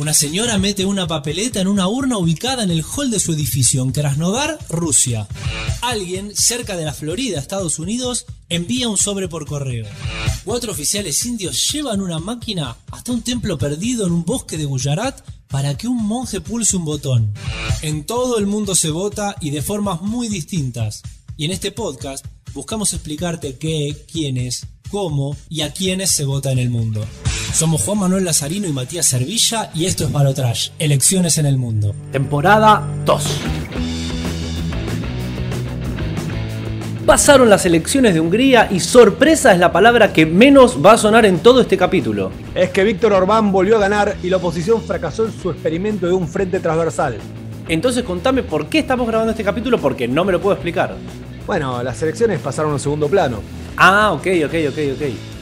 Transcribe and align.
Una 0.00 0.14
señora 0.14 0.56
mete 0.56 0.86
una 0.86 1.06
papeleta 1.06 1.60
en 1.60 1.68
una 1.68 1.86
urna 1.86 2.16
ubicada 2.16 2.62
en 2.62 2.70
el 2.70 2.82
hall 2.82 3.10
de 3.10 3.20
su 3.20 3.34
edificio 3.34 3.82
en 3.82 3.92
Krasnodar, 3.92 4.58
Rusia. 4.70 5.28
Alguien, 5.82 6.34
cerca 6.34 6.74
de 6.74 6.86
la 6.86 6.94
Florida, 6.94 7.38
Estados 7.38 7.78
Unidos, 7.78 8.24
envía 8.48 8.88
un 8.88 8.96
sobre 8.96 9.28
por 9.28 9.44
correo. 9.44 9.86
Cuatro 10.46 10.72
oficiales 10.72 11.22
indios 11.26 11.70
llevan 11.70 12.00
una 12.00 12.18
máquina 12.18 12.78
hasta 12.90 13.12
un 13.12 13.20
templo 13.20 13.58
perdido 13.58 14.06
en 14.06 14.14
un 14.14 14.24
bosque 14.24 14.56
de 14.56 14.64
Gujarat 14.64 15.20
para 15.48 15.76
que 15.76 15.86
un 15.86 16.02
monje 16.02 16.40
pulse 16.40 16.78
un 16.78 16.86
botón. 16.86 17.34
En 17.82 18.04
todo 18.04 18.38
el 18.38 18.46
mundo 18.46 18.74
se 18.74 18.88
vota 18.88 19.36
y 19.42 19.50
de 19.50 19.60
formas 19.60 20.00
muy 20.00 20.28
distintas. 20.28 21.02
Y 21.36 21.44
en 21.44 21.50
este 21.50 21.72
podcast 21.72 22.24
buscamos 22.54 22.94
explicarte 22.94 23.58
qué, 23.58 24.06
quiénes, 24.10 24.66
cómo 24.90 25.36
y 25.50 25.60
a 25.60 25.74
quiénes 25.74 26.10
se 26.10 26.24
vota 26.24 26.50
en 26.52 26.58
el 26.58 26.70
mundo. 26.70 27.06
Somos 27.52 27.82
Juan 27.82 27.98
Manuel 27.98 28.24
Lazarino 28.24 28.66
y 28.68 28.72
Matías 28.72 29.06
Servilla 29.06 29.70
y 29.74 29.84
esto 29.84 30.04
es 30.04 30.12
Balotrash, 30.12 30.70
Elecciones 30.78 31.36
en 31.36 31.46
el 31.46 31.58
Mundo. 31.58 31.94
Temporada 32.10 32.82
2. 33.04 33.40
Pasaron 37.04 37.50
las 37.50 37.66
elecciones 37.66 38.14
de 38.14 38.20
Hungría 38.20 38.68
y 38.70 38.80
sorpresa 38.80 39.52
es 39.52 39.58
la 39.58 39.72
palabra 39.72 40.12
que 40.12 40.26
menos 40.26 40.78
va 40.84 40.92
a 40.92 40.98
sonar 40.98 41.26
en 41.26 41.40
todo 41.40 41.60
este 41.60 41.76
capítulo. 41.76 42.30
Es 42.54 42.70
que 42.70 42.84
Víctor 42.84 43.12
Orbán 43.12 43.50
volvió 43.52 43.76
a 43.76 43.80
ganar 43.80 44.16
y 44.22 44.30
la 44.30 44.36
oposición 44.36 44.80
fracasó 44.80 45.26
en 45.26 45.32
su 45.32 45.50
experimento 45.50 46.06
de 46.06 46.12
un 46.12 46.28
frente 46.28 46.60
transversal. 46.60 47.18
Entonces 47.68 48.04
contame 48.04 48.42
por 48.42 48.68
qué 48.68 48.78
estamos 48.78 49.06
grabando 49.06 49.32
este 49.32 49.44
capítulo 49.44 49.78
porque 49.78 50.08
no 50.08 50.24
me 50.24 50.32
lo 50.32 50.40
puedo 50.40 50.54
explicar. 50.54 50.94
Bueno, 51.46 51.82
las 51.82 52.00
elecciones 52.00 52.40
pasaron 52.40 52.70
a 52.70 52.74
un 52.74 52.80
segundo 52.80 53.08
plano. 53.08 53.40
Ah, 53.76 54.12
ok, 54.12 54.26
ok, 54.46 54.54
ok, 54.68 54.78
ok. 54.94 55.39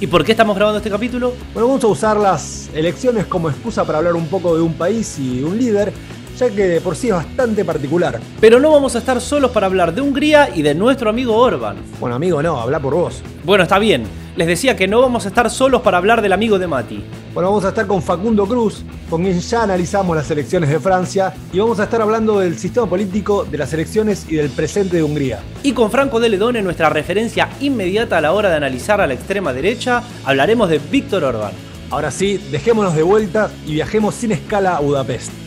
¿Y 0.00 0.06
por 0.06 0.24
qué 0.24 0.32
estamos 0.32 0.56
grabando 0.56 0.78
este 0.78 0.88
capítulo? 0.88 1.34
Bueno, 1.52 1.68
vamos 1.68 1.84
a 1.84 1.88
usar 1.88 2.16
las 2.16 2.70
elecciones 2.72 3.26
como 3.26 3.50
excusa 3.50 3.84
para 3.84 3.98
hablar 3.98 4.14
un 4.14 4.28
poco 4.28 4.56
de 4.56 4.62
un 4.62 4.72
país 4.72 5.18
y 5.18 5.42
un 5.42 5.58
líder, 5.58 5.92
ya 6.38 6.48
que 6.48 6.66
de 6.68 6.80
por 6.80 6.96
sí 6.96 7.08
es 7.08 7.14
bastante 7.14 7.66
particular. 7.66 8.18
Pero 8.40 8.58
no 8.58 8.72
vamos 8.72 8.96
a 8.96 9.00
estar 9.00 9.20
solos 9.20 9.50
para 9.50 9.66
hablar 9.66 9.94
de 9.94 10.00
Hungría 10.00 10.56
y 10.56 10.62
de 10.62 10.74
nuestro 10.74 11.10
amigo 11.10 11.36
Orban. 11.36 11.76
Bueno, 12.00 12.16
amigo, 12.16 12.42
no, 12.42 12.58
habla 12.58 12.80
por 12.80 12.94
vos. 12.94 13.22
Bueno, 13.44 13.64
está 13.64 13.78
bien. 13.78 14.04
Les 14.36 14.46
decía 14.46 14.76
que 14.76 14.86
no 14.86 15.00
vamos 15.00 15.24
a 15.24 15.28
estar 15.28 15.50
solos 15.50 15.82
para 15.82 15.98
hablar 15.98 16.22
del 16.22 16.32
amigo 16.32 16.58
de 16.58 16.68
Mati. 16.68 17.04
Bueno, 17.34 17.48
vamos 17.48 17.64
a 17.64 17.70
estar 17.70 17.88
con 17.88 18.00
Facundo 18.00 18.46
Cruz, 18.46 18.84
con 19.08 19.24
quien 19.24 19.40
ya 19.40 19.64
analizamos 19.64 20.16
las 20.16 20.30
elecciones 20.30 20.70
de 20.70 20.78
Francia, 20.78 21.34
y 21.52 21.58
vamos 21.58 21.80
a 21.80 21.84
estar 21.84 22.00
hablando 22.00 22.38
del 22.38 22.56
sistema 22.56 22.86
político, 22.86 23.44
de 23.44 23.58
las 23.58 23.72
elecciones 23.72 24.26
y 24.28 24.36
del 24.36 24.50
presente 24.50 24.98
de 24.98 25.02
Hungría. 25.02 25.40
Y 25.64 25.72
con 25.72 25.90
Franco 25.90 26.20
de 26.20 26.28
Ledone, 26.28 26.62
nuestra 26.62 26.88
referencia 26.90 27.48
inmediata 27.60 28.18
a 28.18 28.20
la 28.20 28.32
hora 28.32 28.50
de 28.50 28.56
analizar 28.56 29.00
a 29.00 29.08
la 29.08 29.14
extrema 29.14 29.52
derecha, 29.52 30.04
hablaremos 30.24 30.70
de 30.70 30.78
Víctor 30.78 31.24
Orbán. 31.24 31.52
Ahora 31.90 32.12
sí, 32.12 32.40
dejémonos 32.52 32.94
de 32.94 33.02
vuelta 33.02 33.50
y 33.66 33.74
viajemos 33.74 34.14
sin 34.14 34.30
escala 34.30 34.76
a 34.76 34.80
Budapest. 34.80 35.39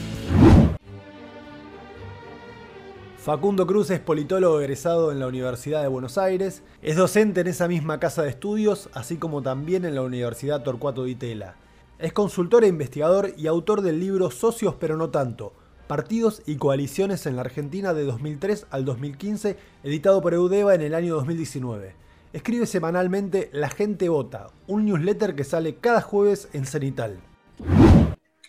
Facundo 3.23 3.65
Cruz 3.65 3.89
es 3.89 4.01
politólogo 4.01 4.59
egresado 4.59 5.09
en 5.09 5.21
la 5.21 5.27
Universidad 5.27 5.81
de 5.81 5.87
Buenos 5.87 6.17
Aires, 6.17 6.61
es 6.81 6.97
docente 6.97 7.39
en 7.39 7.47
esa 7.47 7.69
misma 7.69 7.97
casa 7.97 8.21
de 8.21 8.29
estudios, 8.29 8.89
así 8.93 9.15
como 9.15 9.41
también 9.41 9.85
en 9.85 9.95
la 9.95 10.01
Universidad 10.01 10.61
Torcuato 10.61 11.05
Di 11.05 11.15
Tella. 11.15 11.55
Es 11.99 12.11
consultor 12.11 12.65
e 12.65 12.67
investigador 12.67 13.31
y 13.37 13.47
autor 13.47 13.81
del 13.81 14.01
libro 14.01 14.29
Socios 14.29 14.75
pero 14.77 14.97
no 14.97 15.09
tanto, 15.09 15.53
Partidos 15.87 16.41
y 16.45 16.57
Coaliciones 16.57 17.25
en 17.25 17.37
la 17.37 17.43
Argentina 17.43 17.93
de 17.93 18.03
2003 18.03 18.67
al 18.71 18.83
2015, 18.83 19.55
editado 19.85 20.21
por 20.21 20.33
Eudeva 20.33 20.75
en 20.75 20.81
el 20.81 20.93
año 20.93 21.15
2019. 21.15 21.95
Escribe 22.33 22.65
semanalmente 22.65 23.49
La 23.53 23.69
Gente 23.69 24.09
Vota, 24.09 24.47
un 24.67 24.83
newsletter 24.83 25.33
que 25.33 25.45
sale 25.45 25.75
cada 25.75 26.01
jueves 26.01 26.49
en 26.51 26.65
Cenital. 26.65 27.19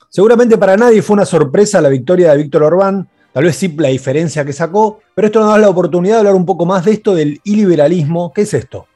Seguramente 0.08 0.58
para 0.58 0.76
nadie 0.76 1.00
fue 1.00 1.14
una 1.14 1.26
sorpresa 1.26 1.80
la 1.80 1.90
victoria 1.90 2.32
de 2.32 2.38
Víctor 2.38 2.64
Orbán, 2.64 3.08
Tal 3.34 3.42
vez 3.42 3.56
sí 3.56 3.74
la 3.76 3.88
diferencia 3.88 4.44
que 4.44 4.52
sacó, 4.52 5.00
pero 5.12 5.26
esto 5.26 5.40
nos 5.40 5.48
da 5.48 5.58
la 5.58 5.68
oportunidad 5.68 6.14
de 6.14 6.18
hablar 6.20 6.36
un 6.36 6.46
poco 6.46 6.66
más 6.66 6.84
de 6.84 6.92
esto 6.92 7.16
del 7.16 7.40
iliberalismo. 7.42 8.32
¿Qué 8.32 8.42
es 8.42 8.54
esto? 8.54 8.86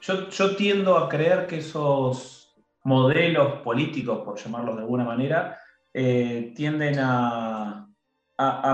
Yo, 0.00 0.56
tiendo 0.56 0.98
a 0.98 1.08
creer 1.08 1.46
que 1.46 1.58
esos 1.58 2.56
modelos 2.82 3.60
políticos, 3.62 4.22
por 4.24 4.36
llamarlos 4.36 4.74
de 4.74 4.82
alguna 4.82 5.04
manera, 5.04 5.60
eh, 5.94 6.52
tienden 6.56 6.98
a, 6.98 7.86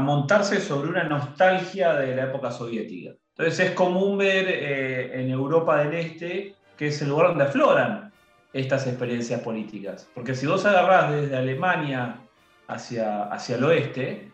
montarse 0.00 0.59
sobre 0.59 0.88
una 0.88 1.04
nostalgia 1.04 1.92
de 1.94 2.16
la 2.16 2.25
época 2.25 2.50
soviética. 2.50 3.10
Entonces 3.36 3.69
es 3.69 3.71
común 3.72 4.16
ver 4.16 4.47
eh, 4.48 5.21
en 5.21 5.31
Europa 5.31 5.84
del 5.84 5.94
Este 5.94 6.54
que 6.78 6.88
es 6.88 7.03
el 7.03 7.10
lugar 7.10 7.28
donde 7.28 7.44
afloran 7.44 8.10
estas 8.54 8.86
experiencias 8.86 9.41
políticas. 9.41 10.09
Porque 10.15 10.34
si 10.34 10.47
vos 10.47 10.65
agarrás 10.65 11.12
desde 11.12 11.36
Alemania 11.36 12.21
hacia, 12.69 13.25
hacia 13.25 13.56
el 13.56 13.65
oeste, 13.65 14.34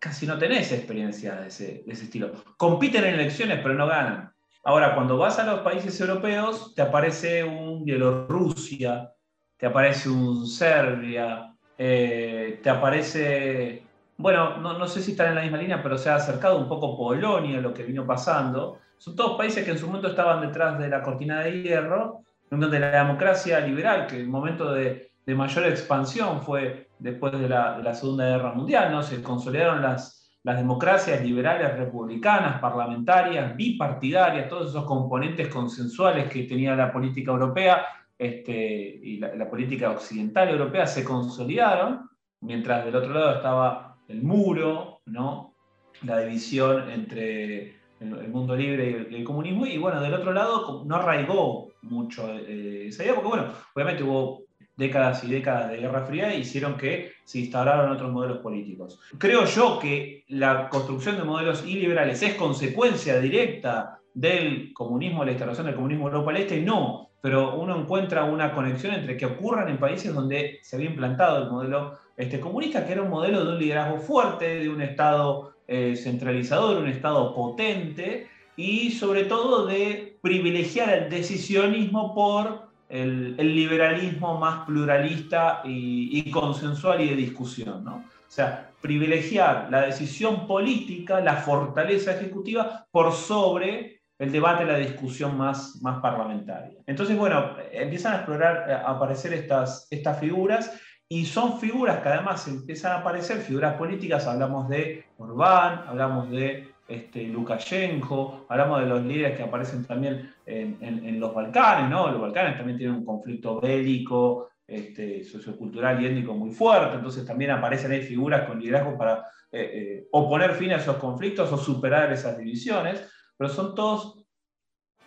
casi 0.00 0.26
no 0.26 0.38
tenés 0.38 0.72
experiencia 0.72 1.36
de 1.36 1.48
ese, 1.48 1.84
estilo. 1.86 2.32
Compiten 2.56 3.04
en 3.04 3.14
elecciones, 3.14 3.60
pero 3.62 3.74
no 3.74 3.86
ganan. 3.86 4.32
Ahora, 4.64 4.94
cuando 4.94 5.16
vas 5.16 5.38
a 5.38 5.44
los 5.44 5.60
países 5.60 6.00
europeos, 6.00 6.74
te 6.74 6.82
aparece 6.82 7.44
un 7.44 7.84
Bielorrusia, 7.84 9.12
te 9.56 9.66
aparece 9.66 10.08
un 10.08 10.46
Serbia, 10.46 11.54
eh, 11.76 12.60
te 12.62 12.70
aparece, 12.70 13.84
bueno, 14.16 14.56
no, 14.56 14.88
sé 14.88 15.02
si 15.02 15.12
están 15.12 15.28
en 15.28 15.34
la 15.36 15.42
misma 15.42 15.58
línea, 15.58 15.82
pero 15.82 15.96
se 15.98 16.10
ha 16.10 16.16
acercado 16.16 16.58
un 16.58 16.68
poco 16.68 16.96
Polonia, 16.96 17.60
lo 17.60 17.72
que 17.72 17.84
vino 17.84 18.06
pasando. 18.06 18.78
Son 18.96 19.14
todos 19.14 19.36
países 19.36 19.64
que 19.64 19.70
en 19.70 19.78
su 19.78 19.86
momento 19.86 20.08
estaban 20.08 20.40
detrás 20.40 20.78
de 20.78 20.88
la 20.88 21.02
cortina 21.02 21.40
de 21.40 21.62
hierro, 21.62 22.22
en 22.50 22.58
donde 22.58 22.80
la 22.80 23.04
democracia 23.04 23.60
liberal, 23.60 24.06
que 24.06 24.16
en 24.16 24.22
el 24.22 24.28
momento 24.28 24.72
de, 24.72 25.09
de 25.30 25.36
mayor 25.36 25.66
expansión 25.66 26.42
fue 26.42 26.88
después 26.98 27.32
de 27.32 27.48
la, 27.48 27.94
Segunda 27.94 28.26
Guerra 28.26 28.52
Mundial, 28.52 28.90
¿no? 28.90 29.00
Se 29.00 29.22
consolidaron 29.22 29.80
las, 29.80 30.16
democracias 30.42 31.22
liberales, 31.22 31.76
republicanas, 31.76 32.60
parlamentarias, 32.60 33.54
bipartidarias, 33.54 34.48
todos 34.48 34.70
esos 34.70 34.84
componentes 34.86 35.46
consensuales 35.48 36.28
que 36.32 36.44
tenía 36.44 36.74
la 36.74 36.90
política 36.90 37.30
europea 37.30 37.86
este, 38.18 38.52
y 38.52 39.18
la, 39.18 39.48
política 39.48 39.90
occidental 39.92 40.48
europea 40.48 40.86
se 40.86 41.04
consolidaron, 41.04 42.08
mientras 42.40 42.84
del 42.84 42.96
otro 42.96 43.12
lado 43.12 43.36
estaba 43.36 43.98
el 44.08 44.22
muro, 44.22 45.02
¿no? 45.06 45.54
la 46.02 46.18
división 46.18 46.90
entre 46.90 47.76
el, 48.00 48.28
mundo 48.30 48.56
libre 48.56 49.06
y 49.10 49.14
el, 49.14 49.24
comunismo, 49.24 49.64
y 49.64 49.78
bueno, 49.78 50.00
del 50.00 50.14
otro 50.14 50.32
lado 50.32 50.82
no 50.84 50.96
arraigó 50.96 51.68
mucho 51.82 52.28
eh, 52.34 52.88
esa 52.88 53.04
idea, 53.04 53.14
porque 53.14 53.28
bueno, 53.28 53.52
obviamente 53.74 54.02
hubo 54.02 54.49
décadas 54.80 55.22
y 55.22 55.30
décadas 55.30 55.70
de 55.70 55.76
Guerra 55.76 56.06
Fría 56.06 56.34
hicieron 56.34 56.76
que 56.76 57.12
se 57.24 57.38
instauraran 57.38 57.92
otros 57.92 58.10
modelos 58.10 58.38
políticos. 58.38 58.98
Creo 59.18 59.44
yo 59.44 59.78
que 59.78 60.24
la 60.28 60.68
construcción 60.70 61.16
de 61.18 61.24
modelos 61.24 61.64
iliberales 61.66 62.20
es 62.22 62.34
consecuencia 62.34 63.20
directa 63.20 64.00
del 64.14 64.72
comunismo, 64.72 65.24
la 65.24 65.32
instalación 65.32 65.66
del 65.66 65.76
comunismo 65.76 66.08
Europa 66.08 66.32
del 66.32 66.42
Este, 66.42 66.60
no, 66.62 67.10
pero 67.20 67.56
uno 67.56 67.78
encuentra 67.78 68.24
una 68.24 68.52
conexión 68.52 68.94
entre 68.94 69.16
que 69.16 69.26
ocurran 69.26 69.68
en 69.68 69.78
países 69.78 70.14
donde 70.14 70.58
se 70.62 70.76
había 70.76 70.88
implantado 70.88 71.44
el 71.44 71.50
modelo 71.50 71.98
este, 72.16 72.40
comunista, 72.40 72.86
que 72.86 72.92
era 72.92 73.02
un 73.02 73.10
modelo 73.10 73.44
de 73.44 73.52
un 73.52 73.58
liderazgo 73.58 73.98
fuerte, 73.98 74.60
de 74.60 74.68
un 74.70 74.80
Estado 74.80 75.52
eh, 75.68 75.94
centralizador, 75.94 76.78
un 76.78 76.88
Estado 76.88 77.34
potente 77.34 78.28
y 78.56 78.90
sobre 78.90 79.24
todo 79.24 79.66
de 79.66 80.18
privilegiar 80.22 80.90
el 80.90 81.10
decisionismo 81.10 82.14
por 82.14 82.69
el, 82.90 83.36
liberalismo 83.36 84.38
más 84.38 84.66
pluralista 84.66 85.62
y, 85.64 86.30
consensual 86.30 87.00
y 87.00 87.08
de 87.08 87.16
discusión. 87.16 87.84
¿no? 87.84 87.96
O 87.96 88.32
sea, 88.32 88.70
privilegiar 88.80 89.68
la 89.70 89.82
decisión 89.82 90.46
política, 90.46 91.20
la 91.20 91.36
fortaleza 91.36 92.12
ejecutiva, 92.12 92.86
por 92.90 93.12
sobre 93.12 94.00
el 94.18 94.32
debate, 94.32 94.64
la 94.64 94.76
discusión 94.76 95.38
más, 95.38 95.80
parlamentaria. 96.02 96.78
Entonces, 96.86 97.16
bueno, 97.16 97.56
empiezan 97.72 98.12
a 98.12 98.16
explorar, 98.16 98.70
a 98.70 98.90
aparecer 98.90 99.32
estas, 99.32 99.86
estas 99.90 100.18
figuras 100.18 100.78
y 101.08 101.24
son 101.24 101.58
figuras 101.58 102.00
que 102.00 102.08
además 102.08 102.46
empiezan 102.46 102.92
a 102.92 102.96
aparecer, 102.96 103.38
figuras 103.38 103.74
políticas, 103.74 104.26
hablamos 104.26 104.68
de 104.68 105.06
Orbán, 105.18 105.84
hablamos 105.88 106.30
de 106.30 106.69
este, 106.90 107.24
Lukashenko, 107.24 108.46
hablamos 108.48 108.80
de 108.80 108.86
los 108.86 109.02
líderes 109.02 109.36
que 109.36 109.44
aparecen 109.44 109.84
también 109.84 110.34
en, 110.44 111.20
los 111.20 111.32
Balcanes, 111.32 111.88
¿no? 111.88 112.10
Los 112.10 112.20
Balcanes 112.20 112.56
también 112.56 112.76
tienen 112.76 112.96
un 112.96 113.04
conflicto 113.04 113.60
bélico, 113.60 114.50
este, 114.70 115.24
sociocultural 115.24 116.00
y 116.00 116.06
étnico 116.06 116.32
muy 116.34 116.52
fuerte, 116.52 116.94
entonces 116.94 117.24
también 117.24 117.50
aparecen 117.50 117.90
ahí 117.90 118.02
figuras 118.02 118.46
con 118.46 118.60
liderazgo 118.60 118.96
para 118.96 119.26
eh, 119.50 119.70
eh, 119.74 120.08
oponer 120.12 120.54
fin 120.54 120.70
a 120.70 120.76
esos 120.76 120.96
conflictos 120.96 121.50
o 121.50 121.56
superar 121.56 122.12
esas 122.12 122.38
divisiones, 122.38 123.04
pero 123.36 123.50
son 123.50 123.74
todos 123.74 124.24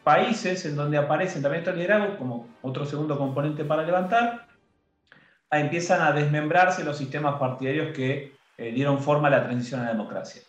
países 0.03 0.65
en 0.65 0.75
donde 0.75 0.97
aparecen 0.97 1.41
también 1.41 1.62
estos 1.62 1.77
liderazgos 1.77 2.18
como 2.18 2.50
otro 2.62 2.86
segundo 2.86 3.18
componente 3.18 3.63
para 3.63 3.83
levantar, 3.83 4.47
empiezan 5.50 6.01
a 6.01 6.12
desmembrarse 6.12 6.83
los 6.83 6.97
sistemas 6.97 7.39
partidarios 7.39 7.95
que 7.95 8.33
eh, 8.57 8.71
dieron 8.74 9.00
forma 9.00 9.29
a 9.29 9.31
la 9.31 9.44
transición 9.45 9.79
a 9.79 9.86
la 9.86 9.91
democracia. 9.91 10.41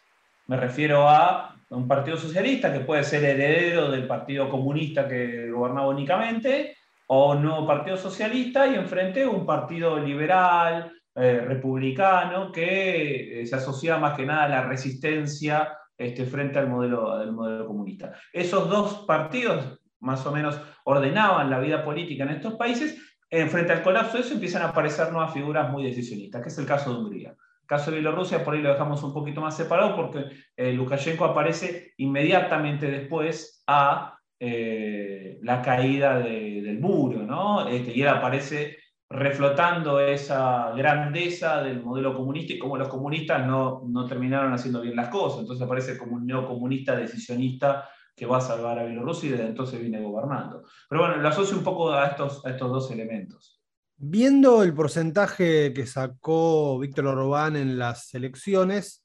Me 0.46 0.56
refiero 0.56 1.08
a 1.08 1.56
un 1.70 1.88
partido 1.88 2.17
socialista 2.17 2.73
que 2.73 2.81
puede 2.81 3.02
ser 3.05 3.25
heredero 3.25 3.91
del 3.91 4.06
partido 4.06 4.50
comunista 4.50 5.08
que 5.08 5.50
gobernaba 5.50 5.88
únicamente 5.88 6.76
o 7.06 7.32
un 7.32 7.43
nuevo 7.43 7.67
partido 7.67 7.96
socialista 7.96 8.67
y 8.67 8.75
enfrente 8.75 9.26
un 9.26 9.44
partido 9.46 9.99
liberal, 9.99 10.93
eh, 11.14 11.41
republicano, 11.41 12.50
que 12.50 13.43
eh, 13.43 13.46
se 13.46 13.56
asocia 13.56 13.99
más 13.99 14.17
que 14.17 14.26
nada 14.26 14.44
a 14.44 14.49
la 14.49 14.62
resistencia 14.62 15.76
este, 15.96 16.25
frente 16.25 16.58
al 16.58 16.69
modelo, 16.69 17.19
del 17.19 17.32
modelo 17.32 17.67
comunista. 17.67 18.14
Esos 18.32 18.69
dos 18.69 19.05
partidos 19.06 19.79
más 20.00 20.26
o 20.26 20.32
menos 20.32 20.61
ordenaban 20.85 21.50
la 21.50 21.61
vida 21.61 21.85
política 21.85 22.25
en 22.25 22.31
estos 22.31 22.55
países. 22.55 23.00
En 23.31 23.49
frente 23.49 23.73
al 23.73 23.82
colapso 23.82 24.17
de 24.17 24.25
eso 24.25 24.35
empiezan 24.35 24.62
a 24.62 24.69
aparecer 24.69 25.11
nuevas 25.11 25.32
figuras 25.32 25.70
muy 25.70 25.85
decisionistas, 25.85 26.43
que 26.43 26.49
es 26.49 26.58
el 26.58 26.67
caso 26.67 26.93
de 26.93 26.99
Hungría. 26.99 27.35
Caso 27.66 27.90
de 27.90 27.99
Bielorrusia, 27.99 28.44
por 28.44 28.55
ahí 28.55 28.62
lo 28.62 28.70
dejamos 28.70 29.02
un 29.02 29.12
poquito 29.12 29.40
más 29.40 29.56
separado, 29.56 29.96
porque 29.96 30.26
eh, 30.56 30.72
Lukashenko 30.72 31.25
aparece 31.25 31.93
inmediatamente 31.99 32.90
después 32.90 33.62
a 33.66 34.19
eh, 34.38 35.38
la 35.43 35.62
caída 35.62 36.19
del 36.19 36.78
muro, 36.81 37.22
¿no? 37.22 37.69
Este, 37.69 37.93
y 37.96 38.02
él 38.02 38.08
aparece 38.08 38.76
reflotando 39.08 40.00
esa 40.00 40.72
grandeza 40.76 41.62
del 41.62 41.82
modelo 41.82 42.14
comunista 42.14 42.52
y 42.52 42.58
como 42.58 42.76
los 42.76 42.88
comunistas 42.88 43.46
no, 43.46 43.82
no 43.87 44.06
terminaron 44.06 44.52
haciendo 44.52 44.81
bien 44.81 44.96
las 44.96 45.08
cosas. 45.08 45.40
Entonces 45.40 45.64
aparece 45.64 45.96
como 45.96 46.16
un 46.16 46.26
neocomunista 46.26 46.96
decisionista 46.96 47.88
que 48.16 48.26
va 48.26 48.38
a 48.38 48.40
salvar 48.40 48.78
a 48.78 48.84
Bielorrusia 48.84 49.28
y 49.28 49.32
desde 49.32 49.46
entonces 49.46 49.81
viene 49.81 50.00
gobernando. 50.00 50.62
Pero 50.88 51.02
bueno, 51.02 51.16
lo 51.16 51.28
asocio 51.28 51.56
un 51.56 51.64
poco 51.64 51.93
a 51.93 52.06
estos, 52.08 52.44
a 52.44 52.50
estos 52.50 52.70
dos 52.70 52.90
elementos. 52.90 53.63
Viendo 53.96 54.62
el 54.62 54.75
porcentaje 54.75 55.73
que 55.73 55.87
sacó 55.87 56.79
Víctor 56.79 57.06
Orbán 57.06 57.56
en 57.56 57.79
las 57.79 58.12
elecciones, 58.14 59.05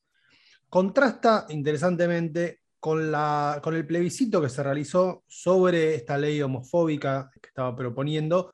contrasta 0.68 1.45
interesantemente 1.50 2.62
con, 2.80 3.12
la, 3.12 3.59
con 3.63 3.75
el 3.75 3.86
plebiscito 3.86 4.41
que 4.41 4.50
se 4.50 4.63
realizó 4.63 5.24
sobre 5.27 5.95
esta 5.95 6.18
ley 6.18 6.41
homofóbica 6.41 7.30
que 7.39 7.50
estaba 7.50 7.75
proponiendo. 7.75 8.51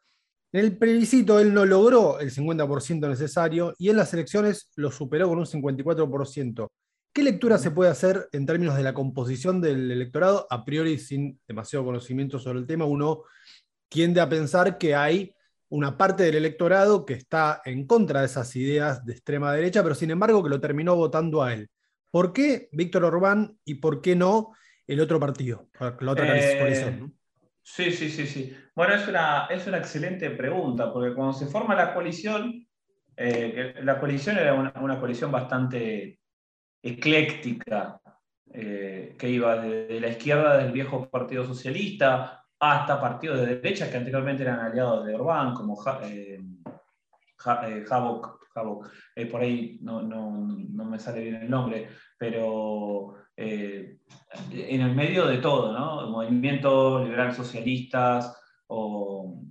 En 0.51 0.61
el 0.61 0.77
plebiscito 0.77 1.39
él 1.39 1.53
no 1.53 1.65
logró 1.65 2.19
el 2.19 2.31
50% 2.31 3.07
necesario 3.07 3.73
y 3.77 3.89
en 3.89 3.97
las 3.97 4.13
elecciones 4.13 4.69
lo 4.75 4.91
superó 4.91 5.27
con 5.29 5.39
un 5.39 5.45
54%. 5.45 6.67
¿Qué 7.13 7.23
lectura 7.23 7.57
se 7.57 7.71
puede 7.71 7.91
hacer 7.91 8.27
en 8.33 8.45
términos 8.45 8.75
de 8.75 8.83
la 8.83 8.93
composición 8.93 9.61
del 9.61 9.89
electorado? 9.89 10.47
A 10.49 10.65
priori, 10.65 10.97
sin 10.97 11.39
demasiado 11.47 11.85
conocimiento 11.85 12.39
sobre 12.39 12.59
el 12.59 12.67
tema, 12.67 12.85
uno 12.85 13.23
tiende 13.87 14.19
a 14.19 14.27
pensar 14.27 14.77
que 14.77 14.95
hay 14.95 15.34
una 15.75 15.97
parte 15.97 16.23
del 16.23 16.35
electorado 16.35 17.05
que 17.05 17.13
está 17.13 17.61
en 17.65 17.85
contra 17.85 18.21
de 18.21 18.27
esas 18.27 18.55
ideas 18.55 19.05
de 19.05 19.11
extrema 19.11 19.53
derecha, 19.53 19.83
pero 19.83 19.93
sin 19.93 20.09
embargo 20.09 20.41
que 20.41 20.49
lo 20.49 20.61
terminó 20.61 20.95
votando 20.95 21.43
a 21.43 21.53
él. 21.53 21.69
¿Por 22.09 22.31
qué 22.31 22.69
Víctor 22.71 23.03
Orbán 23.03 23.57
y 23.65 23.75
por 23.75 24.01
qué 24.01 24.15
no 24.15 24.53
el 24.87 25.01
otro 25.01 25.19
partido, 25.19 25.67
la 25.99 26.11
otra 26.11 26.37
eh, 26.37 26.59
coalición? 26.59 27.17
Sí, 27.61 27.91
sí, 27.91 28.09
sí, 28.09 28.25
sí. 28.25 28.55
Bueno, 28.73 28.93
es 28.93 29.05
una, 29.07 29.47
es 29.49 29.67
una 29.67 29.79
excelente 29.79 30.29
pregunta, 30.29 30.93
porque 30.93 31.13
cuando 31.13 31.33
se 31.33 31.47
forma 31.47 31.75
la 31.75 31.93
coalición, 31.93 32.65
eh, 33.17 33.75
la 33.81 33.99
coalición 33.99 34.37
era 34.37 34.53
una, 34.53 34.73
una 34.79 34.97
coalición 34.97 35.31
bastante 35.31 36.19
ecléctica, 36.81 37.99
eh, 38.53 39.15
que 39.17 39.29
iba 39.29 39.57
desde 39.57 39.99
la 39.99 40.07
izquierda 40.07 40.57
del 40.57 40.71
viejo 40.71 41.09
Partido 41.09 41.45
Socialista 41.45 42.44
hasta 42.59 42.99
partidos 42.99 43.39
de 43.39 43.55
derecha 43.55 43.89
que 43.89 43.97
anteriormente 43.97 44.43
eran 44.43 44.59
aliados 44.59 45.05
de 45.05 45.15
Orbán, 45.15 45.53
como 45.53 45.77
eh, 46.03 46.39
eh 49.15 49.25
por 49.27 49.41
ahí 49.41 49.79
no, 49.81 50.01
me 50.01 50.99
sale 50.99 51.21
bien 51.21 51.35
el 51.35 51.49
nombre, 51.49 51.89
pero 52.17 53.15
en 53.35 54.81
el 54.81 54.95
medio 54.95 55.27
de 55.27 55.37
todo, 55.39 55.73
¿no? 55.73 56.09
Movimientos 56.09 57.03
liberal 57.03 57.33
socialistas 57.33 58.41
o, 58.67 59.41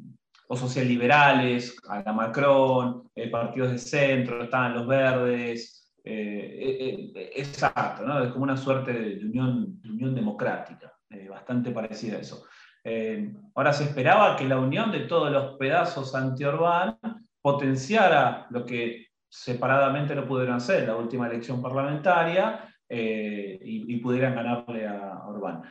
o 0.49 0.57
socialliberales, 0.57 1.77
a 1.89 2.03
la 2.03 2.13
Macron, 2.13 3.11
partidos 3.31 3.73
de 3.73 3.79
centro, 3.79 4.43
estaban 4.43 4.75
los 4.75 4.87
verdes, 4.87 5.85
eh, 6.07 7.13
eh, 7.17 7.31
exacto, 7.35 8.05
¿no? 8.05 8.23
es 8.23 8.31
como 8.31 8.45
una 8.45 8.59
suerte 8.59 8.93
de 8.93 9.25
unión, 9.25 9.81
unión 9.85 10.15
democrática, 10.15 10.93
eh, 11.09 11.29
bastante 11.29 11.71
parecida 11.71 12.19
a 12.19 12.21
eso. 12.21 12.45
Ahora 13.55 13.73
se 13.73 13.85
esperaba 13.85 14.37
que 14.37 14.45
la 14.45 14.59
unión 14.59 14.93
de 14.93 15.01
todos 15.01 15.31
los 15.31 15.57
pedazos 15.57 16.15
anti-Orbán 16.15 16.99
potenciara 17.41 18.47
lo 18.51 18.65
que 18.65 19.09
separadamente 19.29 20.15
no 20.15 20.27
pudieron 20.27 20.57
hacer 20.57 20.81
en 20.81 20.89
la 20.89 20.97
última 20.97 21.27
elección 21.27 21.63
parlamentaria 21.63 22.69
y, 22.89 23.97
pudieran 23.99 24.35
ganarle 24.35 24.87
a 24.87 25.23
Orbán. 25.27 25.63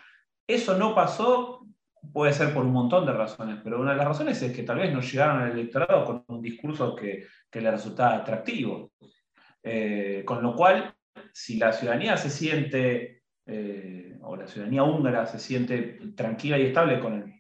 Eso 0.48 0.78
no 0.78 0.96
pasó, 0.96 1.66
puede 2.12 2.34
ser 2.34 2.54
por 2.54 2.66
un 2.66 2.74
montón 2.74 3.06
de 3.06 3.14
razones, 3.14 3.60
pero 3.64 3.80
una 3.80 3.92
de 3.92 3.98
las 3.98 4.08
razones 4.08 4.42
es 4.42 4.56
que 4.56 4.64
tal 4.64 4.80
vez 4.80 4.92
no 4.92 5.02
llegaron 5.02 5.42
al 5.42 5.52
electorado 5.52 6.04
con 6.04 6.24
un 6.28 6.42
discurso 6.42 6.96
que, 6.96 7.28
que 7.50 7.62
le 7.62 7.72
resultaba 7.72 8.16
atractivo. 8.16 8.92
Eh, 9.64 10.24
con 10.26 10.44
lo 10.44 10.56
cual, 10.56 10.94
si 11.32 11.58
la 11.58 11.72
ciudadanía 11.72 12.18
se 12.18 12.30
siente, 12.30 13.23
eh, 13.46 14.18
o 14.22 14.36
la 14.36 14.48
ciudadanía 14.48 14.84
húngara 14.84 15.26
se 15.26 15.40
siente 15.40 16.00
tranquila 16.16 16.58
y 16.58 16.64
estable 16.64 17.00
con 17.00 17.14
el 17.14 17.34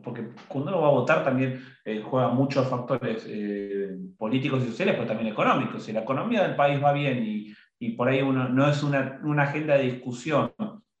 porque 0.00 0.28
cuando 0.46 0.70
uno 0.70 0.80
va 0.80 0.86
a 0.86 0.92
votar 0.92 1.24
también 1.24 1.60
eh, 1.84 2.00
juega 2.00 2.28
muchos 2.28 2.68
factores 2.68 3.28
políticos 4.16 4.62
y 4.62 4.68
sociales, 4.68 4.94
pero 4.94 5.08
también 5.08 5.32
económicos. 5.32 5.82
Si 5.82 5.92
la 5.92 6.02
economía 6.02 6.44
del 6.44 6.54
país 6.54 6.80
va 6.80 6.92
bien 6.92 7.24
y, 7.24 7.52
y 7.78 7.92
por 7.92 8.08
ahí 8.08 8.22
uno, 8.22 8.48
no 8.48 8.68
es 8.68 8.82
una, 8.84 9.20
una, 9.24 9.42
agenda 9.42 9.76
de 9.76 9.84
discusión 9.84 10.52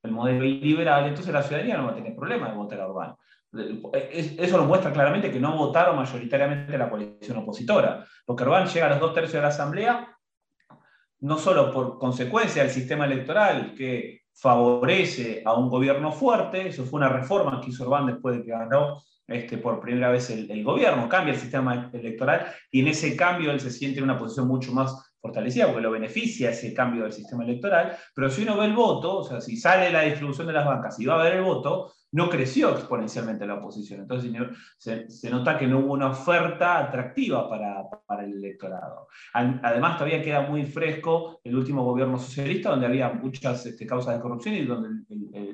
el 0.02 0.10
modelo 0.10 0.44
liberal, 0.44 1.06
entonces 1.06 1.32
la 1.32 1.42
ciudadanía 1.42 1.76
no 1.76 1.86
va 1.86 1.92
a 1.92 1.94
tener 1.94 2.14
problema 2.14 2.48
de 2.48 2.56
votar 2.56 2.80
a 2.80 2.88
Orbán. 2.88 3.14
Eso 4.12 4.58
lo 4.58 4.64
muestra 4.64 4.92
claramente 4.92 5.30
que 5.30 5.40
no 5.40 5.56
votaron 5.56 5.96
mayoritariamente 5.96 6.76
la 6.76 6.90
coalición 6.90 7.38
opositora, 7.38 8.04
porque 8.24 8.44
Orbán 8.44 8.66
llega 8.66 8.86
a 8.86 8.90
los 8.90 9.00
dos 9.00 9.14
tercios 9.14 9.34
de 9.34 9.42
la 9.42 9.48
Asamblea 9.48 10.15
no 11.20 11.38
solo 11.38 11.72
por 11.72 11.98
consecuencia 11.98 12.62
del 12.62 12.70
sistema 12.70 13.06
electoral 13.06 13.74
que 13.74 14.22
favorece 14.34 15.42
a 15.44 15.54
un 15.54 15.70
gobierno 15.70 16.12
fuerte, 16.12 16.68
eso 16.68 16.84
fue 16.84 16.98
una 16.98 17.08
reforma 17.08 17.60
que 17.60 17.70
hizo 17.70 17.84
Orbán 17.84 18.06
después 18.06 18.36
de 18.36 18.44
que 18.44 18.50
ganó 18.50 19.02
este, 19.26 19.58
por 19.58 19.80
primera 19.80 20.10
vez 20.10 20.30
el, 20.30 20.62
gobierno, 20.62 21.08
cambia 21.08 21.34
el 21.34 21.40
sistema 21.40 21.90
electoral 21.92 22.46
y 22.70 22.80
en 22.80 22.88
ese 22.88 23.16
cambio 23.16 23.50
él 23.50 23.60
se 23.60 23.70
siente 23.70 23.98
en 23.98 24.04
una 24.04 24.18
posición 24.18 24.46
mucho 24.46 24.72
más 24.72 24.94
fortalecida 25.20 25.66
porque 25.66 25.80
lo 25.80 25.90
beneficia 25.90 26.50
ese 26.50 26.72
cambio 26.72 27.02
del 27.02 27.12
sistema 27.12 27.42
electoral, 27.42 27.96
pero 28.14 28.30
si 28.30 28.42
uno 28.42 28.56
ve 28.56 28.66
el 28.66 28.74
voto, 28.74 29.18
o 29.18 29.24
sea, 29.24 29.40
si 29.40 29.56
sale 29.56 29.90
la 29.90 30.02
distribución 30.02 30.46
de 30.46 30.52
las 30.52 30.66
bancas 30.66 31.00
y 31.00 31.06
va 31.06 31.18
a 31.18 31.24
ver 31.24 31.34
el 31.34 31.42
voto, 31.42 31.92
no 32.12 32.30
creció 32.30 32.70
exponencialmente 32.70 33.46
la 33.46 33.54
oposición. 33.54 34.00
Entonces 34.00 34.32
se, 35.08 35.30
nota 35.30 35.58
que 35.58 35.66
no 35.66 35.80
hubo 35.80 35.92
una 35.92 36.10
oferta 36.10 36.78
atractiva 36.78 37.48
para, 37.48 38.24
el 38.24 38.34
electorado. 38.34 39.08
Además, 39.32 39.98
todavía 39.98 40.22
queda 40.22 40.42
muy 40.42 40.64
fresco 40.64 41.40
el 41.44 41.56
último 41.56 41.84
gobierno 41.84 42.18
socialista, 42.18 42.70
donde 42.70 42.86
había 42.86 43.10
muchas 43.10 43.66
este, 43.66 43.86
causas 43.86 44.14
de 44.16 44.22
corrupción 44.22 44.54
y 44.54 44.64
donde 44.64 44.88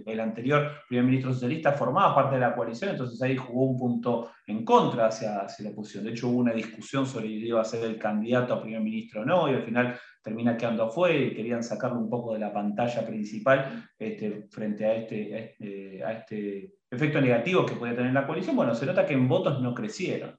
el, 0.06 0.20
anterior 0.20 0.70
primer 0.88 1.06
ministro 1.06 1.32
socialista 1.32 1.72
formaba 1.72 2.14
parte 2.14 2.34
de 2.36 2.42
la 2.42 2.54
coalición, 2.54 2.90
entonces 2.90 3.20
ahí 3.22 3.36
jugó 3.36 3.64
un 3.66 3.78
punto 3.78 4.30
en 4.46 4.64
contra 4.64 5.06
hacia, 5.06 5.40
hacia 5.40 5.64
la 5.64 5.70
oposición. 5.70 6.04
De 6.04 6.10
hecho, 6.10 6.28
hubo 6.28 6.38
una 6.38 6.52
discusión 6.52 7.06
sobre 7.06 7.26
si 7.26 7.46
iba 7.46 7.60
a 7.60 7.64
ser 7.64 7.84
el 7.84 7.98
candidato 7.98 8.54
a 8.54 8.62
primer 8.62 8.80
ministro 8.80 9.22
o 9.22 9.24
no, 9.24 9.50
y 9.50 9.54
al 9.54 9.64
final 9.64 9.98
termina 10.22 10.56
quedando 10.56 10.84
afuera 10.84 11.14
y 11.14 11.34
querían 11.34 11.62
sacarlo 11.62 11.98
un 11.98 12.08
poco 12.08 12.32
de 12.32 12.38
la 12.38 12.52
pantalla 12.52 13.04
principal 13.04 13.88
este, 13.98 14.46
frente 14.50 14.86
a 14.86 14.94
este, 14.94 15.38
este, 15.38 16.04
a 16.04 16.12
este, 16.12 16.74
efecto 16.90 17.20
negativo 17.20 17.66
que 17.66 17.74
puede 17.74 17.94
tener 17.94 18.12
la 18.12 18.26
coalición. 18.26 18.54
Bueno, 18.54 18.74
se 18.74 18.86
nota 18.86 19.04
que 19.04 19.14
en 19.14 19.28
votos 19.28 19.60
no 19.60 19.74
crecieron. 19.74 20.36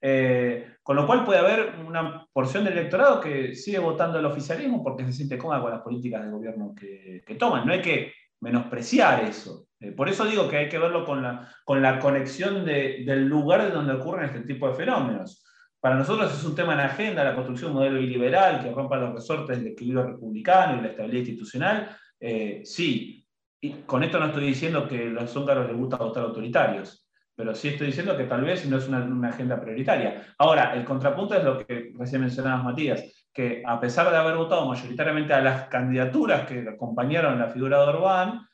Eh, 0.00 0.76
con 0.80 0.94
lo 0.94 1.06
cual 1.06 1.24
puede 1.24 1.40
haber 1.40 1.74
una 1.84 2.24
porción 2.32 2.64
del 2.64 2.78
electorado 2.78 3.20
que 3.20 3.56
sigue 3.56 3.80
votando 3.80 4.18
el 4.18 4.26
oficialismo 4.26 4.82
porque 4.84 5.04
se 5.04 5.12
siente 5.12 5.36
cómoda 5.36 5.60
con 5.60 5.72
las 5.72 5.82
políticas 5.82 6.24
de 6.24 6.30
gobierno 6.30 6.74
que, 6.74 7.36
toman. 7.36 7.66
No 7.66 7.72
hay 7.72 7.82
que 7.82 8.12
menospreciar 8.40 9.24
eso. 9.24 9.66
Eh, 9.80 9.90
por 9.90 10.08
eso 10.08 10.24
digo 10.24 10.48
que 10.48 10.58
hay 10.58 10.68
que 10.68 10.78
verlo 10.78 11.04
con 11.04 11.82
la 11.82 11.98
conexión 11.98 12.64
del 12.64 13.26
lugar 13.26 13.64
de 13.64 13.70
donde 13.70 13.94
ocurren 13.94 14.26
este 14.26 14.42
tipo 14.42 14.68
de 14.68 14.74
fenómenos. 14.74 15.44
Para 15.80 15.94
nosotros 15.94 16.36
es 16.36 16.44
un 16.44 16.56
tema 16.56 16.74
en 16.74 16.80
agenda 16.80 17.22
la 17.22 17.34
construcción 17.34 17.70
de 17.70 17.76
un 17.76 17.82
modelo 17.82 18.00
iliberal 18.00 18.62
que 18.62 18.72
rompa 18.72 18.96
los 18.96 19.14
resortes 19.14 19.58
del 19.58 19.68
equilibrio 19.68 20.06
republicano 20.06 20.78
y 20.78 20.82
la 20.82 20.88
estabilidad 20.88 21.20
institucional. 21.20 21.96
Eh, 22.18 22.62
sí, 22.64 23.24
y 23.60 23.72
con 23.82 24.02
esto 24.02 24.18
no 24.18 24.26
estoy 24.26 24.46
diciendo 24.46 24.88
que 24.88 25.06
a 25.06 25.10
los 25.10 25.36
húngaros 25.36 25.68
les 25.68 25.76
gusta 25.76 25.96
votar 25.96 26.24
autoritarios, 26.24 27.08
pero 27.34 27.54
sí 27.54 27.68
estoy 27.68 27.88
diciendo 27.88 28.16
que 28.16 28.24
tal 28.24 28.42
vez 28.42 28.66
no 28.66 28.76
es 28.76 28.88
una, 28.88 29.28
agenda 29.28 29.60
prioritaria. 29.60 30.34
Ahora, 30.38 30.74
el 30.74 30.84
contrapunto 30.84 31.34
es 31.34 31.44
lo 31.44 31.64
que 31.64 31.92
recién 31.96 32.22
mencionabas, 32.22 32.64
Matías, 32.64 33.28
que 33.32 33.62
a 33.64 33.78
pesar 33.78 34.10
de 34.10 34.16
haber 34.16 34.36
votado 34.36 34.66
mayoritariamente 34.66 35.32
a 35.32 35.40
las 35.40 35.68
candidaturas 35.68 36.44
que 36.46 36.68
acompañaron 36.68 37.38
la 37.38 37.50
figura 37.50 37.78
de 37.78 37.84
Orbán, 37.84 38.48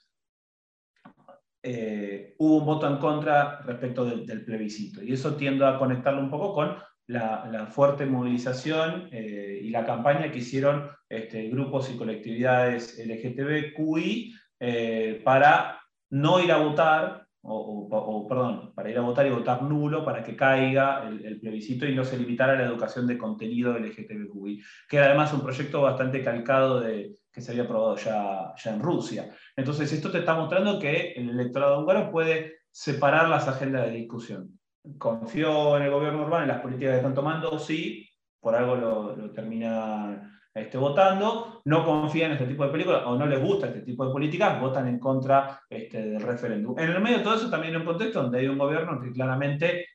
eh, 1.63 2.35
hubo 2.37 2.59
un 2.59 2.67
voto 2.67 2.87
en 2.87 2.99
contra 2.99 3.63
respecto 3.63 4.05
del, 4.05 4.27
del 4.27 4.45
plebiscito. 4.45 5.03
Y 5.03 5.15
eso 5.15 5.35
tiendo 5.35 5.67
a 5.67 5.79
conectarlo 5.79 6.21
un 6.21 6.31
poco 6.31 6.53
con 6.53 6.77
la, 7.07 7.67
fuerte 7.71 8.07
movilización 8.07 9.09
eh, 9.13 9.61
y 9.63 9.71
la 9.71 9.85
campaña 9.85 10.31
que 10.31 10.39
hicieron 10.39 10.91
este, 11.09 11.49
grupos 11.49 11.91
y 11.91 11.97
colectividades 11.97 12.99
LGTBQI 12.99 14.35
eh, 14.61 15.21
para 15.25 15.81
no 16.11 16.41
ir 16.41 16.53
a 16.53 16.59
votar 16.59 17.25
o, 17.47 18.27
perdón, 18.27 18.73
para 18.75 18.91
ir 18.91 18.97
a 18.97 19.03
votar 19.03 19.27
y 19.27 19.31
votar 19.31 19.63
nulo 19.63 20.03
para 20.03 20.23
que 20.23 20.35
caiga 20.35 21.07
el, 21.07 21.39
plebiscito 21.41 21.87
y 21.87 21.95
no 21.95 22.03
se 22.03 22.17
limitara 22.17 22.55
la 22.55 22.65
educación 22.65 23.07
de 23.07 23.19
contenido 23.19 23.79
LGTBQI, 23.79 24.63
que 24.89 24.97
era 24.97 25.07
además 25.07 25.33
un 25.35 25.43
proyecto 25.43 25.83
bastante 25.83 26.23
calcado 26.25 26.81
de, 26.81 27.17
que 27.31 27.43
se 27.43 27.51
había 27.51 27.65
aprobado 27.65 27.97
ya, 27.97 28.55
ya 28.57 28.75
en 28.75 28.81
Rusia. 28.81 29.29
Entonces, 29.57 29.93
esto 29.93 30.11
te 30.11 30.21
está 30.21 30.35
mostrando 30.35 30.79
que 30.79 31.13
el 31.13 31.29
electorado 31.29 31.81
húngaro 31.81 32.11
puede 32.11 32.61
separar 32.71 33.29
las 33.29 33.47
agendas 33.47 33.87
de 33.87 33.99
discusión. 33.99 34.59
Confió 34.99 35.77
en 35.77 35.85
el 35.85 35.91
gobierno 35.91 36.25
urbano, 36.25 36.43
en 36.43 36.49
las 36.49 36.61
políticas 36.61 36.93
que 36.93 36.97
están 36.97 37.15
tomando, 37.15 37.59
sí, 37.59 38.09
por 38.41 38.55
algo 38.55 38.77
lo, 38.77 39.31
termina 39.33 40.41
este, 40.53 40.77
votando, 40.77 41.63
no 41.65 41.85
confían 41.85 42.33
en 42.33 42.37
este 42.37 42.49
tipo 42.49 42.65
de 42.65 42.71
películas 42.71 43.03
o 43.07 43.17
no 43.17 43.27
les 43.27 43.41
gusta 43.41 43.69
este 43.69 43.81
tipo 43.81 44.07
de 44.07 44.13
políticas, 44.13 44.61
votan 44.61 44.87
en 44.87 44.99
contra 44.99 45.61
este, 45.69 46.11
del 46.11 46.23
referéndum. 46.23 46.79
En 46.79 46.91
el 46.91 47.01
medio 47.01 47.19
de 47.19 47.25
todo 47.25 47.37
eso 47.37 47.51
también 47.51 47.75
hay 47.75 47.81
un 47.81 47.87
contexto 47.87 48.23
donde 48.23 48.41
hay 48.41 48.49
un 48.49 48.59
gobierno 48.59 49.01
que 49.01 49.11
claramente 49.11 49.87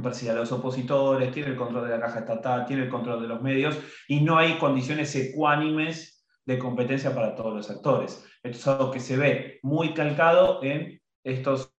persigue 0.00 0.30
a 0.30 0.34
los 0.34 0.52
opositores, 0.52 1.32
tiene 1.32 1.50
el 1.50 1.56
control 1.56 1.88
de 1.88 1.96
la 1.96 2.00
caja 2.00 2.20
estatal, 2.20 2.66
tiene 2.66 2.84
el 2.84 2.88
control 2.88 3.20
de 3.20 3.28
los 3.28 3.42
medios 3.42 3.78
y 4.06 4.20
no 4.20 4.38
hay 4.38 4.54
condiciones 4.58 5.14
ecuánimes 5.16 6.24
de 6.46 6.58
competencia 6.58 7.14
para 7.14 7.34
todos 7.34 7.54
los 7.54 7.70
actores. 7.70 8.24
Esto 8.42 8.58
es 8.58 8.66
algo 8.68 8.90
que 8.90 9.00
se 9.00 9.16
ve 9.16 9.58
muy 9.62 9.92
calcado 9.92 10.62
en 10.62 11.00
estos 11.24 11.74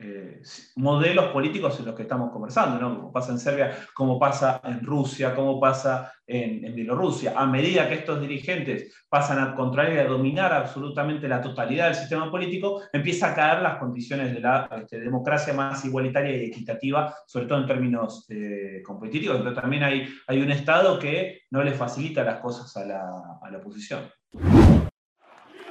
eh, 0.00 0.40
modelos 0.76 1.32
políticos 1.32 1.78
en 1.80 1.86
los 1.86 1.94
que 1.96 2.02
estamos 2.02 2.30
conversando, 2.30 2.78
¿no? 2.78 2.96
como 2.96 3.12
pasa 3.12 3.32
en 3.32 3.38
Serbia, 3.40 3.76
como 3.94 4.16
pasa 4.16 4.60
en 4.62 4.84
Rusia, 4.84 5.34
como 5.34 5.58
pasa 5.58 6.12
en, 6.24 6.72
Bielorrusia. 6.72 7.32
A 7.36 7.46
medida 7.46 7.88
que 7.88 7.94
estos 7.94 8.20
dirigentes 8.20 8.94
pasan 9.08 9.40
a 9.40 9.56
controlar 9.56 9.92
y 9.92 9.98
a 9.98 10.04
dominar 10.04 10.52
absolutamente 10.52 11.26
la 11.26 11.40
totalidad 11.40 11.86
del 11.86 11.96
sistema 11.96 12.30
político, 12.30 12.82
empieza 12.92 13.32
a 13.32 13.34
caer 13.34 13.60
las 13.60 13.78
condiciones 13.78 14.32
de 14.32 14.40
la 14.40 14.68
este, 14.76 15.00
democracia 15.00 15.52
más 15.52 15.84
igualitaria 15.84 16.36
y 16.36 16.46
equitativa, 16.46 17.12
sobre 17.26 17.46
todo 17.46 17.58
en 17.58 17.66
términos 17.66 18.24
eh, 18.28 18.82
competitivos. 18.84 19.38
Pero 19.38 19.54
también 19.54 19.82
hay, 19.82 20.08
un 20.28 20.52
Estado 20.52 20.98
que 20.98 21.42
no 21.50 21.64
le 21.64 21.72
facilita 21.72 22.22
las 22.22 22.38
cosas 22.38 22.76
a 22.76 22.84
la 22.84 23.58
oposición. 23.58 24.08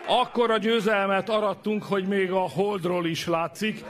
Akkora 0.08 0.58
győzelmet 0.58 1.30
arattunk, 1.30 1.84
hogy 1.84 2.08
még 2.08 2.32
a 2.32 2.50
Holdról 2.50 3.06
is 3.06 3.28
látszik. 3.28 3.84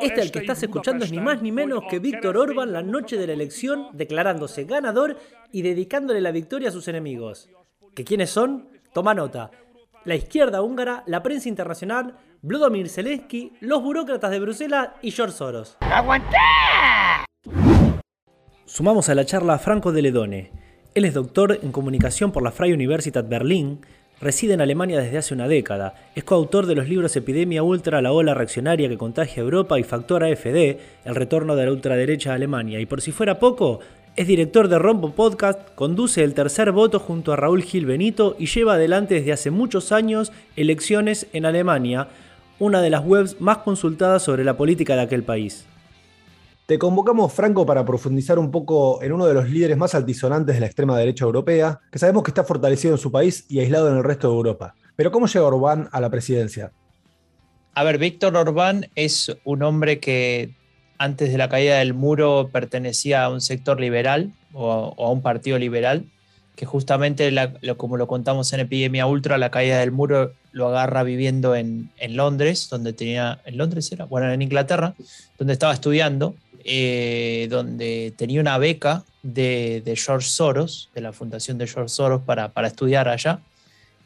Este 0.00 0.20
el 0.20 0.30
que 0.30 0.40
estás 0.40 0.62
escuchando 0.62 1.04
es 1.04 1.10
ni 1.10 1.18
más 1.18 1.40
ni 1.40 1.52
menos 1.52 1.84
que 1.88 1.98
Víctor 1.98 2.36
Orban 2.36 2.72
la 2.72 2.82
noche 2.82 3.16
de 3.16 3.26
la 3.26 3.32
elección, 3.32 3.88
declarándose 3.92 4.64
ganador 4.64 5.16
y 5.52 5.62
dedicándole 5.62 6.20
la 6.20 6.32
victoria 6.32 6.68
a 6.68 6.72
sus 6.72 6.88
enemigos. 6.88 7.48
¿Que 7.94 8.04
quiénes 8.04 8.30
son? 8.30 8.68
Toma 8.92 9.14
nota. 9.14 9.50
La 10.04 10.14
izquierda 10.14 10.62
húngara, 10.62 11.04
la 11.06 11.22
prensa 11.22 11.48
internacional, 11.48 12.16
Vladimir 12.42 12.88
Zelensky, 12.88 13.52
los 13.60 13.82
burócratas 13.82 14.30
de 14.30 14.40
Bruselas 14.40 14.88
y 15.02 15.10
George 15.10 15.36
Soros. 15.36 15.76
¡Aguantá! 15.80 16.38
Sumamos 18.72 19.08
a 19.08 19.16
la 19.16 19.26
charla 19.26 19.54
a 19.54 19.58
Franco 19.58 19.90
de 19.90 20.00
Ledone. 20.00 20.52
Él 20.94 21.04
es 21.04 21.12
doctor 21.12 21.58
en 21.60 21.72
comunicación 21.72 22.30
por 22.30 22.44
la 22.44 22.52
Freie 22.52 22.72
Universität 22.72 23.28
Berlin, 23.28 23.80
Reside 24.20 24.52
en 24.52 24.60
Alemania 24.60 25.00
desde 25.00 25.18
hace 25.18 25.34
una 25.34 25.48
década. 25.48 25.94
Es 26.14 26.22
coautor 26.22 26.66
de 26.66 26.76
los 26.76 26.88
libros 26.88 27.16
Epidemia 27.16 27.64
Ultra, 27.64 28.00
la 28.00 28.12
ola 28.12 28.32
reaccionaria 28.32 28.88
que 28.88 28.96
contagia 28.96 29.42
a 29.42 29.44
Europa 29.44 29.80
y 29.80 29.82
Factor 29.82 30.22
AFD, 30.22 30.78
el 31.04 31.14
retorno 31.16 31.56
de 31.56 31.64
la 31.64 31.72
ultraderecha 31.72 32.30
a 32.30 32.34
Alemania. 32.34 32.78
Y 32.78 32.86
por 32.86 33.00
si 33.00 33.10
fuera 33.10 33.40
poco, 33.40 33.80
es 34.14 34.28
director 34.28 34.68
de 34.68 34.78
Rompo 34.78 35.10
Podcast, 35.10 35.74
conduce 35.74 36.22
el 36.22 36.34
tercer 36.34 36.70
voto 36.70 37.00
junto 37.00 37.32
a 37.32 37.36
Raúl 37.36 37.64
Gil 37.64 37.86
Benito 37.86 38.36
y 38.38 38.46
lleva 38.46 38.74
adelante 38.74 39.14
desde 39.14 39.32
hace 39.32 39.50
muchos 39.50 39.90
años 39.90 40.30
elecciones 40.54 41.26
en 41.32 41.44
Alemania, 41.44 42.06
una 42.60 42.82
de 42.82 42.90
las 42.90 43.04
webs 43.04 43.40
más 43.40 43.58
consultadas 43.58 44.22
sobre 44.22 44.44
la 44.44 44.56
política 44.56 44.94
de 44.94 45.02
aquel 45.02 45.24
país. 45.24 45.66
Te 46.70 46.78
convocamos, 46.78 47.32
Franco, 47.32 47.66
para 47.66 47.84
profundizar 47.84 48.38
un 48.38 48.52
poco 48.52 49.02
en 49.02 49.10
uno 49.10 49.26
de 49.26 49.34
los 49.34 49.50
líderes 49.50 49.76
más 49.76 49.96
altisonantes 49.96 50.54
de 50.54 50.60
la 50.60 50.66
extrema 50.66 50.96
derecha 50.96 51.24
europea, 51.24 51.80
que 51.90 51.98
sabemos 51.98 52.22
que 52.22 52.30
está 52.30 52.44
fortalecido 52.44 52.94
en 52.94 52.98
su 53.00 53.10
país 53.10 53.44
y 53.48 53.58
aislado 53.58 53.90
en 53.90 53.96
el 53.96 54.04
resto 54.04 54.28
de 54.28 54.36
Europa. 54.36 54.76
Pero 54.94 55.10
¿cómo 55.10 55.26
llega 55.26 55.44
Orbán 55.44 55.88
a 55.90 56.00
la 56.00 56.10
presidencia? 56.10 56.70
A 57.74 57.82
ver, 57.82 57.98
Víctor 57.98 58.36
Orbán 58.36 58.86
es 58.94 59.36
un 59.42 59.64
hombre 59.64 59.98
que 59.98 60.54
antes 60.96 61.32
de 61.32 61.38
la 61.38 61.48
caída 61.48 61.78
del 61.78 61.92
muro 61.92 62.50
pertenecía 62.52 63.24
a 63.24 63.30
un 63.30 63.40
sector 63.40 63.80
liberal 63.80 64.32
o, 64.52 64.94
a 64.96 65.10
un 65.10 65.22
partido 65.22 65.58
liberal, 65.58 66.04
que 66.54 66.66
justamente, 66.66 67.34
como 67.78 67.96
lo 67.96 68.06
contamos 68.06 68.52
en 68.52 68.60
Epidemia 68.60 69.06
Ultra, 69.06 69.38
la 69.38 69.50
caída 69.50 69.80
del 69.80 69.90
muro 69.90 70.34
lo 70.52 70.68
agarra 70.68 71.02
viviendo 71.02 71.56
en, 71.56 71.90
Londres, 72.10 72.68
donde 72.70 72.92
tenía, 72.92 73.40
¿en 73.44 73.58
Londres 73.58 73.90
era? 73.90 74.04
Bueno, 74.04 74.30
en 74.30 74.40
Inglaterra, 74.40 74.94
donde 75.36 75.54
estaba 75.54 75.72
estudiando 75.72 76.36
eh, 76.64 77.46
donde 77.50 78.12
tenía 78.16 78.40
una 78.40 78.58
beca 78.58 79.04
de, 79.22 79.82
George 79.96 80.28
Soros, 80.28 80.90
de 80.94 81.00
la 81.00 81.12
fundación 81.12 81.58
de 81.58 81.66
George 81.66 81.88
Soros, 81.88 82.22
para, 82.22 82.52
estudiar 82.66 83.08
allá. 83.08 83.40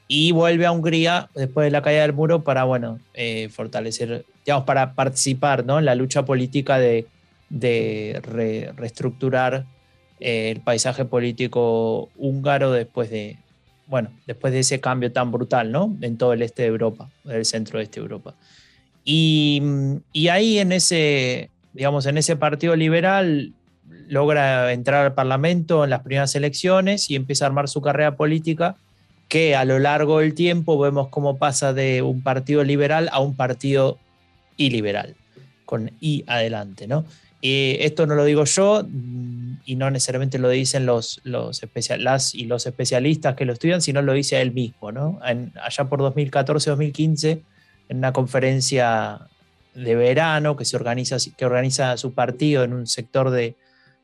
Y 0.07 0.33
vuelve 0.33 0.67
a 0.67 0.73
Hungría 0.73 1.31
después 1.35 1.65
de 1.67 1.71
la 1.71 1.83
caída 1.83 2.03
del 2.03 2.13
muro 2.13 2.45
para, 2.45 2.65
bueno, 2.65 3.01
eh, 3.15 3.49
fortalecer, 3.51 4.25
digamos, 4.45 4.65
para 4.65 4.95
participar 4.95 5.65
¿no? 5.65 5.79
en 5.79 5.87
la 5.87 5.95
lucha 5.95 6.25
política 6.25 6.79
de, 6.79 7.07
reestructurar 8.77 9.65
eh, 10.21 10.51
el 10.51 10.61
paisaje 10.61 11.05
político 11.05 12.11
húngaro 12.17 12.73
después 12.73 13.11
de, 13.11 13.39
bueno, 13.87 14.11
después 14.27 14.53
de 14.53 14.61
ese 14.61 14.81
cambio 14.81 15.11
tan 15.13 15.31
brutal, 15.31 15.71
¿no? 15.73 15.97
En 16.01 16.17
todo 16.19 16.33
el 16.33 16.43
este 16.43 16.63
de 16.63 16.69
Europa, 16.69 17.11
el 17.25 17.45
centro 17.45 17.79
de 17.79 17.85
este 17.85 18.01
de 18.01 18.05
Europa. 18.05 18.35
Y, 19.05 19.63
y 20.13 20.29
ahí 20.29 20.59
en 20.59 20.73
ese, 20.73 21.51
digamos, 21.75 22.07
en 22.07 22.17
ese 22.17 22.37
partido 22.37 22.77
liberal 22.77 23.53
logra 24.09 24.73
entrar 24.73 25.05
al 25.05 25.15
Parlamento 25.15 25.85
en 25.85 25.91
las 25.91 26.01
primeras 26.01 26.35
elecciones 26.35 27.11
y 27.11 27.17
empieza 27.17 27.45
a 27.45 27.49
armar 27.49 27.69
su 27.69 27.83
carrera 27.83 28.17
política, 28.17 28.77
que 29.29 29.57
a 29.57 29.65
lo 29.65 29.79
largo 29.79 30.21
del 30.21 30.35
tiempo 30.35 30.79
vemos 30.79 31.09
cómo 31.09 31.37
pasa 31.37 31.73
de 31.73 32.03
un 32.03 32.23
partido 32.23 32.65
liberal 32.65 33.09
a 33.13 33.21
un 33.21 33.35
partido 33.35 33.99
iliberal, 34.57 35.17
con 35.67 35.91
I 36.01 36.25
adelante, 36.27 36.87
¿no? 36.87 37.05
Esto 37.47 38.07
no 38.07 38.15
lo 38.15 38.25
digo 38.25 38.45
yo 38.45 38.87
mm, 38.89 39.57
y 39.67 39.77
no 39.77 39.91
necesariamente 39.91 40.39
lo 40.39 40.49
dicen 40.49 40.87
los, 40.87 41.21
los 41.25 41.61
las 41.99 42.35
y 42.35 42.47
los 42.47 42.67
especialistas 42.67 43.35
que 43.35 43.45
lo 43.45 43.53
estudian, 43.53 43.83
sino 43.83 44.01
lo 44.01 44.15
dice 44.15 44.41
él 44.41 44.53
mismo, 44.53 44.93
¿no? 44.93 45.21
allá 45.23 45.85
por 45.85 46.01
2014-2015, 46.01 47.43
en 47.91 47.99
una 47.99 48.15
conferencia 48.15 49.29
de 49.75 49.95
verano 49.95 50.57
que, 50.57 50.65
se 50.65 50.77
organiza, 50.77 51.17
que 51.37 51.45
organiza 51.45 51.97
su 51.97 52.13
partido 52.13 52.65
en 52.65 52.73
un 52.73 52.87
sector 52.87 53.31
de 53.31 53.57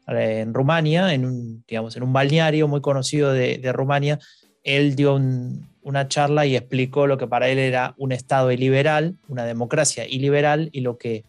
en 0.07 0.55
Rumania, 0.55 1.15
en 1.15 1.25
un, 1.25 1.65
digamos, 1.69 1.97
en 1.97 2.03
un 2.03 2.13
balneario 2.13 2.67
muy 2.67 2.81
conocido 2.81 3.33
de, 3.33 3.73
Rumania, 3.73 4.19
él 4.65 4.97
dio 4.97 5.21
una 5.83 6.09
charla 6.09 6.47
y 6.47 6.57
explicó 6.57 7.07
lo 7.07 7.17
que 7.17 7.27
para 7.27 7.49
él 7.49 7.59
era 7.59 7.95
un 7.97 8.13
Estado 8.13 8.51
iliberal, 8.51 9.15
una 9.29 9.45
democracia 9.45 10.07
iliberal 10.09 10.69
y 10.73 10.81
lo 10.81 10.99
que, 10.99 11.25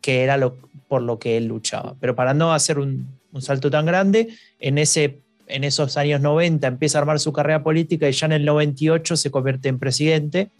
que 0.00 0.24
era 0.24 0.36
lo, 0.36 0.56
por 0.88 1.02
lo 1.02 1.18
que 1.18 1.36
él 1.36 1.46
luchaba. 1.46 1.94
Pero 2.00 2.16
para 2.16 2.34
no 2.34 2.52
hacer 2.52 2.78
un, 2.78 3.06
un 3.32 3.42
salto 3.42 3.70
tan 3.70 3.86
grande, 3.86 4.28
en, 4.58 4.78
ese, 4.78 5.20
en 5.46 5.62
esos 5.62 5.96
años 5.96 6.20
90 6.20 6.66
empieza 6.66 6.98
a 6.98 7.02
armar 7.02 7.20
su 7.20 7.32
carrera 7.32 7.62
política 7.62 8.08
y 8.08 8.12
ya 8.12 8.26
en 8.26 8.32
el 8.32 8.44
98 8.44 9.16
se 9.16 9.30
convierte 9.30 9.68
en 9.68 9.78
presidente 9.78 10.50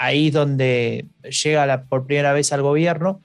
ahí 0.00 0.28
es 0.28 0.32
donde 0.32 1.04
llega 1.44 1.84
por 1.84 2.06
primera 2.06 2.32
vez 2.32 2.52
al 2.54 2.62
gobierno 2.62 3.20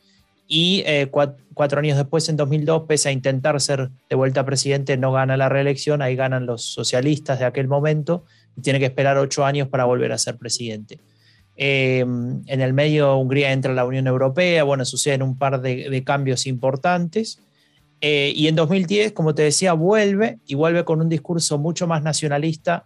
y 0.46 0.84
eh, 0.86 1.08
cuatro, 1.10 1.79
años 1.79 1.98
después, 1.98 2.27
en 2.27 2.36
2002, 2.36 2.84
pese 2.84 3.10
a 3.10 3.12
intentar 3.13 3.60
ser 3.62 3.89
de 4.10 4.15
vuelta 4.15 4.46
presidente, 4.46 4.98
no 4.98 5.13
gana 5.13 5.38
la 5.38 5.48
reelección, 5.48 6.01
ahí 6.01 6.17
ganan 6.17 6.46
los 6.46 6.63
socialistas 6.63 7.39
de 7.39 7.46
aquel 7.46 7.70
momento 7.70 8.25
y 8.58 8.62
tiene 8.62 8.79
que 8.79 8.86
esperar 8.86 9.17
ocho 9.17 9.46
años 9.46 9.70
para 9.70 9.86
volver 9.86 10.12
a 10.12 10.17
ser 10.17 10.38
presidente. 10.38 11.00
Em, 11.55 12.44
en 12.46 12.60
el 12.60 12.74
medio, 12.74 13.15
Hungría 13.15 13.53
entra 13.53 13.72
a 13.72 13.75
la 13.75 13.86
Unión 13.86 14.05
Europea, 14.08 14.63
bueno, 14.63 14.84
suceden 14.84 15.24
un 15.24 15.38
par 15.38 15.62
de, 15.62 16.03
cambios 16.03 16.46
importantes. 16.46 17.39
Eh, 18.01 18.34
y 18.36 18.50
en 18.50 18.55
2010, 18.55 19.13
como 19.13 19.34
te 19.34 19.44
decía, 19.44 19.72
vuelve 19.72 20.39
y 20.46 20.55
vuelve 20.55 20.84
con 20.84 21.00
un 21.00 21.08
discurso 21.08 21.58
mucho 21.58 21.88
más 21.88 22.03
nacionalista 22.03 22.84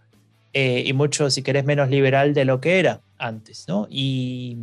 eh, 0.53 0.83
y 0.85 0.93
mucho, 0.93 1.31
si 1.31 1.41
querés, 1.41 1.65
menos 1.65 1.89
liberal 1.89 2.35
de 2.35 2.45
lo 2.45 2.61
que 2.61 2.79
era 2.79 3.01
antes, 3.19 3.65
¿no? 3.67 3.87
Y 3.89 4.57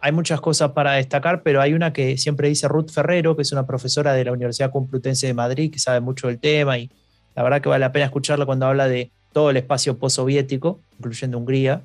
hay 0.00 0.12
muchas 0.12 0.40
cosas 0.40 0.72
para 0.72 0.92
destacar, 0.92 1.42
pero 1.42 1.60
hay 1.60 1.74
una 1.74 1.92
que 1.92 2.16
siempre 2.16 2.48
dice 2.48 2.68
Ruth 2.68 2.90
Ferrero, 2.90 3.36
que 3.36 3.42
es 3.42 3.52
una 3.52 3.66
profesora 3.66 4.12
de 4.12 4.24
la 4.24 4.32
Universidad 4.32 4.70
Complutense 4.70 5.26
de 5.26 5.34
Madrid, 5.34 5.72
que 5.72 5.78
sabe 5.78 6.00
mucho 6.00 6.28
del 6.28 6.38
tema 6.38 6.78
y 6.78 6.90
la 7.34 7.42
verdad 7.42 7.60
que 7.60 7.68
vale 7.68 7.80
la 7.80 7.92
pena 7.92 8.06
escucharla 8.06 8.46
cuando 8.46 8.66
habla 8.66 8.88
de 8.88 9.10
todo 9.32 9.50
el 9.50 9.56
espacio 9.56 9.98
postsoviético, 9.98 10.80
incluyendo 10.98 11.38
Hungría. 11.38 11.82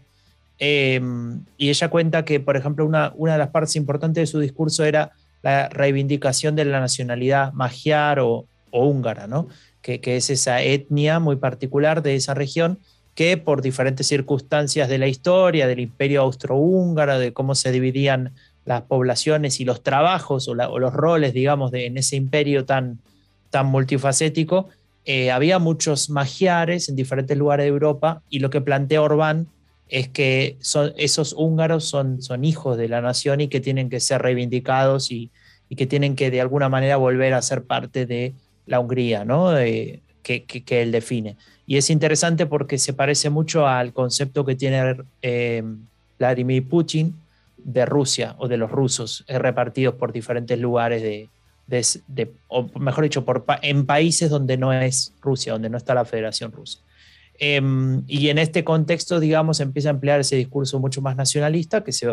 Em, 0.60 1.44
y 1.58 1.70
ella 1.70 1.90
cuenta 1.90 2.24
que, 2.24 2.40
por 2.40 2.56
ejemplo, 2.56 2.86
una, 2.86 3.12
una 3.16 3.34
de 3.34 3.40
las 3.40 3.50
partes 3.50 3.76
importantes 3.76 4.22
de 4.22 4.28
su 4.28 4.40
discurso 4.40 4.86
era 4.86 5.12
la 5.42 5.70
reivindicación 5.70 6.56
de 6.56 6.66
la 6.66 6.80
nacionalidad 6.80 7.52
magiar 7.54 8.20
o, 8.20 8.46
húngara, 8.72 9.28
¿no? 9.28 9.48
Que, 9.82 10.00
que, 10.00 10.16
es 10.18 10.32
esa 10.32 10.62
etnia 10.62 11.20
muy 11.20 11.36
particular 11.36 12.02
de 12.02 12.16
esa 12.16 12.34
región 12.34 12.80
que 13.16 13.38
por 13.38 13.62
diferentes 13.62 14.08
circunstancias 14.08 14.90
de 14.90 14.98
la 14.98 15.08
historia, 15.08 15.68
del 15.68 15.80
imperio 15.80 16.22
austrohúngaro, 16.22 17.20
de 17.20 17.34
cómo 17.34 17.56
se 17.56 17.72
dividían 17.72 18.34
las 18.66 18.84
poblaciones 18.84 19.60
y 19.60 19.66
los 19.66 19.84
trabajos 19.84 20.48
o, 20.48 20.56
los 20.56 20.94
roles, 20.94 21.34
digamos, 21.34 21.72
de, 21.72 21.86
en 21.86 21.98
ese 21.98 22.16
imperio 22.16 22.66
tan, 22.66 23.00
tan 23.50 23.68
multifacético, 23.68 24.70
eh, 25.06 25.32
había 25.32 25.60
muchos 25.60 26.10
magiares 26.10 26.88
en 26.88 26.96
diferentes 26.96 27.38
lugares 27.38 27.66
de 27.66 27.70
Europa 27.70 28.22
y 28.30 28.40
lo 28.40 28.50
que 28.50 28.62
plantea 28.62 29.02
Orbán 29.02 29.48
es 29.90 30.08
que 30.08 30.58
esos 30.98 31.34
húngaros 31.34 31.84
son, 31.84 32.22
son 32.22 32.46
hijos 32.46 32.78
de 32.78 32.88
la 32.88 33.02
nación 33.02 33.42
y 33.42 33.48
que 33.48 33.60
tienen 33.60 33.90
que 33.90 34.00
ser 34.00 34.22
reivindicados 34.22 35.12
y, 35.12 35.30
que 35.76 35.88
tienen 35.88 36.16
que 36.16 36.30
de 36.30 36.40
alguna 36.40 36.70
manera 36.70 36.98
volver 36.98 37.34
a 37.34 37.42
ser 37.42 37.64
parte 37.64 38.06
de 38.06 38.36
la 38.68 38.80
Hungría, 38.80 39.26
¿no? 39.26 39.56
que, 39.56 40.02
que, 40.46 40.82
él 40.84 40.92
define. 40.92 41.36
Y 41.66 41.78
es 41.78 41.90
interesante 41.90 42.46
porque 42.46 42.78
se 42.78 42.94
parece 42.94 43.30
mucho 43.30 43.68
al 43.68 43.94
concepto 43.94 44.46
que 44.46 44.56
tiene 44.56 44.98
eh, 45.22 45.64
Vladimir 46.20 46.68
Putin 46.68 47.16
de 47.58 47.86
Rusia 47.86 48.36
o 48.38 48.48
de 48.48 48.58
los 48.58 48.70
rusos 48.70 49.24
eh, 49.28 49.40
repartidos 49.40 49.96
por 49.96 50.12
diferentes 50.12 50.60
lugares 50.60 51.02
de, 51.02 51.30
o 52.50 52.68
mejor 52.80 53.06
dicho, 53.06 53.24
por, 53.24 53.46
en 53.62 53.86
países 53.86 54.30
donde 54.30 54.58
no 54.58 54.74
es 54.74 55.14
Rusia, 55.22 55.54
donde 55.54 55.70
no 55.70 55.78
está 55.78 55.94
la 55.94 56.06
Federación 56.06 56.52
Rusa. 56.52 56.80
Em, 57.40 58.04
y 58.08 58.30
en 58.30 58.38
este 58.38 58.64
contexto, 58.64 59.20
digamos, 59.20 59.60
empieza 59.60 59.90
a 59.90 59.92
emplear 59.92 60.20
ese 60.20 60.36
discurso 60.36 60.80
mucho 60.80 61.02
más 61.02 61.16
nacionalista 61.16 61.84
que 61.84 61.92
se, 61.92 62.08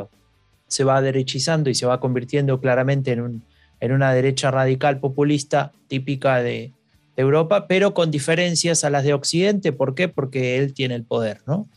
se 0.66 0.84
va 0.84 1.02
derechizando 1.02 1.68
y 1.68 1.74
se 1.74 1.86
va 1.86 2.00
convirtiendo 2.00 2.60
claramente 2.60 3.12
en, 3.12 3.20
un, 3.20 3.42
en 3.80 3.92
una 3.92 4.14
derecha 4.14 4.50
radical 4.50 4.98
populista 4.98 5.72
típica 5.88 6.40
de, 6.40 6.72
Europa, 7.16 7.66
pero 7.66 7.94
con 7.94 8.10
diferencias 8.10 8.84
a 8.84 8.90
las 8.90 9.04
de 9.04 9.14
Occidente. 9.14 9.72
¿Por 9.72 9.94
qué? 9.94 10.08
Porque 10.08 10.58
él 10.58 10.74
tiene 10.74 10.94
el 10.94 11.04
poder, 11.04 11.42
¿no? 11.46 11.68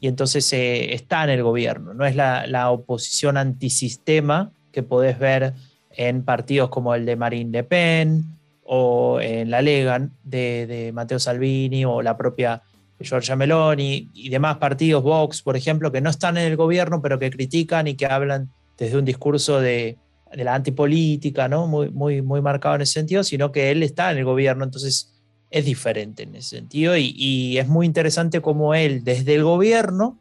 Y 0.00 0.08
entonces 0.08 0.50
eh, 0.52 0.94
está 0.94 1.24
en 1.24 1.30
el 1.30 1.42
gobierno, 1.42 1.92
no 1.92 2.06
es 2.06 2.16
la, 2.16 2.46
la 2.46 2.70
oposición 2.70 3.36
antisistema 3.36 4.50
que 4.72 4.82
podés 4.82 5.18
ver 5.18 5.52
en 5.90 6.24
partidos 6.24 6.70
como 6.70 6.94
el 6.94 7.04
de 7.04 7.16
Marine 7.16 7.50
Le 7.50 7.64
Pen 7.64 8.24
o 8.64 9.20
en 9.20 9.50
la 9.50 9.62
Lega 9.62 10.08
de, 10.22 10.90
Matteo 10.94 11.18
Salvini 11.18 11.84
o 11.84 12.02
la 12.02 12.16
propia 12.16 12.62
Giorgia 13.00 13.34
Meloni 13.34 14.08
y 14.14 14.28
demás 14.28 14.58
partidos, 14.58 15.02
Vox, 15.02 15.42
por 15.42 15.56
ejemplo, 15.56 15.90
que 15.90 16.00
no 16.00 16.10
están 16.10 16.36
en 16.38 16.46
el 16.46 16.56
gobierno, 16.56 17.02
pero 17.02 17.18
que 17.18 17.30
critican 17.30 17.88
y 17.88 17.94
que 17.94 18.06
hablan 18.06 18.50
desde 18.78 18.96
un 18.96 19.04
discurso 19.04 19.60
de, 19.60 19.98
la 20.32 20.54
antipolítica, 20.54 21.48
¿no? 21.48 21.66
Muy, 21.66 21.90
muy, 21.90 22.22
muy 22.22 22.40
marcado 22.40 22.76
en 22.76 22.82
ese 22.82 22.94
sentido, 22.94 23.24
sino 23.24 23.52
que 23.52 23.70
él 23.70 23.82
está 23.82 24.10
en 24.10 24.18
el 24.18 24.24
gobierno, 24.24 24.64
entonces 24.64 25.12
es 25.50 25.64
diferente 25.64 26.22
en 26.22 26.36
ese 26.36 26.56
sentido 26.56 26.96
y, 26.96 27.58
es 27.58 27.66
muy 27.66 27.84
interesante 27.84 28.40
cómo 28.40 28.74
él 28.74 29.02
desde 29.02 29.34
el 29.34 29.42
gobierno 29.42 30.18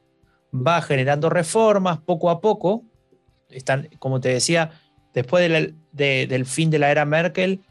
va 0.51 0.81
generando 0.81 1.29
reformas 1.29 1.99
poco 1.99 2.31
a 2.31 2.41
poco. 2.41 2.83
Están, 3.49 3.89
como 3.99 4.19
te 4.19 4.29
decía, 4.29 4.71
Después 5.13 5.49
del 5.91 6.45
fin 6.45 6.69
de 6.69 6.79
la 6.79 6.91
era 6.91 7.05
Merkel, 7.05 7.61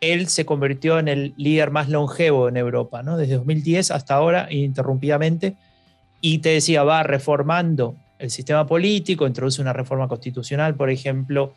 él 0.00 0.26
se 0.28 0.44
convirtió 0.44 0.98
en 0.98 1.08
el 1.08 1.32
líder 1.36 1.70
más 1.70 1.88
longevo 1.88 2.48
en 2.48 2.56
Europa, 2.56 3.02
¿no? 3.02 3.16
desde 3.16 3.34
2010 3.34 3.92
hasta 3.92 4.14
ahora, 4.14 4.48
ininterrumpidamente. 4.50 5.56
Y 6.20 6.38
te 6.38 6.50
decía, 6.50 6.82
va 6.82 7.02
reformando 7.02 7.96
el 8.18 8.30
sistema 8.30 8.66
político, 8.66 9.26
introduce 9.26 9.62
una 9.62 9.72
reforma 9.72 10.08
constitucional, 10.08 10.74
por 10.74 10.90
ejemplo, 10.90 11.54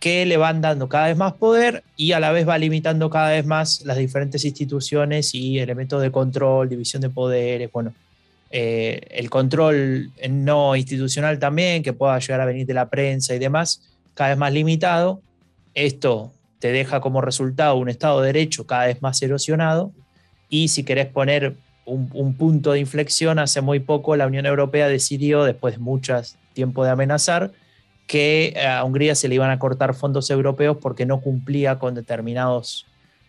que 0.00 0.26
le 0.26 0.36
van 0.36 0.60
dando 0.60 0.88
cada 0.88 1.08
vez 1.08 1.16
más 1.16 1.32
poder 1.34 1.82
y 1.96 2.12
a 2.12 2.20
la 2.20 2.30
vez 2.30 2.48
va 2.48 2.56
limitando 2.58 3.10
cada 3.10 3.30
vez 3.30 3.44
más 3.44 3.82
las 3.84 3.96
diferentes 3.96 4.44
instituciones 4.44 5.34
y 5.34 5.58
elementos 5.58 6.00
de 6.00 6.12
control, 6.12 6.68
división 6.68 7.02
de 7.02 7.10
poderes, 7.10 7.70
bueno, 7.72 7.92
eh, 8.50 9.00
el 9.10 9.28
control 9.28 10.10
no 10.30 10.74
institucional 10.76 11.38
también, 11.38 11.82
que 11.82 11.92
pueda 11.92 12.18
llegar 12.18 12.40
a 12.40 12.46
venir 12.46 12.66
de 12.66 12.74
la 12.74 12.88
prensa 12.88 13.34
y 13.34 13.38
demás 13.38 13.82
cada 14.14 14.30
vez 14.30 14.38
más 14.38 14.52
limitado. 14.52 15.20
Esto 15.74 16.32
te 16.58 16.72
deja 16.72 17.00
como 17.00 17.20
resultado 17.20 17.76
un 17.76 17.88
Estado 17.88 18.20
de 18.20 18.28
Derecho 18.28 18.66
cada 18.66 18.86
vez 18.86 19.02
más 19.02 19.20
erosionado. 19.22 19.92
Y 20.48 20.68
si 20.68 20.82
querés 20.82 21.06
poner 21.06 21.56
un, 21.84 22.34
punto 22.34 22.72
de 22.72 22.80
inflexión, 22.80 23.38
hace 23.38 23.60
muy 23.60 23.80
poco 23.80 24.16
la 24.16 24.26
Unión 24.26 24.46
Europea 24.46 24.88
decidió, 24.88 25.44
después 25.44 25.74
de 25.74 25.78
mucho 25.78 26.20
tiempo 26.52 26.84
de 26.84 26.90
amenazar, 26.90 27.52
que 28.08 28.54
a 28.66 28.82
Hungría 28.84 29.14
se 29.14 29.28
le 29.28 29.36
iban 29.36 29.50
a 29.50 29.58
cortar 29.58 29.94
fondos 29.94 30.30
europeos 30.30 30.78
porque 30.80 31.06
no 31.06 31.20
cumplía 31.20 31.78
con 31.78 31.94
determinados 31.94 32.86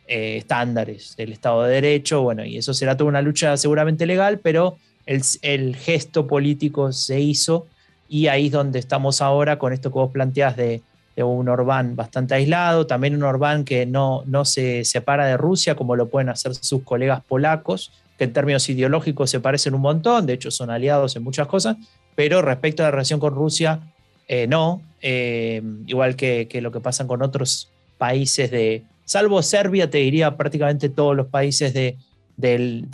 eh, 0.08 0.38
estándares 0.38 1.16
del 1.18 1.34
Estado 1.34 1.64
de 1.64 1.74
Derecho. 1.74 2.22
Bueno, 2.22 2.46
y 2.46 2.58
eso 2.58 2.74
será 2.74 2.96
toda 2.96 3.10
una 3.10 3.22
lucha 3.22 3.58
seguramente 3.58 4.08
legal, 4.08 4.40
pero 4.40 4.78
el, 5.06 5.76
gesto 5.76 6.28
político 6.28 6.94
se 6.94 7.20
hizo 7.20 7.68
y 8.08 8.28
ahí 8.28 8.48
es 8.48 8.54
donde 8.54 8.80
estamos 8.80 9.22
ahora 9.22 9.60
con 9.60 9.74
esto 9.74 9.92
que 9.92 10.00
vos 10.00 10.12
planteás 10.12 10.56
de, 10.56 10.82
un 11.18 11.50
Orbán 11.50 11.98
bastante 11.98 12.34
aislado, 12.34 12.88
también 12.88 13.14
un 13.14 13.24
Orbán 13.24 13.66
que 13.66 13.86
no, 13.86 14.24
no 14.26 14.46
se 14.46 14.86
separa 14.86 15.26
de 15.26 15.36
Rusia 15.36 15.76
como 15.76 15.98
lo 15.98 16.08
pueden 16.08 16.30
hacer 16.30 16.56
sus 16.56 16.84
colegas 16.84 17.22
polacos, 17.28 17.92
que 18.18 18.24
en 18.24 18.32
términos 18.32 18.70
ideológicos 18.70 19.30
se 19.30 19.42
parecen 19.42 19.74
un 19.74 19.82
montón, 19.82 20.26
de 20.26 20.32
hecho 20.32 20.50
son 20.50 20.70
aliados 20.70 21.18
en 21.18 21.24
muchas 21.24 21.48
cosas, 21.48 21.76
pero 22.16 22.42
respecto 22.42 22.84
a 22.84 22.86
la 22.86 22.92
relación 22.92 23.20
con 23.20 23.36
Rusia, 23.36 23.82
eh, 24.30 24.46
no, 24.48 24.82
eh, 25.02 25.62
igual 25.88 26.16
que, 26.16 26.48
lo 26.62 26.72
que 26.72 26.80
pasa 26.80 27.08
con 27.08 27.24
otros 27.24 27.68
países 27.98 28.52
de, 28.52 28.84
salvo 29.04 29.42
Serbia, 29.42 29.90
te 29.90 29.98
diría 29.98 30.38
prácticamente 30.38 30.88
todos 30.88 31.16
los 31.16 31.28
países 31.28 31.74
de, 31.74 31.98
del, 32.38 32.88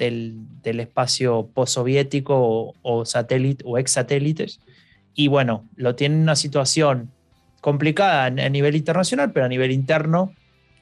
espacio 0.63 1.49
postsoviético 1.53 2.35
o, 2.37 2.73
o, 2.81 3.05
satélite, 3.05 3.63
o 3.67 3.77
ex 3.77 3.91
satélites, 3.91 4.61
y 5.13 5.27
bueno, 5.27 5.65
lo 5.75 5.93
tiene 5.95 6.15
en 6.15 6.21
una 6.21 6.37
situación 6.37 7.11
complicada 7.59 8.25
a 8.25 8.49
nivel 8.49 8.77
internacional, 8.77 9.33
pero 9.33 9.45
a 9.45 9.49
nivel 9.49 9.71
interno 9.71 10.33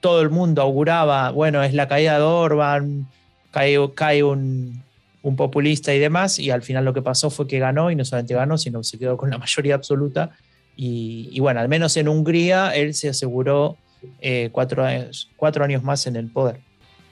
todo 0.02 0.22
el 0.22 0.30
mundo 0.30 0.62
auguraba, 0.62 1.32
bueno, 1.32 1.64
es 1.64 1.74
la 1.74 1.88
caída 1.88 2.18
de 2.18 2.24
Orban, 2.26 3.08
cae 3.50 4.24
un, 4.24 4.84
populista 5.24 5.94
y 5.94 6.00
demás, 6.00 6.38
y 6.40 6.52
al 6.52 6.62
final 6.62 6.86
lo 6.86 6.94
que 6.94 7.02
pasó 7.02 7.30
fue 7.30 7.48
que 7.48 7.60
ganó, 7.60 7.90
y 7.90 7.96
no 7.96 8.06
solamente 8.06 8.34
ganó, 8.34 8.58
sino 8.58 8.84
se 8.84 9.00
quedó 9.00 9.18
con 9.18 9.30
la 9.30 9.38
mayoría 9.38 9.76
absoluta, 9.76 10.32
y, 10.76 11.40
bueno, 11.40 11.60
al 11.60 11.70
menos 11.70 11.96
en 11.98 12.08
Hungría 12.08 12.76
él 12.76 12.94
se 12.94 13.10
aseguró 13.10 13.78
eh, 14.22 14.50
cuatro, 14.52 14.84
años, 14.84 15.30
cuatro 15.38 15.64
años 15.64 15.84
más 15.84 16.08
en 16.08 16.16
el 16.16 16.30
poder. 16.30 16.60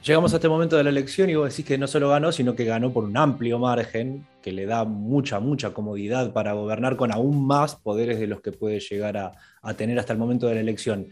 Llegamos 0.04 0.34
a 0.34 0.38
este 0.38 0.50
momento 0.50 0.78
de 0.78 0.84
la 0.84 0.90
elección 0.90 1.30
y 1.30 1.36
vos 1.36 1.52
decís 1.52 1.64
que 1.64 1.78
no 1.78 1.86
solo 1.86 2.10
ganó, 2.10 2.32
sino 2.32 2.56
que 2.56 2.66
ganó 2.66 2.92
por 2.92 3.04
un 3.04 3.16
amplio 3.16 3.60
margen 3.60 4.26
que 4.42 4.52
le 4.52 4.66
da 4.66 4.84
mucha, 4.84 5.40
mucha 5.40 5.76
comodidad 5.76 6.34
para 6.34 6.54
gobernar 6.54 6.96
con 6.96 7.12
aún 7.12 7.46
más 7.46 7.76
poderes 7.76 8.20
de 8.20 8.26
los 8.26 8.42
que 8.42 8.52
puede 8.52 8.80
llegar 8.80 9.18
a, 9.18 9.34
tener 9.76 10.00
hasta 10.00 10.14
el 10.14 10.18
momento 10.18 10.48
de 10.48 10.56
la 10.56 10.62
elección. 10.62 11.10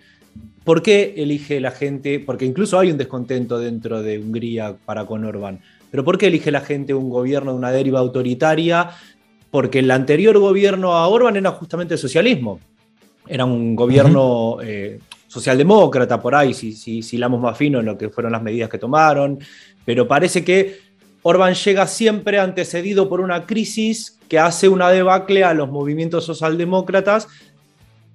¿Por 0.63 0.81
qué 0.81 1.13
elige 1.17 1.59
la 1.59 1.69
gente? 1.69 2.19
Porque 2.19 2.45
incluso 2.45 2.79
hay 2.79 2.89
un 2.89 2.97
descontento 2.97 3.59
dentro 3.59 4.01
de 4.01 4.17
Hungría 4.17 4.75
para 4.85 5.05
con 5.05 5.23
Orbán. 5.23 5.59
Pero 5.91 6.03
¿por 6.03 6.17
qué 6.17 6.27
elige 6.27 6.51
la 6.51 6.61
gente 6.61 6.93
un 6.93 7.09
gobierno 7.09 7.51
de 7.51 7.57
una 7.57 7.71
deriva 7.71 7.99
autoritaria? 7.99 8.89
Porque 9.51 9.79
el 9.79 9.89
anterior 9.91 10.37
gobierno 10.37 10.93
a 10.93 11.07
Orbán 11.07 11.35
era 11.35 11.51
justamente 11.51 11.95
el 11.95 11.99
socialismo. 11.99 12.59
Era 13.27 13.45
un 13.45 13.75
gobierno 13.75 14.57
socialdemócrata 15.29 16.19
por 16.19 16.35
ahí, 16.35 16.53
si, 16.53 16.73
si, 16.73 17.03
si 17.03 17.17
más 17.17 17.57
fino 17.57 17.79
en 17.79 17.85
lo 17.85 17.97
que 17.97 18.09
fueron 18.09 18.31
las 18.31 18.41
medidas 18.41 18.69
que 18.69 18.79
tomaron, 18.79 19.39
pero 19.85 20.07
parece 20.07 20.43
que 20.43 20.79
Orbán 21.21 21.53
llega 21.53 21.85
siempre 21.85 22.39
antecedido 22.39 23.07
por 23.07 23.21
una 23.21 23.45
crisis 23.45 24.19
que 24.27 24.39
hace 24.39 24.67
una 24.67 24.89
debacle 24.89 25.43
a 25.43 25.53
los 25.53 25.69
movimientos 25.69 26.25
socialdemócratas 26.25 27.27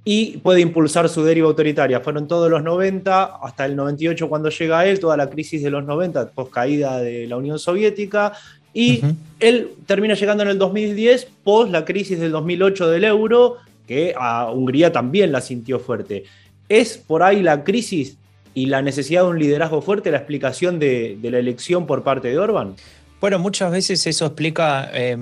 y 0.05 0.37
puede 0.39 0.61
impulsar 0.61 1.09
su 1.09 1.25
deriva 1.25 1.49
autoritaria. 1.49 2.01
Fueron 2.01 2.29
todos 2.29 2.51
los 2.51 2.63
90, 2.63 3.25
hasta 3.43 3.65
el 3.65 3.75
98 3.75 4.29
cuando 4.29 4.51
llega 4.51 4.85
él, 4.87 5.01
toda 5.01 5.17
la 5.17 5.31
crisis 5.31 5.63
de 5.63 5.71
los 5.71 5.85
90, 5.85 6.31
post 6.33 6.53
caída 6.53 7.01
de 7.01 7.27
la 7.27 7.37
Unión 7.37 7.59
Soviética, 7.59 8.35
y 8.75 9.03
él 9.41 9.71
termina 9.87 10.15
llegando 10.15 10.43
en 10.43 10.51
el 10.51 10.59
2010, 10.59 11.29
post 11.43 11.71
la 11.71 11.85
crisis 11.85 12.19
del 12.21 12.33
2008 12.33 12.91
del 12.91 13.05
euro, 13.05 13.57
que 13.87 14.15
a 14.19 14.51
Hungría 14.51 14.93
también 14.93 15.33
la 15.33 15.41
sintió 15.41 15.79
fuerte. 15.79 16.25
¿Es 16.69 16.99
por 16.99 17.23
ahí 17.23 17.43
la 17.43 17.65
crisis 17.65 18.17
y 18.53 18.67
la 18.67 18.83
necesidad 18.83 19.23
de 19.23 19.29
un 19.29 19.39
liderazgo 19.39 19.81
fuerte 19.81 20.11
la 20.11 20.19
explicación 20.19 20.79
de, 20.79 21.19
la 21.23 21.39
elección 21.39 21.87
por 21.87 22.03
parte 22.03 22.29
de 22.29 22.39
Orban? 22.39 22.75
Bueno, 23.21 23.39
muchas 23.39 23.71
veces 23.71 24.07
eso 24.07 24.27
explica 24.27 24.91
eh, 24.93 25.17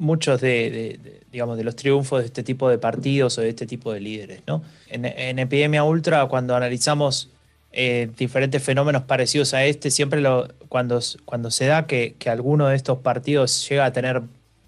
muchos 0.00 0.40
de, 0.40 1.20
digamos, 1.30 1.56
de 1.56 1.64
los 1.64 1.76
triunfos 1.76 2.20
de 2.20 2.26
este 2.26 2.42
tipo 2.42 2.68
de 2.68 2.78
partidos 2.78 3.38
o 3.38 3.42
de 3.42 3.50
este 3.50 3.66
tipo 3.66 3.92
de 3.92 4.00
líderes. 4.00 4.42
¿no? 4.46 4.62
En, 4.88 5.38
Epidemia 5.38 5.84
Ultra, 5.84 6.26
cuando 6.26 6.56
analizamos 6.56 7.30
eh, 7.70 8.10
diferentes 8.18 8.62
fenómenos 8.62 9.02
parecidos 9.02 9.54
a 9.54 9.64
este, 9.64 9.90
siempre 9.90 10.20
lo, 10.20 10.48
cuando, 10.68 11.00
cuando 11.24 11.50
se 11.50 11.66
da 11.66 11.86
que, 11.86 12.16
que 12.18 12.30
alguno 12.30 12.66
de 12.66 12.76
estos 12.76 12.98
partidos 12.98 13.68
llega 13.68 13.84
a 13.84 13.92
tener 13.92 14.22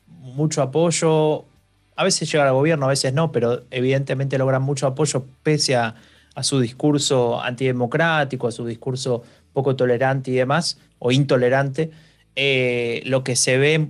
mucho 0.07 0.63
apoyo 0.63 1.47
a 1.97 2.05
veces 2.05 2.31
llega 2.31 2.47
al 2.47 2.55
gobierno, 2.55 2.87
a 2.87 2.89
veces 2.89 3.13
no, 3.13 3.33
pero 3.33 3.63
evidentemente 3.71 4.39
logran 4.39 4.63
mucho 4.63 4.87
apoyo 4.87 5.25
pese 5.43 5.77
a, 5.77 5.95
su 6.41 6.61
discurso 6.61 7.43
antidemocrático, 7.43 8.49
a 8.49 8.53
su 8.53 8.65
discurso 8.65 9.23
poco 9.53 9.77
tolerante 9.77 10.31
y 10.31 10.35
demás, 10.35 10.79
o 10.99 11.13
intolerante. 11.13 11.91
Eh, 12.35 13.03
lo 13.05 13.23
que 13.23 13.37
se 13.37 13.59
ve 13.59 13.89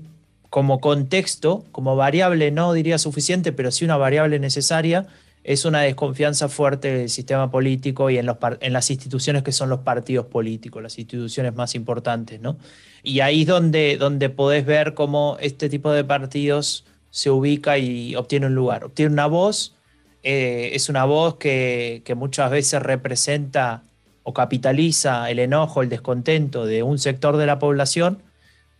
como 0.52 0.80
contexto, 0.80 1.64
como 1.72 1.96
variable, 1.96 2.50
no 2.50 2.74
diría 2.74 2.98
suficiente, 2.98 3.52
pero 3.52 3.70
sí 3.70 3.86
una 3.86 3.96
variable 3.96 4.38
necesaria, 4.38 5.06
es 5.44 5.64
una 5.64 5.80
desconfianza 5.80 6.50
fuerte 6.50 6.94
del 6.94 7.08
sistema 7.08 7.50
político 7.50 8.10
y 8.10 8.18
en, 8.18 8.26
los, 8.26 8.36
en 8.60 8.74
las 8.74 8.90
instituciones 8.90 9.44
que 9.44 9.52
son 9.52 9.70
los 9.70 9.78
partidos 9.78 10.26
políticos, 10.26 10.82
las 10.82 10.98
instituciones 10.98 11.54
más 11.54 11.74
importantes, 11.74 12.38
¿no? 12.42 12.58
Y 13.02 13.20
ahí 13.20 13.40
es 13.40 13.46
donde, 13.46 13.96
donde 13.96 14.28
podés 14.28 14.66
ver 14.66 14.92
cómo 14.92 15.38
este 15.40 15.70
tipo 15.70 15.90
de 15.90 16.04
partidos 16.04 16.84
se 17.08 17.30
ubica 17.30 17.78
y 17.78 18.14
obtiene 18.14 18.44
un 18.44 18.54
lugar, 18.54 18.84
obtiene 18.84 19.10
una 19.10 19.28
voz, 19.28 19.74
eh, 20.22 20.72
es 20.74 20.90
una 20.90 21.06
voz 21.06 21.36
que, 21.36 22.02
que 22.04 22.14
muchas 22.14 22.50
veces 22.50 22.82
representa 22.82 23.84
o 24.22 24.34
capitaliza 24.34 25.30
el 25.30 25.38
enojo, 25.38 25.80
el 25.80 25.88
descontento 25.88 26.66
de 26.66 26.82
un 26.82 26.98
sector 26.98 27.38
de 27.38 27.46
la 27.46 27.58
población, 27.58 28.18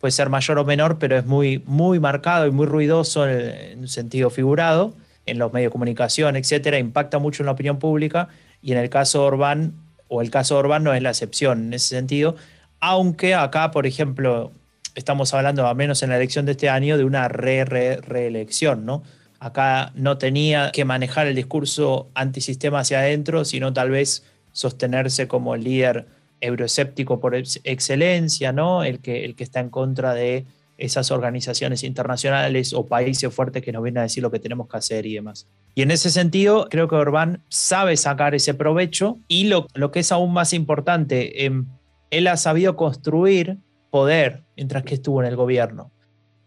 puede 0.03 0.11
ser 0.11 0.27
mayor 0.27 0.59
o 0.59 0.65
menor, 0.65 0.99
pero 0.99 1.17
es 1.17 1.25
muy, 1.25 1.63
muy 1.65 1.97
marcado 1.97 2.45
y 2.45 2.51
muy 2.51 2.65
ruidoso 2.65 3.25
en, 3.25 3.79
un 3.79 3.87
sentido 3.87 4.29
figurado, 4.29 4.93
en 5.25 5.39
los 5.39 5.53
medios 5.53 5.69
de 5.69 5.71
comunicación, 5.71 6.35
etcétera, 6.35 6.77
impacta 6.77 7.19
mucho 7.19 7.41
en 7.41 7.45
la 7.45 7.53
opinión 7.53 7.79
pública 7.79 8.27
y 8.61 8.73
en 8.73 8.79
el 8.79 8.89
caso 8.89 9.23
Orbán, 9.23 9.75
o 10.09 10.21
el 10.21 10.29
caso 10.29 10.57
Orbán 10.57 10.83
no 10.83 10.93
es 10.93 11.01
la 11.01 11.11
excepción 11.11 11.67
en 11.67 11.73
ese 11.75 11.95
sentido, 11.95 12.35
aunque 12.81 13.33
acá, 13.33 13.71
por 13.71 13.87
ejemplo, 13.87 14.51
estamos 14.93 15.33
hablando, 15.33 15.65
al 15.65 15.77
menos 15.77 16.03
en 16.03 16.09
la 16.09 16.17
elección 16.17 16.45
de 16.45 16.51
este 16.51 16.67
año, 16.67 16.97
de 16.97 17.05
una 17.05 17.29
re, 17.29 17.63
re, 17.63 17.95
reelección, 18.01 18.85
¿no? 18.85 19.03
Acá 19.39 19.93
no 19.95 20.17
tenía 20.17 20.73
que 20.73 20.83
manejar 20.83 21.27
el 21.27 21.35
discurso 21.35 22.09
antisistema 22.13 22.79
hacia 22.81 22.99
adentro, 22.99 23.45
sino 23.45 23.71
tal 23.71 23.89
vez 23.89 24.25
sostenerse 24.51 25.29
como 25.29 25.55
el 25.55 25.63
líder 25.63 26.07
euroescéptico 26.43 27.19
por 27.19 27.35
excelencia, 27.35 28.51
¿no? 28.51 28.83
El 28.83 28.99
que, 28.99 29.25
el 29.25 29.35
que 29.35 29.43
está 29.43 29.61
en 29.61 29.69
contra 29.69 30.13
de 30.13 30.45
esas 30.77 31.11
organizaciones 31.11 31.83
internacionales 31.83 32.73
o 32.73 32.85
países 32.85 33.33
fuertes 33.33 33.63
que 33.63 33.71
nos 33.71 33.83
vienen 33.83 33.99
a 33.99 34.03
decir 34.03 34.21
lo 34.21 34.31
que 34.31 34.39
tenemos 34.39 34.67
que 34.67 34.77
hacer 34.77 35.05
y 35.05 35.13
demás. 35.13 35.47
Y 35.75 35.81
en 35.83 35.91
ese 35.91 36.09
sentido, 36.09 36.67
creo 36.69 36.87
que 36.87 36.95
Orbán 36.95 37.43
sabe 37.47 37.95
sacar 37.95 38.35
ese 38.35 38.53
provecho 38.53 39.19
y 39.27 39.45
lo, 39.45 39.67
lo 39.73 39.91
que 39.91 40.01
es 40.01 40.11
aún 40.11 40.33
más 40.33 40.51
importante, 40.51 41.45
eh, 41.45 41.51
él 42.11 42.27
ha 42.27 42.37
sabido 42.37 42.75
construir 42.75 43.59
poder 43.89 44.43
mientras 44.57 44.83
que 44.83 44.95
estuvo 44.95 45.21
en 45.21 45.29
el 45.29 45.35
gobierno 45.35 45.92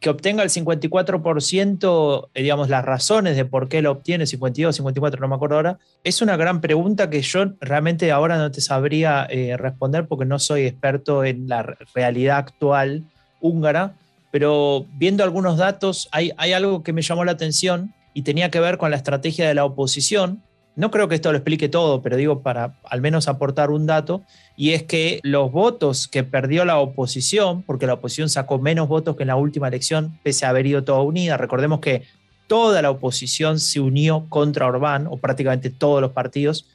que 0.07 0.11
obtenga 0.11 0.45
el 0.45 0.51
54%, 0.51 2.29
eh, 2.33 2.43
digamos, 2.43 2.69
las 2.69 2.85
razones 2.85 3.35
de 3.35 3.45
por 3.45 3.69
qué 3.69 3.83
lo 3.83 3.91
obtiene, 3.91 4.25
52, 4.25 4.77
54, 4.77 5.21
no 5.21 5.27
me 5.27 5.35
acuerdo 5.35 5.57
ahora, 5.57 5.79
es 6.05 6.23
una 6.23 6.37
gran 6.37 6.61
pregunta 6.61 7.11
que 7.11 7.23
yo 7.23 7.47
realmente 7.61 8.13
ahora 8.13 8.39
no 8.39 8.53
te 8.53 8.61
sabría 8.61 9.27
eh, 9.29 9.57
responder 9.57 10.07
porque 10.07 10.25
no 10.25 10.39
soy 10.39 10.65
experto 10.67 11.25
en 11.25 11.49
la 11.49 11.77
realidad 11.93 12.39
actual 12.39 13.03
húngara, 13.41 13.95
pero 14.31 14.87
viendo 14.97 15.25
algunos 15.25 15.59
datos 15.59 16.09
hay, 16.13 16.31
hay 16.37 16.53
algo 16.53 16.85
que 16.85 16.93
me 16.93 17.03
llamó 17.03 17.25
la 17.25 17.33
atención 17.33 17.93
y 18.15 18.23
tenía 18.23 18.49
que 18.53 18.61
ver 18.61 18.79
con 18.79 18.93
la 18.93 18.99
estrategia 18.99 19.49
de 19.49 19.55
la 19.55 19.65
oposición, 19.65 20.41
no 20.77 20.91
creo 20.91 21.09
que 21.09 21.15
esto 21.15 21.33
lo 21.33 21.39
explique 21.39 21.71
todo, 21.71 22.03
pero 22.03 22.17
digo 22.17 22.43
para 22.43 22.77
al 22.85 23.01
menos 23.01 23.29
aportar 23.29 23.71
un 23.71 23.87
dato, 23.87 24.23
y 24.57 24.73
es 24.73 24.83
que 24.83 25.21
los 25.23 25.51
votos 25.51 26.07
que 26.07 26.23
perdió 26.23 26.67
la 26.67 26.79
oposición, 26.79 27.63
porque 27.63 27.87
la 27.87 27.95
oposición 27.95 28.29
sacó 28.29 28.59
menos 28.59 28.87
votos 28.87 29.17
que 29.17 29.23
en 29.23 29.29
la 29.29 29.37
última 29.37 29.69
elección, 29.69 30.19
pese 30.23 30.45
a 30.45 30.51
haber 30.51 30.67
ido 30.67 30.85
toda 30.85 31.01
unida, 31.01 31.39
recordemos 31.39 31.81
que 31.81 32.03
toda 32.47 32.83
la 32.83 32.91
oposición 32.91 33.59
se 33.59 33.81
unió 33.81 34.27
contra 34.29 34.67
Orbán, 34.67 35.07
o 35.07 35.17
prácticamente 35.17 35.71
todos 35.71 36.03
los 36.03 36.13
partidos, 36.13 36.67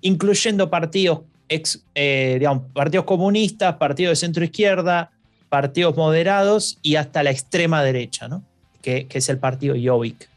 incluyendo 0.00 0.70
partidos, 0.70 1.20
ex, 1.50 1.84
eh, 1.94 2.36
digamos, 2.38 2.64
partidos 2.72 3.04
comunistas, 3.04 3.76
partidos 3.76 4.12
de 4.12 4.16
centro 4.16 4.44
izquierda, 4.44 5.12
partidos 5.50 5.94
moderados 5.94 6.78
y 6.80 6.96
hasta 6.96 7.22
la 7.22 7.30
extrema 7.30 7.84
derecha, 7.84 8.28
¿no? 8.28 8.42
que, 8.80 9.06
que 9.06 9.18
es 9.18 9.28
el 9.28 9.36
partido 9.36 9.76
Jobbik 9.80 10.31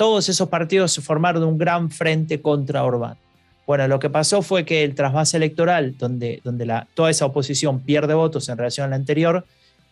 todos 0.00 0.30
esos 0.30 0.48
partidos 0.48 0.92
se 0.92 1.02
formaron 1.02 1.44
un 1.44 1.58
gran 1.58 1.90
frente 1.90 2.40
contra 2.40 2.84
Orbán. 2.84 3.18
Bueno, 3.66 3.86
lo 3.86 3.98
que 3.98 4.08
pasó 4.08 4.40
fue 4.40 4.64
que 4.64 4.82
el 4.82 4.94
trasvase 4.94 5.36
electoral, 5.36 5.94
donde, 5.98 6.40
donde 6.42 6.64
la, 6.64 6.88
toda 6.94 7.10
esa 7.10 7.26
oposición 7.26 7.80
pierde 7.80 8.14
votos 8.14 8.48
en 8.48 8.56
relación 8.56 8.86
a 8.86 8.88
la 8.88 8.96
anterior, 8.96 9.44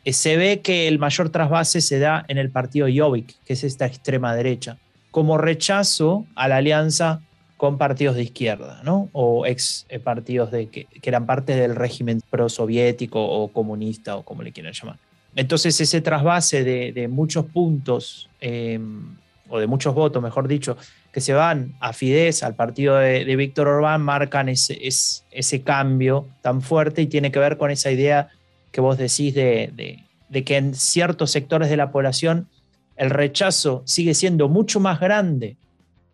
eh, 0.06 0.14
se 0.14 0.38
ve 0.38 0.60
que 0.62 0.88
el 0.88 0.98
mayor 0.98 1.28
trasvase 1.28 1.82
se 1.82 1.98
da 1.98 2.24
en 2.28 2.38
el 2.38 2.48
partido 2.48 2.88
Jobbik, 2.90 3.36
que 3.44 3.52
es 3.52 3.64
esta 3.64 3.84
extrema 3.84 4.34
derecha, 4.34 4.78
como 5.10 5.36
rechazo 5.36 6.24
a 6.36 6.48
la 6.48 6.56
alianza 6.56 7.20
con 7.58 7.76
partidos 7.76 8.16
de 8.16 8.22
izquierda, 8.22 8.80
¿no? 8.84 9.10
O 9.12 9.44
ex 9.44 9.84
eh, 9.90 9.98
partidos 9.98 10.48
que, 10.48 10.86
eran 11.02 11.26
parte 11.26 11.54
del 11.54 11.76
régimen 11.76 12.22
prosoviético 12.30 13.22
o 13.22 13.48
comunista 13.48 14.16
o 14.16 14.22
como 14.22 14.42
le 14.42 14.52
quieran 14.52 14.72
llamar. 14.72 14.96
Entonces 15.36 15.78
ese 15.78 16.00
trasvase 16.00 16.64
de, 16.64 17.08
muchos 17.08 17.44
puntos 17.44 18.30
em, 18.40 19.18
o 19.48 19.58
de 19.58 19.66
muchos 19.66 19.94
votos, 19.94 20.22
mejor 20.22 20.48
dicho, 20.48 20.76
que 21.12 21.20
se 21.20 21.32
van 21.32 21.74
a 21.80 21.92
Fidesz, 21.92 22.42
al 22.42 22.54
partido 22.54 22.96
de, 22.96 23.36
Víctor 23.36 23.68
Orbán, 23.68 24.02
marcan 24.02 24.48
ese, 24.48 24.78
ese, 24.82 25.62
cambio 25.62 26.26
tan 26.42 26.62
fuerte 26.62 27.02
y 27.02 27.06
tiene 27.06 27.32
que 27.32 27.38
ver 27.38 27.56
con 27.56 27.70
esa 27.70 27.90
idea 27.90 28.28
que 28.72 28.80
vos 28.80 28.98
decís 28.98 29.34
de, 29.34 30.04
que 30.44 30.56
en 30.56 30.74
ciertos 30.74 31.30
sectores 31.30 31.70
de 31.70 31.76
la 31.76 31.90
población 31.90 32.48
el 32.96 33.10
rechazo 33.10 33.82
sigue 33.86 34.14
siendo 34.14 34.48
mucho 34.48 34.80
más 34.80 35.00
grande 35.00 35.56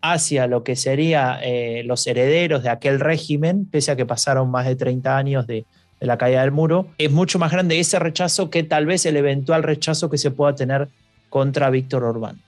hacia 0.02 0.46
lo 0.46 0.64
que 0.64 0.76
serían 0.76 1.38
eh, 1.42 1.82
los 1.86 2.06
herederos 2.06 2.62
de 2.62 2.68
aquel 2.68 3.00
régimen, 3.00 3.66
pese 3.66 3.90
a 3.90 3.96
que 3.96 4.04
pasaron 4.04 4.50
más 4.50 4.66
de 4.66 4.76
30 4.76 5.16
años 5.16 5.46
de, 5.46 5.64
de 6.00 6.06
la 6.06 6.18
caída 6.18 6.42
del 6.42 6.52
muro, 6.52 6.88
es 6.98 7.10
mucho 7.10 7.38
más 7.38 7.50
grande 7.50 7.80
ese 7.80 7.98
rechazo 7.98 8.50
que 8.50 8.62
tal 8.62 8.84
vez 8.86 9.06
el 9.06 9.16
eventual 9.16 9.62
rechazo 9.62 10.10
que 10.10 10.18
se 10.18 10.30
pueda 10.30 10.54
tener 10.54 10.88
contra 11.30 11.70
Víctor 11.70 12.04
Orbán. 12.04 12.40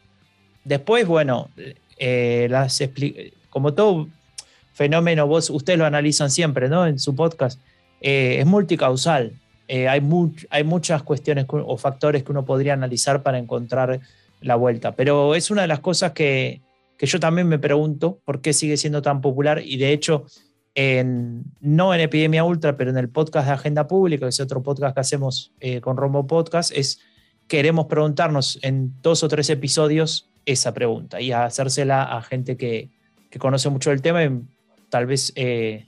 Después, 0.66 1.06
bueno, 1.06 1.48
eh, 1.96 2.50
como 3.50 3.72
todo 3.72 4.08
fenómeno, 4.72 5.28
vos, 5.28 5.48
ustedes 5.48 5.78
lo 5.78 5.86
analizan 5.86 6.28
siempre, 6.28 6.68
¿no? 6.68 6.88
En 6.88 6.98
su 6.98 7.14
podcast, 7.14 7.60
eh, 8.00 8.38
es 8.40 8.46
multicausal. 8.46 9.32
Eh, 9.68 9.86
hay, 9.86 10.02
hay 10.50 10.64
muchas 10.64 11.04
cuestiones 11.04 11.46
o 11.48 11.76
factores 11.76 12.24
que 12.24 12.32
uno 12.32 12.44
podría 12.44 12.72
analizar 12.72 13.22
para 13.22 13.38
encontrar 13.38 14.00
la 14.40 14.56
vuelta. 14.56 14.96
Pero 14.96 15.36
es 15.36 15.52
una 15.52 15.62
de 15.62 15.68
las 15.68 15.78
cosas 15.78 16.10
que, 16.10 16.62
que 16.98 17.06
yo 17.06 17.20
también 17.20 17.46
me 17.46 17.60
pregunto 17.60 18.18
por 18.24 18.40
qué 18.40 18.52
sigue 18.52 18.76
siendo 18.76 19.02
tan 19.02 19.20
popular 19.20 19.62
y 19.64 19.76
de 19.76 19.92
hecho, 19.92 20.26
no 21.60 21.94
en 21.94 22.00
Epidemia 22.00 22.42
Ultra, 22.42 22.76
pero 22.76 22.90
en 22.90 22.98
el 22.98 23.08
podcast 23.08 23.46
de 23.46 23.54
Agenda 23.54 23.86
Pública, 23.86 24.26
que 24.26 24.30
es 24.30 24.40
otro 24.40 24.64
podcast 24.64 24.94
que 24.94 25.00
hacemos 25.00 25.52
con 25.80 25.96
Rombo 25.96 26.26
Podcast, 26.26 26.72
es 26.74 26.98
queremos 27.46 27.86
preguntarnos 27.86 28.58
en 28.62 28.92
dos 29.00 29.22
o 29.22 29.28
tres 29.28 29.48
episodios 29.48 30.28
esa 30.46 30.72
pregunta 30.72 31.20
y 31.20 31.32
a 31.32 31.44
hacérsela 31.44 32.02
a 32.04 32.22
gente 32.22 32.56
que, 32.56 32.88
conoce 33.38 33.68
mucho 33.68 33.92
el 33.92 34.00
tema 34.00 34.20
tal 34.88 35.04
vez 35.04 35.30
eh, 35.36 35.84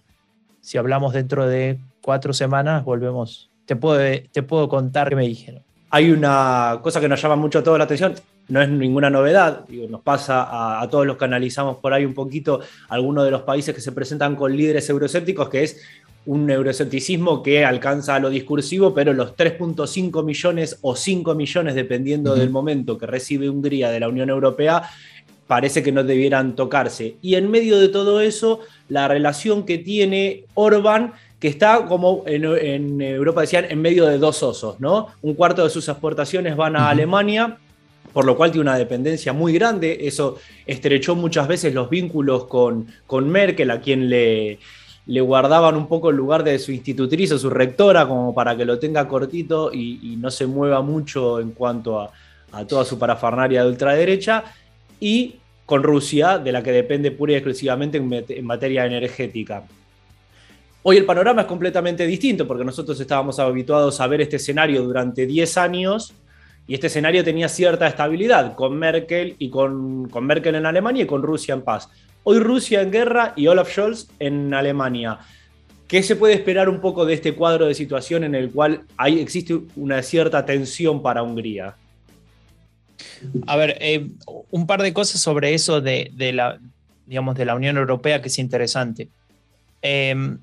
si 0.60 0.76
hablamos 0.76 1.14
dentro 1.14 1.46
de 1.46 1.78
cuatro 2.02 2.34
semanas 2.34 2.84
volvemos, 2.84 3.48
te 3.64 3.74
puedo, 3.74 3.98
te 4.30 4.42
puedo 4.42 4.68
contar 4.68 5.08
qué 5.08 5.16
me 5.16 5.26
dijeron. 5.26 5.62
Hay 5.88 6.10
una 6.10 6.80
cosa 6.82 7.00
que 7.00 7.08
nos 7.08 7.22
llama 7.22 7.36
mucho 7.36 7.62
toda 7.62 7.78
la 7.78 7.84
atención, 7.84 8.14
no 8.48 8.60
es 8.60 8.68
ninguna 8.68 9.08
novedad, 9.08 9.66
nos 9.88 10.02
pasa 10.02 10.42
a, 10.42 10.82
a, 10.82 10.88
todos 10.90 11.06
los 11.06 11.16
que 11.16 11.24
analizamos 11.24 11.78
por 11.78 11.94
ahí 11.94 12.04
un 12.04 12.12
poquito 12.12 12.60
algunos 12.90 13.24
de 13.24 13.30
los 13.30 13.42
países 13.42 13.74
que 13.74 13.80
se 13.80 13.92
presentan 13.92 14.36
con 14.36 14.54
líderes 14.54 14.90
euroscépticos, 14.90 15.48
que 15.48 15.62
es 15.64 15.80
un 16.28 16.50
euroescepticismo 16.50 17.42
que 17.42 17.64
alcanza 17.64 18.18
lo 18.18 18.28
discursivo, 18.28 18.92
pero 18.92 19.14
los 19.14 19.34
3.5 19.34 20.22
millones 20.22 20.78
o 20.82 20.94
5 20.94 21.34
millones, 21.34 21.74
dependiendo 21.74 22.34
del 22.34 22.50
momento 22.50 22.98
que 22.98 23.06
recibe 23.06 23.48
Hungría 23.48 23.88
de 23.88 24.00
la 24.00 24.10
Unión 24.10 24.28
Europea, 24.28 24.82
parece 25.46 25.82
que 25.82 25.90
no 25.90 26.04
debieran 26.04 26.54
tocarse. 26.54 27.16
Y 27.22 27.36
en 27.36 27.50
medio 27.50 27.78
de 27.78 27.88
todo 27.88 28.20
eso, 28.20 28.60
la 28.90 29.08
relación 29.08 29.64
que 29.64 29.78
tiene 29.78 30.44
Orbán, 30.52 31.14
que 31.40 31.48
está 31.48 31.86
como 31.86 32.24
en, 32.26 33.00
Europa 33.00 33.40
decían, 33.40 33.64
en 33.70 33.80
medio 33.80 34.04
de 34.04 34.18
dos 34.18 34.42
osos, 34.42 34.78
¿no? 34.80 35.06
Un 35.22 35.32
cuarto 35.32 35.64
de 35.64 35.70
sus 35.70 35.88
exportaciones 35.88 36.56
van 36.56 36.76
a 36.76 36.90
Alemania, 36.90 37.56
por 38.12 38.26
lo 38.26 38.36
cual 38.36 38.50
tiene 38.50 38.68
una 38.68 38.76
dependencia 38.76 39.32
muy 39.32 39.54
grande. 39.54 40.00
Eso 40.02 40.36
estrechó 40.66 41.14
muchas 41.14 41.48
veces 41.48 41.72
los 41.72 41.88
vínculos 41.88 42.44
con, 42.44 42.86
con 43.06 43.30
Merkel, 43.30 43.70
a 43.70 43.80
quien 43.80 44.10
le, 44.10 44.58
le 45.08 45.22
guardaban 45.22 45.74
un 45.74 45.88
poco 45.88 46.10
el 46.10 46.16
lugar 46.16 46.44
de 46.44 46.58
su 46.58 46.70
institutriz 46.70 47.32
o 47.32 47.38
su 47.38 47.48
rectora 47.48 48.06
como 48.06 48.34
para 48.34 48.54
que 48.54 48.66
lo 48.66 48.78
tenga 48.78 49.08
cortito 49.08 49.72
y, 49.72 50.16
no 50.20 50.30
se 50.30 50.46
mueva 50.46 50.82
mucho 50.82 51.40
en 51.40 51.52
cuanto 51.52 51.98
a, 51.98 52.12
toda 52.66 52.84
su 52.84 52.98
parafernaria 52.98 53.62
de 53.62 53.70
ultraderecha, 53.70 54.44
y 55.00 55.36
con 55.64 55.82
Rusia, 55.82 56.38
de 56.38 56.52
la 56.52 56.62
que 56.62 56.72
depende 56.72 57.10
pura 57.10 57.32
y 57.32 57.36
exclusivamente 57.36 57.96
en, 57.98 58.44
materia 58.44 58.84
energética. 58.84 59.64
Hoy 60.82 60.98
el 60.98 61.06
panorama 61.06 61.42
es 61.42 61.46
completamente 61.46 62.06
distinto 62.06 62.46
porque 62.46 62.64
nosotros 62.64 63.00
estábamos 63.00 63.38
habituados 63.38 64.00
a 64.00 64.06
ver 64.06 64.20
este 64.20 64.36
escenario 64.36 64.82
durante 64.82 65.26
10 65.26 65.56
años 65.56 66.12
y 66.66 66.74
este 66.74 66.88
escenario 66.88 67.24
tenía 67.24 67.48
cierta 67.48 67.86
estabilidad 67.86 68.54
con 68.54 68.78
Merkel 68.78 69.36
y 69.38 69.48
con, 69.48 70.08
con 70.10 70.26
Merkel 70.26 70.54
en 70.54 70.66
Alemania 70.66 71.04
y 71.04 71.06
con 71.06 71.22
Rusia 71.22 71.54
en 71.54 71.62
paz. 71.62 71.88
Hoy 72.30 72.40
Rusia 72.40 72.82
en 72.82 72.90
guerra 72.90 73.32
y 73.36 73.46
Olaf 73.46 73.72
Scholz 73.72 74.06
en 74.18 74.52
Alemania. 74.52 75.18
¿Qué 75.86 76.02
se 76.02 76.14
puede 76.14 76.34
esperar 76.34 76.68
un 76.68 76.78
poco 76.78 77.06
de 77.06 77.14
este 77.14 77.34
cuadro 77.34 77.64
de 77.64 77.72
situación 77.72 78.22
en 78.22 78.34
el 78.34 78.50
cual 78.50 78.82
hay, 78.98 79.18
existe 79.18 79.58
una 79.76 80.02
cierta 80.02 80.44
tensión 80.44 81.00
para 81.00 81.22
Hungría? 81.22 81.74
A 83.46 83.56
ver, 83.56 83.78
eh, 83.80 84.08
un 84.50 84.66
par 84.66 84.82
de 84.82 84.92
cosas 84.92 85.22
sobre 85.22 85.54
eso 85.54 85.80
de, 85.80 86.12
la, 86.34 86.58
digamos, 87.06 87.34
de 87.34 87.46
la 87.46 87.54
Unión 87.54 87.78
Europea 87.78 88.20
que 88.20 88.28
es 88.28 88.38
interesante. 88.38 89.08
Em, 89.80 90.36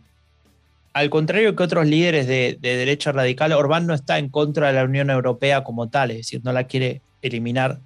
al 0.93 1.11
contrario 1.11 1.55
que 1.55 1.61
otros 1.61 1.85
líderes 1.85 2.25
de, 2.25 2.57
derecha 2.59 3.11
radical, 3.11 3.51
Orbán 3.51 3.85
no 3.85 3.93
está 3.93 4.17
en 4.17 4.29
contra 4.29 4.69
de 4.69 4.73
la 4.73 4.85
Unión 4.85 5.11
Europea 5.11 5.63
como 5.63 5.87
tal, 5.87 6.09
es 6.09 6.17
decir, 6.17 6.41
no 6.43 6.51
la 6.51 6.63
quiere 6.63 7.01
eliminar, 7.21 7.77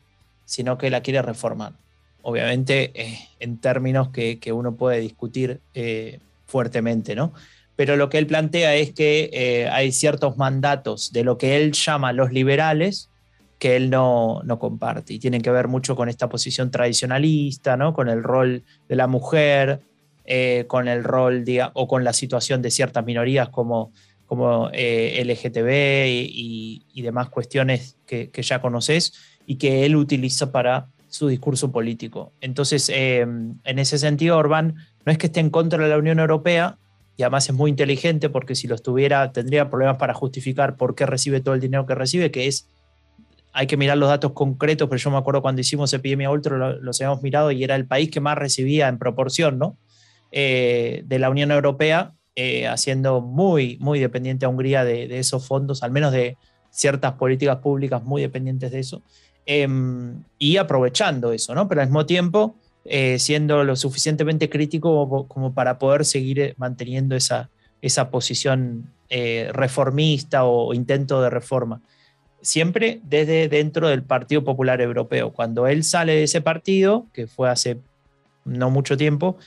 sino 0.45 0.77
que 0.77 0.89
la 0.89 1.01
quiere 1.01 1.21
reformar. 1.21 1.73
Obviamente, 2.21 2.91
eh, 2.93 3.19
en 3.39 3.57
términos 3.57 4.09
que, 4.09 4.39
uno 4.51 4.75
puede 4.75 4.99
discutir 4.99 5.59
eh, 5.73 6.19
fuertemente, 6.45 7.15
¿no? 7.15 7.33
Pero 7.75 7.95
lo 7.95 8.09
que 8.09 8.17
él 8.17 8.27
plantea 8.27 8.75
es 8.75 8.91
que 8.91 9.69
hay 9.71 9.93
ciertos 9.93 10.35
mandatos 10.35 11.13
de 11.13 11.23
lo 11.23 11.37
que 11.37 11.55
él 11.55 11.71
llama 11.71 12.11
los 12.11 12.33
liberales, 12.33 13.09
que 13.59 13.75
él 13.75 13.89
no, 13.89 14.41
comparte 14.57 15.13
y 15.13 15.19
tienen 15.19 15.41
que 15.41 15.51
ver 15.51 15.67
mucho 15.67 15.95
con 15.95 16.09
esta 16.09 16.29
posición 16.29 16.71
tradicionalista, 16.71 17.75
¿no? 17.77 17.93
con 17.93 18.07
el 18.09 18.23
rol 18.23 18.63
de 18.87 18.95
la 18.95 19.05
mujer, 19.05 19.81
eh, 20.25 20.63
con 20.67 20.87
el 20.87 21.03
rol 21.03 21.43
o 21.73 21.87
con 21.87 22.03
la 22.05 22.13
situación 22.13 22.61
de 22.61 22.71
ciertas 22.71 23.05
minorías 23.05 23.49
como, 23.49 23.91
como 24.25 24.69
eh, 24.73 25.21
LGTB 25.25 26.07
y, 26.07 27.01
demás 27.01 27.29
cuestiones 27.29 27.97
que, 28.05 28.29
ya 28.33 28.61
conoces 28.61 29.13
y 29.45 29.55
que 29.55 29.85
él 29.85 29.95
utiliza 29.95 30.51
para 30.51 30.87
su 31.09 31.27
discurso 31.27 31.71
político. 31.71 32.31
Entonces, 32.41 32.89
eh, 32.89 33.21
en 33.21 33.79
ese 33.79 33.97
sentido, 33.97 34.37
Orbán 34.37 34.75
no 35.05 35.11
es 35.11 35.17
que 35.17 35.27
esté 35.27 35.39
en 35.39 35.49
contra 35.49 35.83
de 35.83 35.89
la 35.89 35.97
Unión 35.97 36.19
Europea, 36.19 36.77
y 37.17 37.23
además 37.23 37.49
es 37.49 37.55
muy 37.55 37.69
inteligente 37.69 38.29
porque 38.29 38.55
si 38.55 38.67
lo 38.67 38.75
estuviera 38.75 39.33
tendría 39.33 39.69
problemas 39.69 39.97
para 39.97 40.13
justificar 40.13 40.77
por 40.77 40.95
qué 40.95 41.05
recibe 41.05 41.41
todo 41.41 41.53
el 41.53 41.59
dinero 41.59 41.85
que 41.85 41.93
recibe, 41.93 42.31
que 42.31 42.47
es 42.47 42.69
hay 43.51 43.67
que 43.67 43.77
mirar 43.77 43.97
los 43.97 44.09
datos 44.09 44.31
concretos, 44.33 44.87
pero 44.87 44.99
yo 44.99 45.11
me 45.11 45.17
acuerdo 45.17 45.41
cuando 45.41 45.61
hicimos 45.61 45.91
Epidemia 45.91 46.29
Ultra, 46.29 46.75
los 46.75 47.01
habíamos 47.01 47.21
mirado 47.21 47.51
y 47.51 47.63
era 47.63 47.75
el 47.75 47.85
país 47.85 48.09
que 48.09 48.19
más 48.19 48.37
recibía 48.37 48.87
en 48.87 48.97
proporción, 48.97 49.57
¿no? 49.57 49.77
Eh, 50.31 51.01
de 51.05 51.19
la 51.19 51.29
Unión 51.29 51.51
Europea, 51.51 52.13
eh, 52.35 52.67
haciendo 52.67 53.21
muy, 53.21 53.77
muy 53.81 53.99
dependiente 53.99 54.45
a 54.45 54.49
Hungría 54.49 54.83
de, 54.83 55.19
esos 55.19 55.45
fondos, 55.45 55.83
al 55.83 55.91
menos 55.91 56.11
de 56.11 56.37
ciertas 56.69 57.13
políticas 57.13 57.57
públicas 57.57 58.03
muy 58.03 58.21
dependientes 58.21 58.71
de 58.71 58.79
eso, 58.79 59.01
em, 59.49 60.23
y 60.37 60.57
aprovechando 60.57 61.33
eso, 61.33 61.55
¿no? 61.55 61.67
Pero 61.67 61.81
al 61.81 61.87
mismo 61.87 62.05
tiempo, 62.05 62.55
eh, 62.85 63.17
siendo 63.19 63.63
lo 63.63 63.75
suficientemente 63.75 64.49
crítico 64.49 65.27
como, 65.27 65.53
para 65.53 65.79
poder 65.79 66.05
seguir 66.05 66.53
manteniendo 66.57 67.15
esa, 67.15 67.49
esa 67.81 68.09
posición 68.11 68.93
reformista 69.51 70.43
o 70.43 70.71
intento 70.71 71.19
de 71.19 71.31
reforma 71.31 71.81
siempre 72.41 73.01
desde 73.03 73.47
dentro 73.49 73.89
del 73.89 74.03
Partido 74.03 74.43
Popular 74.43 74.81
Europeo. 74.81 75.31
Cuando 75.31 75.67
él 75.67 75.83
sale 75.83 76.13
de 76.13 76.23
ese 76.23 76.41
partido, 76.41 77.07
que 77.13 77.27
fue 77.27 77.49
hace 77.49 77.79
no 78.45 78.69
mucho 78.69 78.97
tiempo, 78.97 79.37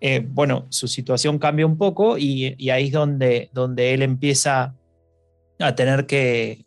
eh, 0.00 0.24
bueno, 0.26 0.66
su 0.70 0.88
situación 0.88 1.38
cambia 1.38 1.66
un 1.66 1.76
poco 1.76 2.16
y, 2.16 2.70
ahí 2.70 2.86
es 2.86 2.92
donde, 2.92 3.50
donde 3.52 3.92
él 3.94 4.02
empieza 4.02 4.74
a 5.58 5.74
tener 5.74 6.06
que, 6.06 6.64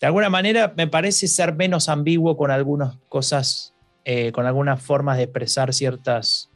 de 0.00 0.06
alguna 0.06 0.30
manera, 0.30 0.72
me 0.76 0.86
parece 0.86 1.28
ser 1.28 1.54
menos 1.54 1.88
ambiguo 1.88 2.36
con 2.36 2.50
algunas 2.50 2.96
cosas, 3.08 3.74
eh, 4.04 4.32
con 4.32 4.46
algunas 4.46 4.82
formas 4.82 5.18
de 5.18 5.24
expresar 5.24 5.74
ciertas 5.74 6.50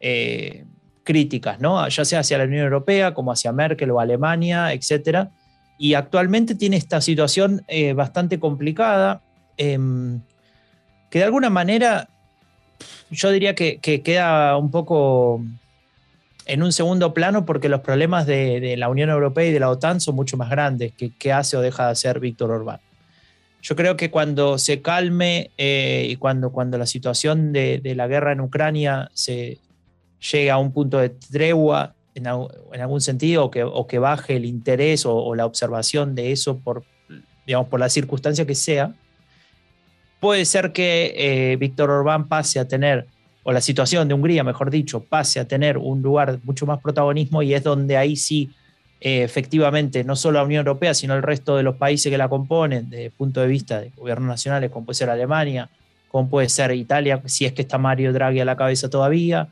eh, 0.00 0.64
críticas, 1.02 1.60
¿no? 1.60 1.88
Ya 1.88 2.04
sea 2.04 2.20
hacia 2.20 2.38
la 2.38 2.44
Unión 2.44 2.64
Europea, 2.64 3.14
como 3.14 3.32
hacia 3.32 3.52
Merkel 3.52 3.90
o 3.90 4.00
Alemania, 4.00 4.72
etcétera 4.72 5.30
y 5.80 5.94
actualmente 5.94 6.54
tiene 6.54 6.76
esta 6.76 7.00
situación 7.00 7.64
eh, 7.66 7.94
bastante 7.94 8.38
complicada, 8.38 9.22
em, 9.56 10.20
que 11.08 11.20
de 11.20 11.24
alguna 11.24 11.48
manera 11.48 12.10
yo 13.10 13.30
diría 13.30 13.54
que, 13.54 13.80
queda 13.80 14.58
un 14.58 14.70
poco 14.70 15.42
en 16.44 16.62
un 16.62 16.72
segundo 16.72 17.14
plano 17.14 17.46
porque 17.46 17.70
los 17.70 17.80
problemas 17.80 18.26
de, 18.26 18.74
la 18.76 18.90
Unión 18.90 19.08
Europea 19.08 19.46
y 19.46 19.52
de 19.52 19.60
la 19.60 19.70
OTAN 19.70 20.02
son 20.02 20.16
mucho 20.16 20.36
más 20.36 20.50
grandes 20.50 20.92
que 20.92 21.32
hace 21.32 21.56
o 21.56 21.62
deja 21.62 21.86
de 21.86 21.92
hacer 21.92 22.20
Víctor 22.20 22.50
Orbán. 22.50 22.80
Yo 23.62 23.76
creo 23.76 23.96
que 23.96 24.10
cuando 24.10 24.58
se 24.58 24.80
calme 24.80 25.50
eh, 25.58 26.06
y 26.08 26.16
cuando, 26.16 26.50
cuando 26.50 26.78
la 26.78 26.86
situación 26.86 27.52
de, 27.52 27.78
de, 27.78 27.94
la 27.94 28.08
guerra 28.08 28.32
en 28.32 28.40
Ucrania 28.40 29.10
se 29.12 29.58
llegue 30.32 30.50
a 30.50 30.58
un 30.58 30.72
punto 30.72 30.98
de 30.98 31.10
tregua 31.10 31.94
en, 32.14 32.26
algún 32.26 33.00
sentido 33.00 33.44
o 33.44 33.50
que, 33.50 33.62
o 33.62 33.86
que, 33.86 33.98
baje 33.98 34.36
el 34.36 34.44
interés 34.44 35.04
o, 35.06 35.34
la 35.34 35.46
observación 35.46 36.14
de 36.14 36.32
eso 36.32 36.58
por, 36.58 36.84
digamos, 37.46 37.68
por 37.68 37.80
la 37.80 37.88
circunstancia 37.88 38.46
que 38.46 38.54
sea, 38.54 38.92
puede 40.18 40.44
ser 40.44 40.72
que 40.72 41.14
eh, 41.16 41.56
Víctor 41.56 41.90
Orbán 41.90 42.28
pase 42.28 42.58
a 42.58 42.68
tener, 42.68 43.06
o 43.42 43.52
la 43.52 43.60
situación 43.60 44.08
de 44.08 44.14
Hungría, 44.14 44.44
mejor 44.44 44.70
dicho, 44.70 45.00
pase 45.00 45.40
a 45.40 45.48
tener 45.48 45.78
un 45.78 46.02
lugar 46.02 46.38
mucho 46.42 46.66
más 46.66 46.80
protagonismo 46.80 47.42
y 47.42 47.54
es 47.54 47.62
donde 47.62 47.96
ahí 47.96 48.16
sí, 48.16 48.50
eh, 49.00 49.22
efectivamente, 49.22 50.04
no 50.04 50.16
solo 50.16 50.38
la 50.38 50.44
Unión 50.44 50.66
Europea, 50.66 50.94
sino 50.94 51.14
el 51.14 51.22
resto 51.22 51.56
de 51.56 51.62
los 51.62 51.76
países 51.76 52.10
que 52.10 52.18
la 52.18 52.28
componen, 52.28 52.90
desde 52.90 53.06
el 53.06 53.10
punto 53.12 53.40
de 53.40 53.46
vista 53.46 53.80
de 53.80 53.90
gobiernos 53.96 54.28
nacionales, 54.28 54.70
como 54.70 54.86
puede 54.86 54.96
ser 54.96 55.10
Alemania, 55.10 55.70
como 56.10 56.28
puede 56.28 56.48
ser 56.48 56.72
Italia, 56.72 57.22
si 57.26 57.46
es 57.46 57.52
que 57.52 57.62
está 57.62 57.78
Mario 57.78 58.12
Draghi 58.12 58.40
a 58.40 58.44
la 58.44 58.56
cabeza 58.56 58.90
todavía, 58.90 59.48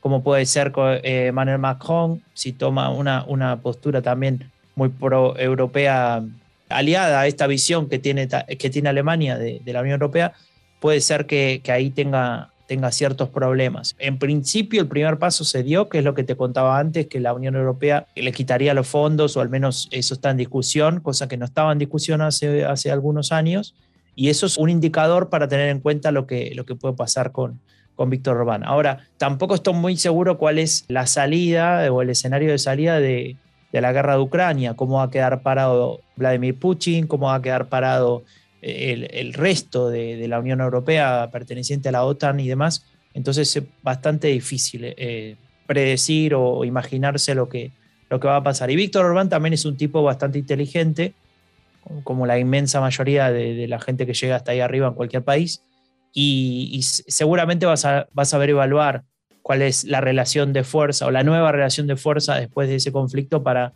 como 0.00 0.22
puede 0.22 0.46
ser 0.46 0.72
eh, 0.76 1.26
Emmanuel 1.28 1.58
Macron, 1.58 2.22
si 2.34 2.52
toma 2.52 2.90
una, 2.90 3.24
una 3.26 3.56
postura 3.60 4.02
también 4.02 4.50
muy 4.74 4.88
pro-europea 4.88 6.22
aliada 6.68 7.20
a 7.20 7.26
esta 7.26 7.46
visión 7.46 7.88
que 7.88 7.98
tiene, 7.98 8.28
que 8.28 8.70
tiene 8.70 8.88
Alemania 8.88 9.36
de, 9.36 9.60
la 9.66 9.80
Unión 9.80 9.94
Europea, 9.94 10.32
puede 10.80 11.00
ser 11.00 11.26
que, 11.26 11.60
ahí 11.68 11.90
tenga, 11.90 12.50
tenga 12.72 12.90
ciertos 12.90 13.28
problemas. 13.28 13.94
En 13.98 14.18
principio, 14.18 14.80
el 14.80 14.88
primer 14.88 15.18
paso 15.18 15.44
se 15.44 15.62
dio, 15.62 15.90
que 15.90 15.98
es 15.98 16.04
lo 16.04 16.14
que 16.14 16.24
te 16.24 16.36
contaba 16.36 16.78
antes, 16.78 17.06
que 17.06 17.20
la 17.20 17.34
Unión 17.34 17.54
Europea 17.54 18.06
le 18.16 18.32
quitaría 18.32 18.72
los 18.72 18.88
fondos, 18.88 19.36
o 19.36 19.42
al 19.42 19.50
menos 19.50 19.88
eso 19.90 20.14
está 20.14 20.30
en 20.30 20.38
discusión, 20.38 21.00
cosa 21.00 21.28
que 21.28 21.36
no 21.36 21.44
estaba 21.44 21.70
en 21.70 21.78
discusión 21.78 22.22
hace, 22.22 22.64
hace 22.64 22.90
algunos 22.90 23.30
años, 23.30 23.74
y 24.16 24.30
eso 24.30 24.46
es 24.46 24.56
un 24.56 24.70
indicador 24.70 25.28
para 25.28 25.48
tener 25.48 25.68
en 25.68 25.80
cuenta 25.80 26.12
lo 26.12 26.26
que, 26.26 26.54
lo 26.54 26.64
que 26.64 26.74
puede 26.74 26.94
pasar 26.94 27.30
con, 27.30 27.60
con 27.94 28.08
Víctor 28.08 28.38
Orbán. 28.38 28.64
Ahora, 28.64 29.00
tampoco 29.18 29.54
estoy 29.54 29.74
muy 29.74 29.98
seguro 29.98 30.38
cuál 30.38 30.58
es 30.58 30.86
la 30.88 31.06
salida 31.06 31.92
o 31.92 32.00
el 32.00 32.08
escenario 32.08 32.52
de 32.52 32.58
salida 32.58 33.00
de, 33.00 33.36
la 33.70 33.92
guerra 33.92 34.14
de 34.14 34.22
Ucrania, 34.22 34.72
cómo 34.72 34.96
va 34.96 35.02
a 35.02 35.10
quedar 35.10 35.42
parado 35.42 36.00
Vladimir 36.16 36.58
Putin, 36.58 37.06
cómo 37.06 37.26
va 37.26 37.34
a 37.34 37.42
quedar 37.42 37.68
parado 37.68 38.22
el, 38.62 39.32
resto 39.34 39.90
de, 39.90 40.26
la 40.28 40.38
Unión 40.38 40.60
Europea 40.60 41.28
perteneciente 41.32 41.88
a 41.88 41.92
la 41.92 42.04
OTAN 42.04 42.40
y 42.40 42.48
demás. 42.48 42.86
Entonces 43.14 43.54
es 43.56 43.64
bastante 43.82 44.28
difícil 44.28 44.94
eh, 44.96 45.36
predecir 45.66 46.34
o 46.34 46.64
imaginarse 46.64 47.34
lo 47.34 47.48
que, 47.48 47.72
lo 48.08 48.20
que 48.20 48.28
va 48.28 48.36
a 48.36 48.42
pasar. 48.42 48.70
Y 48.70 48.76
Víctor 48.76 49.04
Orbán 49.04 49.28
también 49.28 49.52
es 49.52 49.64
un 49.64 49.76
tipo 49.76 50.02
bastante 50.02 50.38
inteligente, 50.38 51.12
como 52.04 52.26
la 52.26 52.38
inmensa 52.38 52.80
mayoría 52.80 53.30
de 53.32 53.66
la 53.66 53.80
gente 53.80 54.06
que 54.06 54.14
llega 54.14 54.36
hasta 54.36 54.52
ahí 54.52 54.60
arriba 54.60 54.86
en 54.86 54.94
cualquier 54.94 55.24
país 55.24 55.62
y, 56.12 56.80
seguramente 56.82 57.66
vas 57.66 57.84
a, 57.84 58.08
vas 58.12 58.34
a 58.34 58.38
ver 58.38 58.50
evaluar 58.50 59.04
cuál 59.42 59.62
es 59.62 59.84
la 59.84 60.00
relación 60.00 60.52
de 60.52 60.64
fuerza 60.64 61.06
o 61.06 61.10
la 61.10 61.24
nueva 61.24 61.52
relación 61.52 61.86
de 61.86 61.96
fuerza 61.96 62.36
después 62.36 62.68
de 62.68 62.76
ese 62.76 62.92
conflicto 62.92 63.42
para 63.42 63.72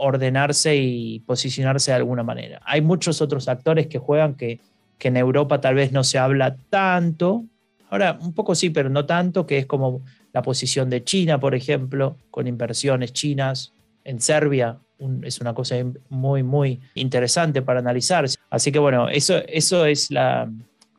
ordenarse 0.00 0.76
y 0.76 1.20
posicionarse 1.20 1.90
de 1.90 1.96
alguna 1.96 2.22
manera. 2.22 2.60
Hay 2.64 2.80
muchos 2.80 3.20
otros 3.20 3.48
actores 3.48 3.86
que 3.86 3.98
juegan 3.98 4.34
que, 4.34 4.60
que 4.98 5.08
en 5.08 5.16
Europa 5.16 5.60
tal 5.60 5.74
vez 5.74 5.92
no 5.92 6.04
se 6.04 6.18
habla 6.18 6.56
tanto, 6.70 7.44
ahora 7.90 8.18
un 8.20 8.32
poco 8.32 8.54
sí, 8.54 8.70
pero 8.70 8.88
no 8.88 9.06
tanto, 9.06 9.46
que 9.46 9.58
es 9.58 9.66
como 9.66 10.02
la 10.32 10.42
posición 10.42 10.90
de 10.90 11.04
China, 11.04 11.38
por 11.38 11.54
ejemplo, 11.54 12.16
con 12.30 12.46
inversiones 12.46 13.12
chinas 13.12 13.72
en 14.04 14.20
Serbia, 14.20 14.78
es 15.22 15.40
una 15.40 15.54
cosa 15.54 15.76
muy, 16.08 16.42
muy 16.42 16.80
interesante 16.94 17.62
para 17.62 17.80
analizar. 17.80 18.26
Así 18.50 18.70
que 18.70 18.78
bueno, 18.78 19.08
eso, 19.08 19.38
eso 19.48 19.86
es 19.86 20.10
la, 20.10 20.50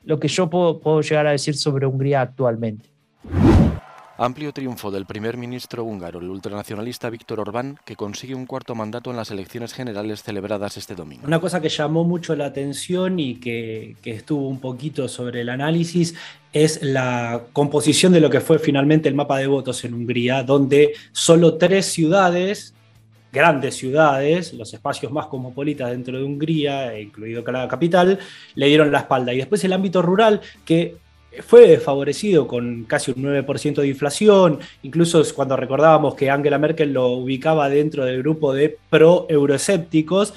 lo 0.04 0.20
que 0.20 0.28
yo 0.28 0.50
puedo, 0.50 1.02
llegar 1.02 1.28
a 1.28 1.32
decir 1.32 1.56
sobre 1.56 1.86
Hungría 1.86 2.22
actualmente. 2.22 2.90
Amplio 4.22 4.54
triunfo 4.54 4.92
del 4.92 5.08
primer 5.08 5.36
ministro 5.36 5.84
húngaro, 5.84 6.20
el 6.20 6.30
ultranacionalista 6.30 7.10
Víctor 7.10 7.40
Orbán, 7.40 7.80
que 7.84 7.96
consigue 7.96 8.36
un 8.36 8.46
cuarto 8.46 8.76
mandato 8.76 9.10
en 9.10 9.18
las 9.18 9.32
elecciones 9.32 9.74
generales 9.74 10.22
celebradas 10.22 10.78
este 10.78 10.94
domingo. 10.94 11.26
Una 11.26 11.42
cosa 11.42 11.60
que 11.60 11.70
llamó 11.70 12.04
mucho 12.04 12.36
la 12.36 12.46
atención 12.46 13.18
y 13.18 13.40
que, 13.40 13.96
estuvo 14.04 14.48
un 14.48 14.60
poquito 14.60 15.08
sobre 15.08 15.42
el 15.42 15.50
análisis 15.50 16.14
es 16.54 16.84
la 16.84 17.46
composición 17.52 18.14
de 18.14 18.20
lo 18.20 18.30
que 18.30 18.42
fue 18.42 18.60
finalmente 18.60 19.10
el 19.10 19.16
mapa 19.16 19.40
de 19.40 19.48
votos 19.48 19.84
en 19.86 19.96
Hungría, 19.96 20.44
donde 20.44 20.94
solo 21.12 21.58
tres 21.58 21.88
ciudades 21.88 22.76
grandes 23.34 23.76
ciudades, 23.76 24.54
los 24.54 24.72
espacios 24.74 25.12
más 25.12 25.28
cosmopolitas 25.28 25.90
dentro 25.90 26.18
de 26.18 26.24
Hungría, 26.26 27.00
incluido 27.00 27.44
la 27.50 27.68
capital, 27.68 28.20
le 28.54 28.68
dieron 28.68 28.92
la 28.92 29.00
espalda. 29.00 29.34
Y 29.34 29.38
después 29.38 29.64
el 29.64 29.72
ámbito 29.72 30.02
rural, 30.02 30.42
que 30.66 30.98
fue 31.40 31.78
favorecido 31.78 32.48
con 32.48 32.84
casi 32.84 33.12
un 33.12 33.24
9% 33.24 33.76
de 33.76 33.88
inflación, 33.88 34.60
incluso 34.84 35.24
cuando 35.34 35.56
recordábamos 35.56 36.16
que 36.16 36.30
Angela 36.30 36.58
Merkel 36.58 36.92
lo 36.92 37.08
ubicaba 37.08 37.70
dentro 37.70 38.06
del 38.06 38.22
grupo 38.22 38.54
de 38.54 38.78
pro-euroescépticos, 38.90 40.34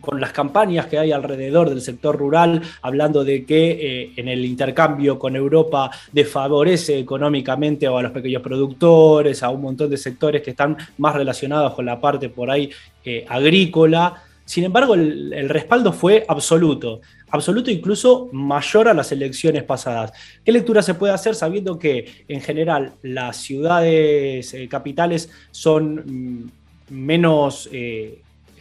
con 0.00 0.20
las 0.20 0.32
campañas 0.32 0.86
que 0.86 0.98
hay 0.98 1.12
alrededor 1.12 1.70
del 1.70 1.80
sector 1.80 2.16
rural, 2.18 2.60
hablando 2.82 3.24
de 3.24 3.44
que 3.44 3.70
eh, 3.70 4.12
en 4.16 4.28
el 4.28 4.44
intercambio 4.44 5.18
con 5.18 5.36
Europa 5.36 5.90
desfavorece 6.12 6.98
económicamente 6.98 7.86
a 7.86 8.02
los 8.02 8.12
pequeños 8.12 8.42
productores, 8.42 9.42
a 9.42 9.50
un 9.50 9.62
montón 9.62 9.88
de 9.88 9.96
sectores 9.96 10.42
que 10.42 10.50
están 10.50 10.76
más 10.98 11.14
relacionados 11.14 11.74
con 11.74 11.86
la 11.86 12.00
parte 12.00 12.28
por 12.28 12.50
ahí 12.50 12.70
eh, 13.04 13.24
agrícola. 13.28 14.22
Sin 14.44 14.64
embargo, 14.64 14.94
el, 14.94 15.48
respaldo 15.48 15.92
fue 15.92 16.24
absoluto, 16.28 17.00
absoluto 17.34 17.70
incluso 17.70 18.28
mayor 18.32 18.88
a 18.88 18.94
las 18.94 19.12
elecciones 19.12 19.62
pasadas. 19.64 20.12
¿Qué 20.44 20.52
lectura 20.52 20.82
se 20.82 20.94
puede 20.94 21.12
hacer 21.12 21.34
sabiendo 21.34 21.78
que 21.78 22.24
en 22.28 22.40
general 22.40 22.92
las 23.02 23.36
ciudades 23.38 24.54
eh, 24.54 24.68
capitales 24.68 25.30
son 25.50 25.94
mm, 25.94 26.50
menos 26.90 27.68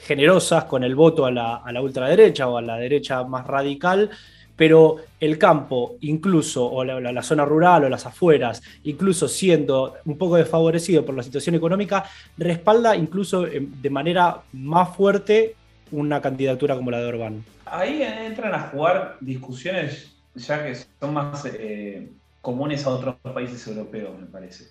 generosas 0.03 0.65
con 0.65 0.83
el 0.83 0.95
voto 0.95 1.25
a 1.25 1.31
la, 1.31 1.81
ultraderecha 1.81 2.47
o 2.47 2.57
a 2.57 2.61
la 2.61 2.77
derecha 2.77 3.23
más 3.23 3.47
radical, 3.47 4.09
pero 4.55 4.97
el 5.19 5.37
campo, 5.37 5.95
incluso, 6.01 6.65
o 6.65 6.83
la, 6.83 7.23
zona 7.23 7.45
rural 7.45 7.85
o 7.85 7.89
las 7.89 8.05
afueras, 8.05 8.61
incluso 8.83 9.27
siendo 9.27 9.95
un 10.05 10.17
poco 10.17 10.35
desfavorecido 10.35 11.05
por 11.05 11.15
la 11.15 11.23
situación 11.23 11.55
económica, 11.55 12.03
respalda 12.37 12.95
incluso 12.95 13.47
eh, 13.47 13.65
de 13.81 13.89
manera 13.89 14.41
más 14.51 14.95
fuerte 14.95 15.55
una 15.91 16.21
candidatura 16.21 16.75
como 16.75 16.91
la 16.91 16.99
de 16.99 17.07
Orbán. 17.07 17.43
Ahí 17.73 18.03
entran 18.03 18.53
a 18.53 18.69
jugar 18.69 19.17
discusiones 19.19 20.15
ya 20.35 20.63
que 20.63 20.75
son 20.75 21.11
más 21.11 21.43
eh, 21.45 22.07
comunes 22.39 22.85
a 22.85 22.91
otros 22.91 23.15
países 23.33 23.65
europeos, 23.65 24.15
me 24.19 24.27
parece. 24.27 24.65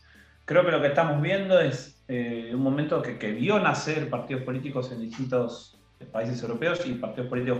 Creo 0.44 0.64
que 0.64 0.70
lo 0.70 0.80
que 0.80 0.86
estamos 0.86 1.20
viendo 1.20 1.58
es 1.58 2.00
eh, 2.06 2.52
un 2.54 2.62
momento 2.62 3.02
que, 3.02 3.32
vio 3.32 3.58
nacer 3.58 4.08
partidos 4.08 4.44
políticos 4.44 4.92
en 4.92 5.00
distintos 5.00 5.76
países 6.12 6.40
europeos 6.42 6.86
y 6.86 6.92
partidos 6.92 7.28
políticos 7.28 7.58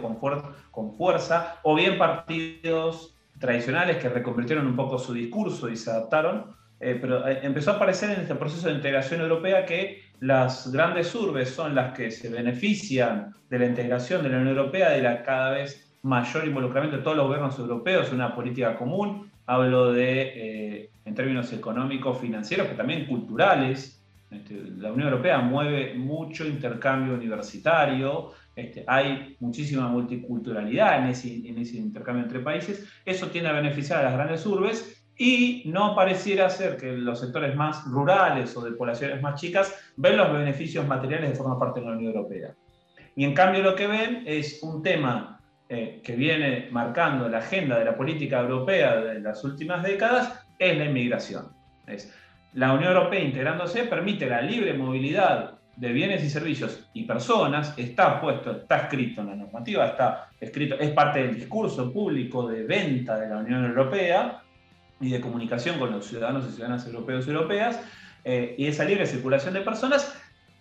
con, 0.70 0.94
fuerza, 0.94 1.56
o 1.64 1.74
bien 1.74 1.98
partidos 1.98 3.16
tradicionales 3.40 3.96
que 3.96 4.08
reconvirtieron 4.08 4.64
un 4.64 4.76
poco 4.76 4.96
su 4.96 5.12
discurso 5.12 5.68
y 5.68 5.76
se 5.76 5.90
adaptaron, 5.90 6.54
eh, 6.78 6.96
pero 7.00 7.26
empezó 7.26 7.72
a 7.72 7.74
aparecer 7.74 8.10
en 8.10 8.20
este 8.20 8.36
proceso 8.36 8.68
de 8.68 8.74
integración 8.74 9.20
europea 9.20 9.66
que 9.66 10.02
las 10.22 10.70
grandes 10.70 11.12
urbes 11.16 11.50
son 11.50 11.74
las 11.74 11.94
que 11.94 12.12
se 12.12 12.28
benefician 12.28 13.34
de 13.50 13.58
la 13.58 13.66
integración 13.66 14.22
de 14.22 14.28
la 14.28 14.36
Unión 14.36 14.56
Europea, 14.56 14.90
de 14.90 15.02
la 15.02 15.20
cada 15.24 15.50
vez 15.50 15.98
mayor 16.02 16.46
involucramiento 16.46 16.98
de 16.98 17.02
todos 17.02 17.16
los 17.16 17.26
gobiernos 17.26 17.58
europeos 17.58 18.06
en 18.08 18.14
una 18.14 18.32
política 18.32 18.76
común. 18.76 19.28
Hablo 19.46 19.92
de, 19.92 20.88
en 21.04 21.14
términos 21.16 21.52
económicos, 21.52 22.20
financieros, 22.20 22.66
pero 22.66 22.76
también 22.76 23.06
culturales, 23.06 24.00
este, 24.30 24.62
la 24.78 24.92
Unión 24.92 25.08
Europea 25.08 25.38
mueve 25.38 25.94
mucho 25.94 26.46
intercambio 26.46 27.14
universitario, 27.14 28.30
este, 28.54 28.84
hay 28.86 29.36
muchísima 29.40 29.88
multiculturalidad 29.88 31.00
en 31.00 31.06
ese, 31.10 31.48
en 31.48 31.58
ese 31.58 31.78
intercambio 31.78 32.22
entre 32.22 32.38
países. 32.38 32.86
Eso 33.04 33.26
tiene 33.26 33.48
a 33.48 33.52
beneficiar 33.52 33.98
a 33.98 34.04
las 34.04 34.14
grandes 34.14 34.46
urbes 34.46 35.01
y 35.24 35.62
no 35.66 35.94
pareciera 35.94 36.50
ser 36.50 36.76
que 36.76 36.90
los 36.90 37.20
sectores 37.20 37.54
más 37.54 37.84
rurales 37.84 38.56
o 38.56 38.64
de 38.64 38.72
poblaciones 38.72 39.22
más 39.22 39.40
chicas 39.40 39.72
ven 39.94 40.16
los 40.16 40.32
beneficios 40.32 40.84
materiales 40.84 41.30
de 41.30 41.36
forma 41.36 41.60
parte 41.60 41.78
de 41.78 41.86
la 41.86 41.92
Unión 41.92 42.12
Europea. 42.12 42.52
Y 43.14 43.22
en 43.22 43.32
cambio 43.32 43.62
lo 43.62 43.76
que 43.76 43.86
ven 43.86 44.24
es 44.26 44.60
un 44.64 44.82
tema 44.82 45.38
eh, 45.68 46.00
que 46.02 46.16
viene 46.16 46.66
marcando 46.72 47.28
la 47.28 47.38
agenda 47.38 47.78
de 47.78 47.84
la 47.84 47.96
política 47.96 48.40
europea 48.40 48.96
de 48.96 49.20
las 49.20 49.44
últimas 49.44 49.84
décadas, 49.84 50.44
es 50.58 50.76
la 50.76 50.86
inmigración. 50.86 51.52
Es, 51.86 52.12
la 52.54 52.72
Unión 52.72 52.92
Europea 52.92 53.20
integrándose 53.20 53.84
permite 53.84 54.26
la 54.26 54.42
libre 54.42 54.74
movilidad 54.74 55.52
de 55.76 55.92
bienes 55.92 56.24
y 56.24 56.30
servicios 56.30 56.90
y 56.94 57.04
personas, 57.04 57.78
está 57.78 58.20
puesto, 58.20 58.50
está 58.50 58.76
escrito 58.76 59.20
en 59.20 59.28
la 59.28 59.36
normativa, 59.36 59.86
está 59.86 60.30
escrito, 60.40 60.74
es 60.80 60.90
parte 60.90 61.22
del 61.22 61.36
discurso 61.36 61.92
público 61.92 62.48
de 62.48 62.64
venta 62.64 63.20
de 63.20 63.28
la 63.28 63.38
Unión 63.38 63.64
Europea 63.66 64.42
y 65.02 65.10
de 65.10 65.20
comunicación 65.20 65.78
con 65.78 65.90
los 65.90 66.06
ciudadanos 66.06 66.46
y 66.48 66.52
ciudadanas 66.52 66.86
europeos 66.86 67.26
y 67.26 67.30
europeas, 67.30 67.80
eh, 68.24 68.54
y 68.56 68.66
esa 68.66 68.84
libre 68.84 69.06
circulación 69.06 69.52
de 69.52 69.60
personas 69.60 70.14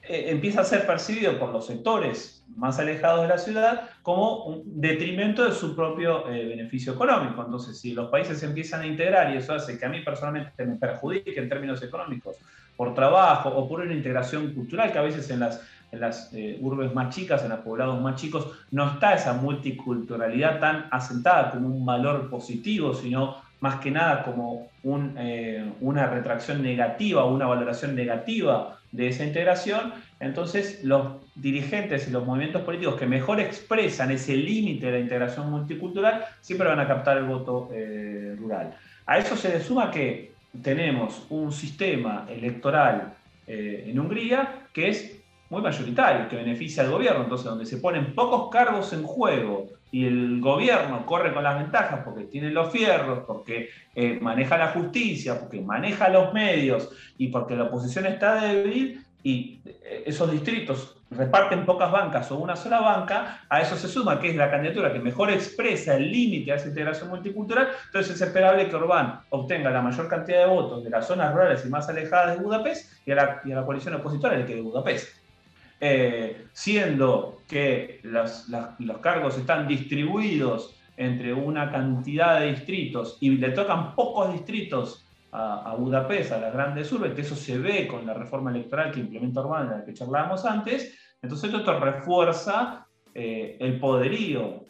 eh, 0.04 0.32
empieza 0.32 0.62
a 0.62 0.63
ser 0.63 0.88
percibido 0.88 1.38
por 1.38 1.49
los 1.54 1.67
sectores 1.67 2.43
más 2.56 2.80
alejados 2.80 3.21
de 3.21 3.27
la 3.27 3.38
ciudad 3.38 3.89
como 4.01 4.45
un 4.45 4.82
detrimento 4.82 5.45
de 5.45 5.51
su 5.51 5.75
propio 5.75 6.27
eh, 6.27 6.47
beneficio 6.47 6.93
económico. 6.93 7.43
Entonces, 7.45 7.80
si 7.80 7.93
los 7.93 8.10
países 8.10 8.39
se 8.39 8.47
empiezan 8.47 8.82
a 8.82 8.88
integrar 8.88 9.34
y 9.34 9.38
eso 9.38 9.54
hace 9.54 9.77
que 9.77 9.86
a 9.86 9.89
mí 9.89 10.01
personalmente 10.01 10.65
me 10.65 10.75
perjudique 10.75 11.39
en 11.39 11.47
términos 11.47 11.84
económicos 11.84 12.36
por 12.75 12.95
trabajo 12.95 13.49
o 13.49 13.69
por 13.69 13.82
una 13.82 13.93
integración 13.93 14.54
cultural 14.56 14.91
que 14.91 14.97
a 14.97 15.04
veces 15.04 15.30
en 15.30 15.41
las, 15.41 15.62
en 15.91 15.99
las 15.99 16.34
eh, 16.34 16.58
urbes 16.62 16.93
más 16.95 17.13
chicas, 17.13 17.43
en 17.43 17.49
los 17.49 17.60
poblados 17.60 18.01
más 18.01 18.19
chicos, 18.19 18.47
no 18.71 18.93
está 18.93 19.13
esa 19.13 19.34
multiculturalidad 19.34 20.60
tan 20.60 20.88
asentada 20.89 21.51
como 21.51 21.67
un 21.67 21.86
valor 21.86 22.27
positivo, 22.27 22.95
sino 22.95 23.38
más 23.62 23.76
que 23.76 23.91
nada 23.91 24.24
como 24.24 24.69
una 24.84 26.08
retracción 26.08 26.62
negativa 26.62 27.24
o 27.24 27.34
una 27.34 27.45
valoración 27.45 27.95
negativa 27.95 28.80
de 28.91 29.08
esa 29.08 29.24
integración, 29.24 29.93
entonces 30.19 30.84
los 30.84 31.21
dirigentes 31.36 32.08
y 32.08 32.12
los 32.12 32.26
movimientos 32.26 32.63
políticos 32.63 32.95
que 32.95 33.06
mejor 33.06 33.39
expresan 33.39 34.12
ese 34.12 34.36
límite 34.36 34.88
de 34.88 34.91
la 34.93 35.00
integración 35.00 35.50
multicultural 35.50 36.26
siempre 36.41 36.67
van 36.67 36.80
a 36.80 36.88
captar 36.88 37.17
el 37.17 37.24
voto 37.24 37.69
eh, 37.71 38.36
rural. 38.38 38.76
A 39.06 39.19
eso 39.19 39.38
se 39.38 39.50
le 39.50 39.62
suma 39.62 39.91
que 39.91 40.34
tenemos 40.62 41.26
un 41.30 41.52
sistema 41.54 42.26
electoral 42.30 43.13
eh, 43.47 43.86
en 43.88 44.00
Hungría 44.00 44.67
que 44.74 44.89
es 44.89 45.21
muy 45.50 45.62
mayoritario, 45.62 46.28
que 46.30 46.36
beneficia 46.36 46.84
al 46.84 46.91
gobierno, 46.91 47.24
entonces 47.24 47.45
donde 47.45 47.65
se 47.65 47.78
ponen 47.78 48.15
pocos 48.15 48.50
cargos 48.50 48.91
en 48.93 49.04
juego 49.04 49.69
y 49.91 50.08
el 50.08 50.39
gobierno 50.39 51.06
corre 51.06 51.34
con 51.34 51.43
las 51.43 51.60
ventajas 51.60 52.01
porque 52.04 52.23
tiene 52.23 52.49
los 52.49 52.71
fierros, 52.71 53.19
porque 53.27 53.69
eh, 53.93 54.17
maneja 54.21 54.58
la 54.58 54.69
justicia, 54.69 55.39
porque 55.39 55.62
maneja 55.62 56.10
los 56.10 56.34
medios 56.34 56.89
y 57.17 57.27
porque 57.27 57.56
la 57.56 57.65
oposición 57.65 58.06
está 58.06 58.36
débil 58.36 59.06
y 59.21 59.62
eh, 59.65 60.04
esos 60.06 60.32
distritos 60.32 60.97
reparten 61.12 61.65
pocas 61.65 61.91
bancas 61.91 62.32
o 62.32 62.38
una 62.38 62.56
sola 62.56 62.80
banca, 62.80 63.41
a 63.49 63.62
eso 63.62 63.75
se 63.75 63.89
suma 63.89 64.17
que 64.17 64.30
es 64.30 64.36
la 64.36 64.49
candidatura 64.49 64.93
que 64.93 64.99
mejor 64.99 65.30
expresa 65.30 65.95
el 65.95 66.10
límite 66.10 66.54
a 66.54 66.56
esa 66.56 66.69
integración 66.69 67.10
multicultural, 67.10 67.67
entonces 67.88 68.15
es 68.15 68.21
esperable 68.21 68.69
que 68.69 68.75
Orbán 68.77 69.19
obtenga 69.30 69.69
la 69.71 69.82
mayor 69.82 70.08
cantidad 70.08 70.39
de 70.39 70.45
votos 70.45 70.84
de 70.86 70.89
las 70.89 71.06
zonas 71.06 71.34
rurales 71.34 71.65
y 71.65 71.69
más 71.69 71.89
alejadas 71.89 72.38
de 72.38 72.43
Budapest 72.43 72.93
y 73.06 73.12
a 73.12 73.15
la, 73.15 73.41
y 73.43 73.51
a 73.51 73.56
la 73.56 73.65
coalición 73.65 73.95
opositora 73.95 74.38
el 74.38 74.45
que 74.45 74.56
de 74.56 74.62
Budapest. 74.62 75.20
Eh, 75.84 76.46
siendo 76.54 77.41
que 77.50 78.02
los, 78.04 78.46
cargos 79.02 79.36
están 79.36 79.67
distribuidos 79.67 80.76
entre 80.96 81.34
una 81.34 81.72
cantidad 81.72 82.39
de 82.39 82.52
distritos 82.52 83.17
y 83.20 83.32
le 83.32 83.50
tocan 83.50 83.96
pocos 83.96 84.32
distritos 84.32 85.04
a, 85.32 85.74
Budapest, 85.76 86.34
a 86.34 86.39
las 86.39 86.54
grandes 86.54 86.91
urbes, 86.91 87.13
que 87.13 87.22
eso 87.22 87.36
se 87.36 87.58
ve 87.58 87.88
con 87.88 88.06
la 88.06 88.13
reforma 88.13 88.52
electoral 88.52 88.91
que 88.91 89.00
implementa 89.00 89.39
Orbán, 89.39 89.70
de 89.70 89.78
la 89.78 89.86
que 89.86 89.94
charlábamos 89.96 90.46
antes, 90.46 90.96
entonces 91.20 91.52
esto 91.52 91.80
refuerza 91.80 92.86
eh, 93.15 93.58
el 93.60 93.80
poderío 93.80 94.65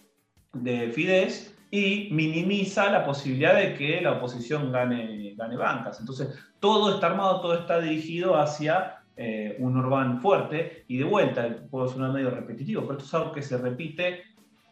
de 0.54 0.92
Fidesz 0.92 1.54
y 1.72 2.08
minimiza 2.12 2.90
la 2.90 3.04
posibilidad 3.06 3.56
de 3.56 3.74
que 3.74 4.00
la 4.00 4.14
oposición 4.14 4.72
gane, 4.72 5.34
gane 5.36 5.58
bancas. 5.58 6.00
Entonces, 6.00 6.30
todo 6.62 6.94
está 6.94 7.08
armado, 7.08 7.42
todo 7.42 7.56
está 7.56 7.82
dirigido 7.82 8.40
hacia 8.40 9.01
eh, 9.18 9.56
un 9.60 9.78
Orbán 9.78 10.22
fuerte, 10.22 10.86
y 10.88 10.98
de 10.98 11.04
vuelta, 11.04 11.48
puedo 11.70 11.88
sonar 11.88 12.12
medio 12.12 12.30
repetitivo, 12.30 12.82
pero 12.82 12.94
esto 12.94 13.06
es 13.06 13.14
algo 13.14 13.32
que 13.32 13.42
se 13.42 13.58
repite 13.58 14.24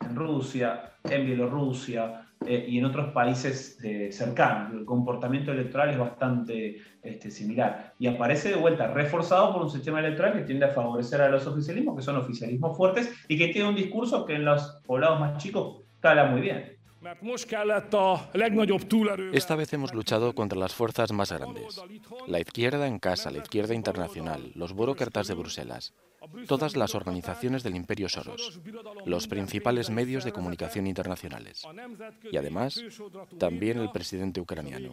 en 0.02 0.16
Rusia, 0.16 0.94
en 1.04 1.26
Bielorrusia 1.26 2.26
eh, 2.46 2.66
y 2.70 2.78
en 2.78 2.86
otros 2.86 3.12
países 3.12 3.78
eh, 3.84 4.12
cercanos. 4.12 4.74
El 4.74 4.86
comportamiento 4.86 5.52
electoral 5.52 5.90
es 5.90 5.98
bastante 5.98 6.78
este, 7.04 7.30
similar 7.30 7.94
y 8.00 8.08
aparece 8.08 8.50
de 8.50 8.56
vuelta 8.56 8.88
reforzado 8.88 9.54
por 9.54 9.64
un 9.64 9.70
sistema 9.70 10.00
electoral 10.00 10.34
que 10.34 10.44
tiende 10.44 10.66
a 10.66 10.70
favorecer 10.70 11.22
a 11.22 11.30
los 11.30 11.46
oficialismos, 11.46 11.98
que 11.98 12.02
son 12.02 12.16
oficialismos 12.16 12.78
fuertes 12.78 13.14
y 13.28 13.38
que 13.38 13.50
tiene 13.50 13.68
un 13.68 13.76
discurso 13.76 14.26
que 14.26 14.36
en 14.36 14.46
los 14.46 14.82
poblados 14.86 15.20
más 15.20 15.38
chicos 15.38 15.84
cala 16.00 16.26
muy 16.26 16.42
bien. 16.42 16.79
Esta 19.34 19.56
vez 19.56 19.74
hemos 19.74 19.94
luchado 19.94 20.36
contra 20.36 20.60
las 20.60 20.74
fuerzas 20.74 21.12
más 21.12 21.32
grandes. 21.32 21.82
La 22.28 22.40
izquierda 22.40 22.88
en 22.88 23.00
casa, 23.00 23.32
la 23.32 23.40
izquierda 23.40 23.74
internacional, 23.74 24.52
los 24.56 24.74
burócratas 24.74 25.28
de 25.28 25.34
Bruselas, 25.34 25.94
todas 26.48 26.76
las 26.76 26.96
organizaciones 26.96 27.64
del 27.64 27.76
Imperio 27.76 28.10
Soros, 28.10 28.60
los 29.06 29.28
principales 29.28 29.90
medios 29.90 30.24
de 30.24 30.34
comunicación 30.34 30.88
internacionales 30.88 31.64
y 32.32 32.38
además 32.38 32.82
también 33.38 33.80
el 33.80 33.92
presidente 33.92 34.42
ucraniano. 34.42 34.92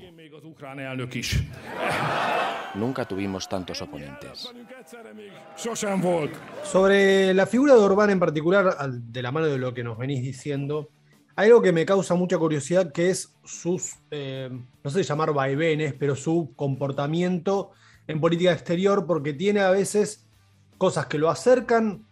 Nunca 2.74 3.04
tuvimos 3.06 3.48
tantos 3.48 3.82
oponentes. 3.82 4.52
Sobre 6.62 7.34
la 7.34 7.46
figura 7.46 7.74
de 7.74 7.80
Orbán 7.80 8.10
en 8.10 8.20
particular, 8.20 8.76
de 8.90 9.22
la 9.22 9.32
mano 9.32 9.46
de 9.46 9.58
lo 9.58 9.74
que 9.74 9.82
nos 9.82 9.98
venís 9.98 10.22
diciendo, 10.22 10.90
hay 11.36 11.48
algo 11.48 11.60
que 11.60 11.72
me 11.72 11.84
causa 11.84 12.14
mucha 12.14 12.38
curiosidad 12.38 12.92
que 12.92 13.10
es 13.10 13.34
sus, 13.44 13.96
eh, 14.10 14.48
no 14.82 14.90
sé 14.90 15.02
llamar 15.02 15.34
vaivenes, 15.34 15.92
pero 15.92 16.16
su 16.16 16.54
comportamiento 16.56 17.72
en 18.08 18.20
política 18.20 18.52
exterior, 18.52 19.06
porque 19.06 19.34
tiene 19.34 19.60
a 19.60 19.70
veces 19.70 20.24
cosas 20.78 21.06
que 21.06 21.18
lo 21.18 21.28
acercan 21.28 22.06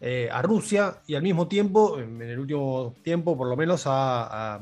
eh, 0.00 0.28
a 0.30 0.42
Rusia 0.42 1.00
y 1.08 1.16
al 1.16 1.24
mismo 1.24 1.48
tiempo, 1.48 1.98
en 1.98 2.22
el 2.22 2.38
último 2.38 2.94
tiempo 3.02 3.36
por 3.36 3.48
lo 3.48 3.56
menos, 3.56 3.82
ha, 3.86 4.60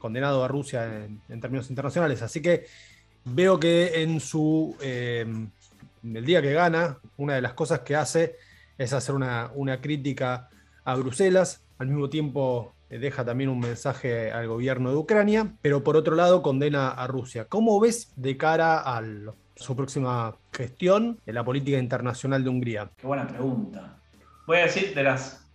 condenado 0.00 0.44
a 0.44 0.48
Rusia 0.48 1.06
en, 1.28 1.40
términos 1.40 1.70
internacionales. 1.70 2.20
Así 2.22 2.42
que 2.42 2.66
veo 3.24 3.58
que 3.58 4.02
en 4.02 4.20
su 4.20 4.76
eh, 4.82 5.24
el 6.02 6.24
día 6.26 6.42
que 6.42 6.52
gana, 6.52 6.98
una 7.16 7.36
de 7.36 7.40
las 7.40 7.54
cosas 7.54 7.80
que 7.80 7.96
hace 7.96 8.36
es 8.76 8.92
hacer 8.92 9.14
una, 9.14 9.50
una 9.54 9.80
crítica 9.80 10.50
a 10.84 10.94
Bruselas, 10.96 11.62
al 11.78 11.86
mismo 11.86 12.10
tiempo 12.10 12.73
deja 12.98 13.24
también 13.24 13.50
un 13.50 13.60
mensaje 13.60 14.30
al 14.32 14.48
gobierno 14.48 14.90
de 14.90 14.96
Ucrania, 14.96 15.54
pero 15.62 15.82
por 15.82 15.96
otro 15.96 16.14
lado 16.14 16.42
condena 16.42 16.90
a 16.90 17.06
Rusia. 17.06 17.46
¿Cómo 17.46 17.78
ves 17.80 18.12
de 18.16 18.36
cara 18.36 18.80
a 18.80 19.02
su 19.56 19.76
próxima 19.76 20.36
gestión 20.52 21.18
en 21.26 21.34
la 21.34 21.44
política 21.44 21.78
internacional 21.78 22.42
de 22.42 22.50
Hungría? 22.50 22.90
Qué 22.96 23.06
buena 23.06 23.26
pregunta 23.26 23.98
voy 24.46 24.58
a 24.58 24.62
decir 24.64 24.94
de 24.94 25.02
las 25.02 25.50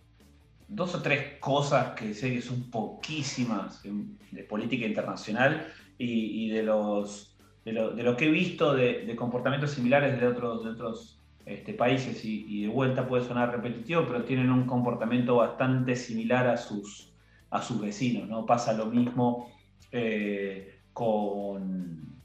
dos 0.68 0.94
o 0.94 1.02
tres 1.02 1.38
cosas 1.40 1.94
que 1.94 2.14
sé 2.14 2.32
que 2.32 2.42
son 2.42 2.70
poquísimas 2.70 3.82
de 3.82 4.44
política 4.44 4.86
internacional 4.86 5.66
y, 5.98 6.48
de, 6.50 6.62
los, 6.62 7.36
de, 7.64 7.72
lo, 7.72 8.16
que 8.16 8.26
he 8.26 8.30
visto 8.30 8.74
de, 8.74 9.14
comportamientos 9.16 9.72
similares 9.72 10.18
de 10.18 10.26
otros, 10.26 10.64
de 10.64 10.70
otros 10.70 11.20
este, 11.44 11.74
países 11.74 12.24
y, 12.24 12.62
de 12.62 12.68
vuelta 12.68 13.06
puede 13.06 13.24
sonar 13.24 13.50
repetitivo, 13.50 14.04
pero 14.06 14.24
tienen 14.24 14.50
un 14.50 14.64
comportamiento 14.66 15.36
bastante 15.36 15.96
similar 15.96 16.46
a 16.46 16.56
sus, 16.56 17.09
a 17.50 17.62
sus 17.62 17.80
vecinos. 17.80 18.28
¿no? 18.28 18.46
Pasa 18.46 18.72
lo 18.72 18.86
mismo 18.86 19.50
eh, 19.92 20.80
con, 20.92 22.20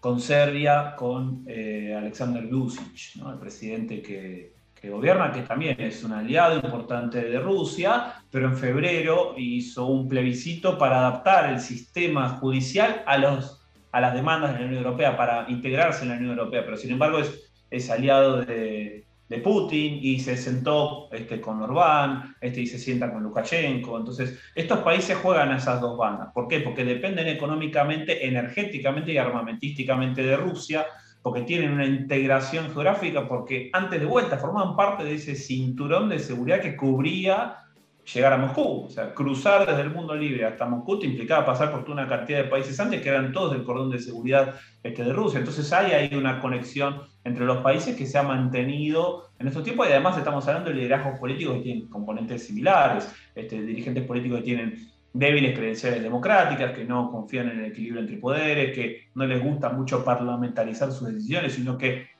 con 0.00 0.20
Serbia, 0.20 0.94
con 0.96 1.44
eh, 1.46 1.94
Alexander 1.96 2.44
Vucic, 2.46 3.16
el 3.16 3.38
presidente 3.38 4.02
que, 4.02 4.52
que 4.80 4.90
gobierna, 4.90 5.32
que 5.32 5.42
también 5.42 5.80
es 5.80 6.04
un 6.04 6.12
aliado 6.12 6.56
importante 6.56 7.22
de 7.22 7.40
Rusia, 7.40 8.22
pero 8.30 8.48
en 8.48 8.56
febrero 8.56 9.34
hizo 9.36 9.86
un 9.86 10.08
plebiscito 10.08 10.76
para 10.78 10.98
adaptar 10.98 11.52
el 11.52 11.60
sistema 11.60 12.28
judicial 12.40 13.02
a, 13.06 13.18
los, 13.18 13.60
a 13.92 14.00
las 14.00 14.14
demandas 14.14 14.52
de 14.52 14.60
la 14.60 14.66
Unión 14.66 14.84
Europea, 14.84 15.16
para 15.16 15.46
integrarse 15.48 16.02
en 16.02 16.10
la 16.10 16.16
Unión 16.16 16.38
Europea, 16.38 16.64
pero 16.64 16.76
sin 16.76 16.90
embargo 16.90 17.18
es, 17.18 17.50
es 17.70 17.90
aliado 17.90 18.42
de, 18.42 19.05
de 19.28 19.38
Putin 19.38 19.98
y 20.00 20.20
se 20.20 20.36
sentó 20.36 21.08
este, 21.12 21.40
con 21.40 21.60
Orbán 21.60 22.36
este, 22.40 22.60
y 22.60 22.66
se 22.66 22.78
sienta 22.78 23.12
con 23.12 23.22
Lukashenko. 23.22 23.98
Entonces, 23.98 24.38
estos 24.54 24.78
países 24.80 25.16
juegan 25.16 25.50
a 25.50 25.56
esas 25.56 25.80
dos 25.80 25.98
bandas. 25.98 26.32
¿Por 26.32 26.46
qué? 26.48 26.60
Porque 26.60 26.84
dependen 26.84 27.26
económicamente, 27.28 28.26
energéticamente 28.26 29.12
y 29.12 29.18
armamentísticamente 29.18 30.22
de 30.22 30.36
Rusia 30.36 30.86
porque 31.26 31.42
tienen 31.42 31.72
una 31.72 31.86
integración 31.86 32.66
geográfica, 32.66 33.26
porque 33.26 33.68
antes 33.72 33.98
de 33.98 34.06
vuelta 34.06 34.38
formaban 34.38 34.76
parte 34.76 35.02
de 35.02 35.14
ese 35.14 35.34
cinturón 35.34 36.08
de 36.08 36.20
seguridad 36.20 36.60
que 36.60 36.76
cubría 36.76 37.65
llegar 38.12 38.32
a 38.32 38.36
Moscú. 38.36 38.84
O 38.86 38.90
sea, 38.90 39.12
cruzar 39.12 39.66
desde 39.66 39.82
el 39.82 39.90
mundo 39.90 40.14
libre 40.14 40.44
hasta 40.44 40.66
Moscú 40.66 40.98
te 40.98 41.06
implicaba 41.06 41.44
pasar 41.44 41.70
por 41.70 41.88
una 41.90 42.06
cantidad 42.06 42.38
de 42.38 42.48
países 42.48 42.78
antes 42.78 43.02
que 43.02 43.08
eran 43.08 43.32
todos 43.32 43.52
del 43.52 43.64
cordón 43.64 43.90
de 43.90 43.98
seguridad 43.98 44.54
este, 44.82 45.04
de 45.04 45.12
Rusia. 45.12 45.38
Entonces 45.38 45.72
hay 45.72 45.92
ahí 45.92 46.14
una 46.14 46.40
conexión 46.40 47.02
entre 47.24 47.44
los 47.44 47.58
países 47.58 47.96
que 47.96 48.06
se 48.06 48.18
ha 48.18 48.22
mantenido 48.22 49.28
en 49.38 49.48
estos 49.48 49.64
tiempos 49.64 49.88
y 49.88 49.92
además 49.92 50.16
estamos 50.16 50.46
hablando 50.46 50.70
de 50.70 50.76
liderazgos 50.76 51.18
políticos 51.18 51.56
que 51.56 51.62
tienen 51.62 51.88
componentes 51.88 52.46
similares, 52.46 53.12
este, 53.34 53.60
dirigentes 53.62 54.04
políticos 54.04 54.38
que 54.38 54.44
tienen 54.44 54.88
débiles 55.12 55.56
credenciales 55.58 56.02
democráticas, 56.02 56.72
que 56.72 56.84
no 56.84 57.10
confían 57.10 57.48
en 57.48 57.60
el 57.60 57.64
equilibrio 57.66 58.02
entre 58.02 58.18
poderes, 58.18 58.74
que 58.74 59.08
no 59.14 59.26
les 59.26 59.42
gusta 59.42 59.70
mucho 59.70 60.04
parlamentarizar 60.04 60.92
sus 60.92 61.08
decisiones, 61.08 61.54
sino 61.54 61.78
que 61.78 62.15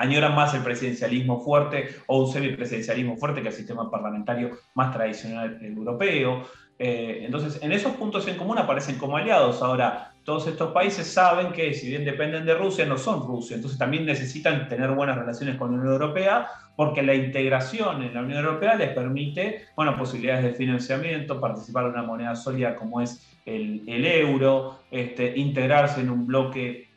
añoran 0.00 0.34
más 0.34 0.54
el 0.54 0.62
presidencialismo 0.62 1.40
fuerte 1.40 1.90
o 2.06 2.24
un 2.24 2.32
semipresidencialismo 2.32 3.16
fuerte 3.16 3.42
que 3.42 3.48
el 3.48 3.54
sistema 3.54 3.90
parlamentario 3.90 4.50
más 4.74 4.92
tradicional 4.92 5.58
europeo. 5.60 6.46
Eh, 6.78 7.24
entonces, 7.26 7.62
en 7.62 7.72
esos 7.72 7.92
puntos 7.92 8.26
en 8.26 8.36
común 8.36 8.56
aparecen 8.56 8.96
como 8.96 9.18
aliados. 9.18 9.60
Ahora, 9.60 10.14
todos 10.24 10.46
estos 10.46 10.72
países 10.72 11.06
saben 11.06 11.52
que 11.52 11.74
si 11.74 11.88
bien 11.88 12.06
dependen 12.06 12.46
de 12.46 12.54
Rusia, 12.54 12.86
no 12.86 12.96
son 12.96 13.26
Rusia, 13.26 13.56
entonces 13.56 13.78
también 13.78 14.06
necesitan 14.06 14.68
tener 14.70 14.90
buenas 14.92 15.18
relaciones 15.18 15.56
con 15.56 15.70
la 15.70 15.78
Unión 15.78 15.92
Europea 15.92 16.46
porque 16.76 17.02
la 17.02 17.14
integración 17.14 18.02
en 18.02 18.14
la 18.14 18.22
Unión 18.22 18.42
Europea 18.42 18.76
les 18.76 18.90
permite 18.90 19.66
bueno, 19.76 19.98
posibilidades 19.98 20.44
de 20.44 20.54
financiamiento, 20.54 21.38
participar 21.38 21.84
en 21.84 21.90
una 21.90 22.02
moneda 22.04 22.34
sólida 22.34 22.74
como 22.74 23.02
es 23.02 23.26
el, 23.44 23.82
euro, 24.06 24.80
este, 24.90 25.36
integrarse 25.36 26.00
en 26.00 26.08
un 26.08 26.26
bloque 26.26 26.88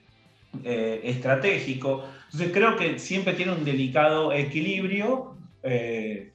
eh, 0.63 1.01
estratégico. 1.03 2.05
Entonces 2.33 2.51
creo 2.51 2.75
que 2.75 2.97
siempre 2.97 3.33
tiene 3.33 3.51
un 3.51 3.63
delicado 3.63 4.33
equilibrio. 4.33 5.35
Eh, 5.61 6.31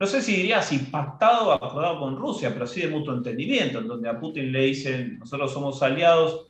no 0.00 0.06
sé 0.06 0.22
si 0.22 0.34
diría 0.34 0.62
si 0.62 0.78
pactado 0.78 1.48
o 1.48 1.52
acordado 1.52 2.00
con 2.00 2.16
Rusia, 2.16 2.54
pero 2.54 2.66
sí 2.66 2.80
de 2.80 2.88
mutuo 2.88 3.14
entendimiento, 3.14 3.80
en 3.80 3.86
donde 3.86 4.08
a 4.08 4.18
Putin 4.18 4.50
le 4.50 4.62
dicen, 4.62 5.18
nosotros 5.18 5.52
somos 5.52 5.82
aliados, 5.82 6.46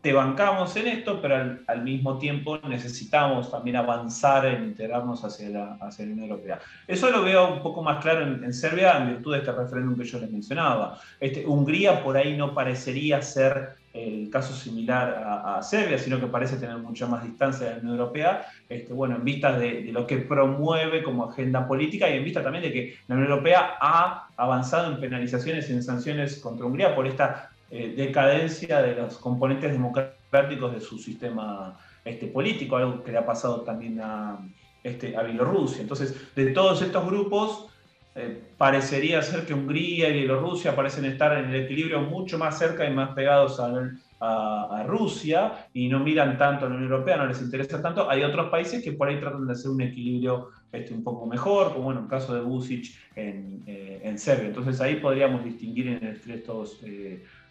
te 0.00 0.14
bancamos 0.14 0.74
en 0.76 0.86
esto, 0.86 1.20
pero 1.20 1.58
al, 1.66 1.82
mismo 1.82 2.16
tiempo 2.16 2.56
necesitamos 2.66 3.50
también 3.50 3.76
avanzar 3.76 4.46
en 4.46 4.64
integrarnos 4.64 5.22
hacia 5.22 5.50
la, 5.50 5.74
hacia 5.78 6.06
la 6.06 6.12
Unión 6.12 6.30
Europea. 6.30 6.60
Eso 6.88 7.10
lo 7.10 7.22
veo 7.22 7.52
un 7.52 7.62
poco 7.62 7.82
más 7.82 8.02
claro 8.02 8.22
en, 8.22 8.54
Serbia 8.54 8.96
en 8.96 9.08
virtud 9.08 9.34
de 9.34 9.40
este 9.40 9.52
referéndum 9.52 9.98
que 9.98 10.04
yo 10.04 10.18
les 10.18 10.30
mencionaba. 10.30 10.98
Este, 11.20 11.44
Hungría 11.44 12.02
por 12.02 12.16
ahí 12.16 12.38
no 12.38 12.54
parecería 12.54 13.20
ser 13.20 13.79
el 13.92 14.30
caso 14.30 14.54
similar 14.54 15.42
a, 15.44 15.62
Serbia, 15.62 15.98
sino 15.98 16.20
que 16.20 16.26
parece 16.26 16.56
tener 16.56 16.78
mucha 16.78 17.06
más 17.06 17.24
distancia 17.24 17.66
de 17.66 17.72
la 17.72 17.80
Unión 17.80 17.98
Europea, 17.98 18.46
este, 18.68 18.92
bueno, 18.92 19.16
en 19.16 19.24
vista 19.24 19.58
de, 19.58 19.82
lo 19.92 20.06
que 20.06 20.18
promueve 20.18 21.02
como 21.02 21.24
agenda 21.24 21.66
política 21.66 22.08
y 22.08 22.16
en 22.16 22.24
vista 22.24 22.42
también 22.42 22.62
de 22.62 22.72
que 22.72 22.96
la 23.08 23.16
Unión 23.16 23.30
Europea 23.30 23.78
ha 23.80 24.28
avanzado 24.36 24.92
en 24.92 25.00
penalizaciones 25.00 25.68
y 25.68 25.72
en 25.72 25.82
sanciones 25.82 26.38
contra 26.38 26.66
Hungría 26.66 26.94
por 26.94 27.06
esta 27.06 27.50
eh, 27.70 27.94
decadencia 27.96 28.80
de 28.80 28.94
los 28.94 29.18
componentes 29.18 29.72
democráticos 29.72 30.72
de 30.72 30.80
su 30.80 30.98
sistema 30.98 31.76
este, 32.04 32.28
político, 32.28 32.76
algo 32.76 33.02
que 33.02 33.10
le 33.10 33.18
ha 33.18 33.26
pasado 33.26 33.62
también 33.62 34.00
a, 34.00 34.38
este, 34.84 35.16
a 35.16 35.22
Bielorrusia. 35.22 35.82
Entonces, 35.82 36.34
de 36.34 36.46
todos 36.52 36.80
estos 36.80 37.04
grupos, 37.06 37.69
eh, 38.14 38.42
parecería 38.58 39.22
ser 39.22 39.46
que 39.46 39.54
Hungría 39.54 40.08
y 40.08 40.14
Bielorrusia 40.14 40.74
parecen 40.74 41.04
estar 41.04 41.36
en 41.38 41.50
el 41.50 41.64
equilibrio 41.64 42.00
mucho 42.00 42.38
más 42.38 42.58
cerca 42.58 42.84
y 42.84 42.92
más 42.92 43.10
pegados 43.10 43.60
a, 43.60 44.84
Rusia 44.86 45.66
y 45.72 45.88
no 45.88 46.00
miran 46.00 46.36
tanto 46.36 46.66
a 46.66 46.68
la 46.68 46.74
Unión 46.74 46.92
Europea, 46.92 47.16
no 47.16 47.26
les 47.26 47.40
interesa 47.40 47.80
tanto. 47.80 48.10
Hay 48.10 48.22
otros 48.22 48.50
países 48.50 48.84
que 48.84 48.92
por 48.92 49.08
ahí 49.08 49.18
tratan 49.18 49.46
de 49.46 49.52
hacer 49.52 49.70
un 49.70 49.80
equilibrio 49.80 50.48
este, 50.72 50.92
un 50.92 51.02
poco 51.02 51.24
mejor, 51.24 51.72
como 51.72 51.84
bueno, 51.84 52.00
el 52.00 52.06
caso 52.08 52.34
de 52.34 52.42
Vucic 52.42 52.94
en, 53.16 53.62
eh, 53.66 54.00
en 54.04 54.18
Serbia. 54.18 54.48
Entonces 54.48 54.78
ahí 54.82 54.96
podríamos 54.96 55.42
distinguir 55.42 55.88
entre 55.88 56.34
estos 56.34 56.82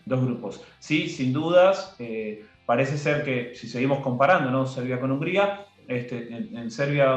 dos 0.10 0.26
grupos. 0.26 0.62
Sí, 0.80 1.08
sin 1.08 1.32
dudas, 1.32 1.96
eh, 2.00 2.46
parece 2.66 2.98
ser 2.98 3.24
que 3.24 3.56
si 3.56 3.68
seguimos 3.68 4.00
comparando 4.02 4.52
¿no? 4.52 4.66
Serbia 4.66 5.00
con 5.00 5.12
Hungría, 5.12 5.66
este, 5.88 6.28
en, 6.28 6.70
Serbia 6.70 7.16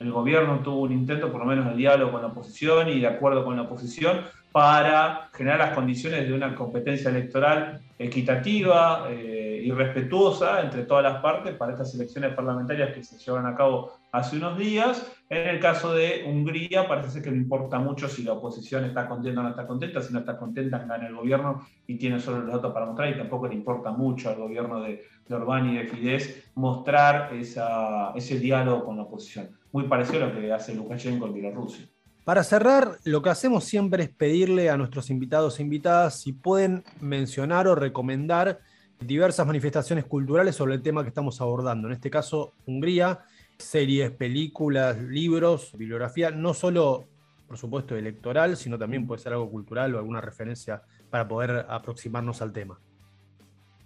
el 0.00 0.10
gobierno 0.10 0.60
tuvo 0.60 0.80
un 0.80 0.92
intento, 0.92 1.30
por 1.30 1.42
lo 1.42 1.46
menos, 1.46 1.66
de 1.66 1.76
diálogo 1.76 2.12
con 2.12 2.22
la 2.22 2.28
oposición 2.28 2.88
y 2.88 3.00
de 3.00 3.06
acuerdo 3.06 3.44
con 3.44 3.54
la 3.54 3.62
oposición 3.62 4.22
para 4.50 5.28
generar 5.34 5.58
las 5.58 5.74
condiciones 5.74 6.26
de 6.26 6.32
una 6.32 6.54
competencia 6.54 7.10
electoral 7.10 7.80
equitativa 7.98 9.06
eh, 9.10 9.60
y 9.62 9.70
respetuosa 9.70 10.62
entre 10.62 10.84
todas 10.84 11.04
las 11.04 11.20
partes 11.20 11.54
para 11.54 11.72
estas 11.72 11.94
elecciones 11.94 12.34
parlamentarias 12.34 12.94
que 12.94 13.04
se 13.04 13.18
llevan 13.18 13.46
a 13.46 13.54
cabo 13.54 13.92
hace 14.12 14.36
unos 14.36 14.58
días. 14.58 15.06
En 15.28 15.46
el 15.46 15.60
caso 15.60 15.92
de 15.92 16.24
Hungría, 16.26 16.88
parece 16.88 17.10
ser 17.10 17.22
que 17.22 17.30
no 17.30 17.36
importa 17.36 17.78
mucho 17.78 18.08
si 18.08 18.24
la 18.24 18.32
oposición 18.32 18.84
está 18.84 19.08
contenta 19.08 19.40
o 19.40 19.42
no 19.44 19.50
está 19.50 19.66
contenta, 19.66 20.02
si 20.02 20.12
no 20.12 20.18
está 20.18 20.36
contenta, 20.36 20.78
gana 20.78 21.06
el 21.06 21.14
gobierno 21.14 21.64
y 21.86 21.96
tiene 21.96 22.18
solo 22.18 22.40
los 22.40 22.54
datos 22.54 22.72
para 22.72 22.86
mostrar, 22.86 23.10
y 23.10 23.16
tampoco 23.16 23.46
le 23.46 23.54
importa 23.54 23.92
mucho 23.92 24.30
al 24.30 24.36
gobierno 24.36 24.80
de, 24.80 25.04
de 25.28 25.34
Orbán 25.34 25.70
y 25.70 25.76
de 25.76 25.84
Fidesz 25.86 26.50
mostrar 26.56 27.32
ese 27.32 28.38
diálogo 28.40 28.84
con 28.84 28.96
la 28.96 29.04
oposición. 29.04 29.50
Muy 29.72 29.84
parecido 29.84 30.24
a 30.24 30.28
lo 30.28 30.40
que 30.40 30.52
hace 30.52 30.74
Lukashenko 30.74 31.26
en 31.26 31.34
Bielorrusia. 31.34 31.86
Para 32.24 32.44
cerrar, 32.44 32.98
lo 33.04 33.22
que 33.22 33.30
hacemos 33.30 33.64
siempre 33.64 34.04
es 34.04 34.10
pedirle 34.10 34.68
a 34.68 34.76
nuestros 34.76 35.10
invitados 35.10 35.58
e 35.58 35.62
invitadas 35.62 36.20
si 36.20 36.32
pueden 36.32 36.84
mencionar 37.00 37.66
o 37.66 37.74
recomendar 37.74 38.58
diversas 39.00 39.46
manifestaciones 39.46 40.04
culturales 40.04 40.54
sobre 40.54 40.74
el 40.74 40.82
tema 40.82 41.02
que 41.02 41.08
estamos 41.08 41.40
abordando. 41.40 41.88
En 41.88 41.94
este 41.94 42.10
caso, 42.10 42.52
Hungría, 42.66 43.20
series, 43.60 44.10
películas, 44.10 44.98
libros, 44.98 45.72
bibliografía, 45.76 46.30
no 46.30 46.54
solo, 46.54 47.06
por 47.46 47.58
supuesto, 47.58 47.96
electoral, 47.96 48.56
sino 48.56 48.78
también 48.78 49.06
puede 49.06 49.22
ser 49.22 49.32
algo 49.32 49.50
cultural 49.50 49.94
o 49.94 49.98
alguna 49.98 50.20
referencia 50.20 50.82
para 51.10 51.26
poder 51.28 51.66
aproximarnos 51.68 52.42
al 52.42 52.52
tema. 52.52 52.78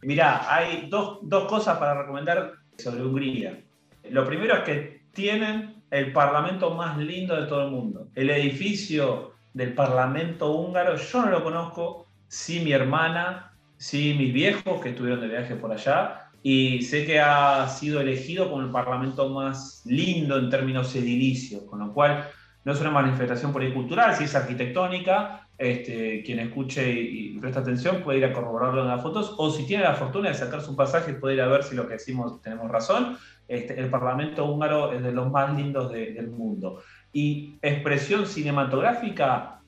Mirá, 0.03 0.55
hay 0.55 0.89
dos, 0.91 1.21
dos 1.23 1.49
cosas 1.49 1.79
para 1.79 2.03
recomendar 2.03 2.53
sobre 2.77 3.03
Hungría. 3.03 3.63
Lo 4.11 4.27
primero 4.27 4.57
es 4.57 4.63
que 4.65 5.05
tienen 5.13 5.83
el 5.91 6.13
parlamento 6.13 6.75
más 6.75 6.99
lindo 6.99 7.41
de 7.41 7.47
todo 7.47 7.65
el 7.65 7.71
mundo. 7.71 8.09
El 8.15 8.31
edificio 8.31 9.33
del 9.55 9.73
parlamento 9.73 10.53
húngaro, 10.53 10.97
yo 10.97 11.23
no 11.23 11.31
lo 11.31 11.43
conozco, 11.43 12.07
sí 12.29 12.61
mi 12.61 12.73
hermana, 12.73 13.53
sí 13.77 14.15
mis 14.19 14.33
viejos 14.33 14.83
que 14.83 14.91
estuvieron 14.91 15.21
de 15.21 15.29
viaje 15.29 15.55
por 15.55 15.73
allá, 15.73 16.24
y 16.47 16.83
sé 16.83 17.07
que 17.07 17.19
ha 17.19 17.67
sido 17.69 18.03
elegido 18.03 18.51
como 18.51 18.61
el 18.61 18.71
parlamento 18.71 19.31
más 19.31 19.81
lindo 19.87 20.39
en 20.39 20.51
términos 20.51 20.95
edilicios, 20.95 21.63
con 21.63 21.79
lo 21.79 21.95
cual 21.95 22.29
no 22.67 22.73
es 22.73 22.81
una 22.83 22.91
manifestación 22.91 23.51
por 23.51 23.63
ahí 23.63 23.73
cultural, 23.73 24.15
si 24.15 24.25
es 24.25 24.35
arquitectónica, 24.35 25.49
este, 25.57 26.23
quien 26.23 26.41
escuche 26.41 26.93
y, 26.93 27.39
presta 27.39 27.61
atención 27.61 28.03
puede 28.03 28.19
ir 28.19 28.27
a 28.27 28.35
corroborarlo 28.35 28.83
en 28.83 28.89
las 28.89 29.03
fotos, 29.03 29.35
o 29.39 29.51
si 29.51 29.65
tiene 29.65 29.85
la 29.85 29.95
fortuna 29.95 30.29
de 30.29 30.35
sacarse 30.35 30.69
un 30.69 30.77
pasaje, 30.77 31.15
puede 31.15 31.37
ir 31.37 31.41
a 31.41 31.49
ver 31.49 31.63
si 31.63 31.75
lo 31.75 31.89
que 31.89 31.95
decimos 31.95 32.43
tenemos 32.43 32.71
razón. 32.71 33.17
Este, 33.49 33.81
el 33.81 33.89
Parlamento 33.89 34.45
húngaro 34.45 34.93
es 34.93 35.03
de 35.03 35.13
los 35.13 35.31
más 35.31 35.57
lindos 35.57 35.91
del 35.93 36.29
mundo. 36.29 36.83
Y 37.11 37.55
expresión 37.63 38.27
cinematográfica, 38.27 39.61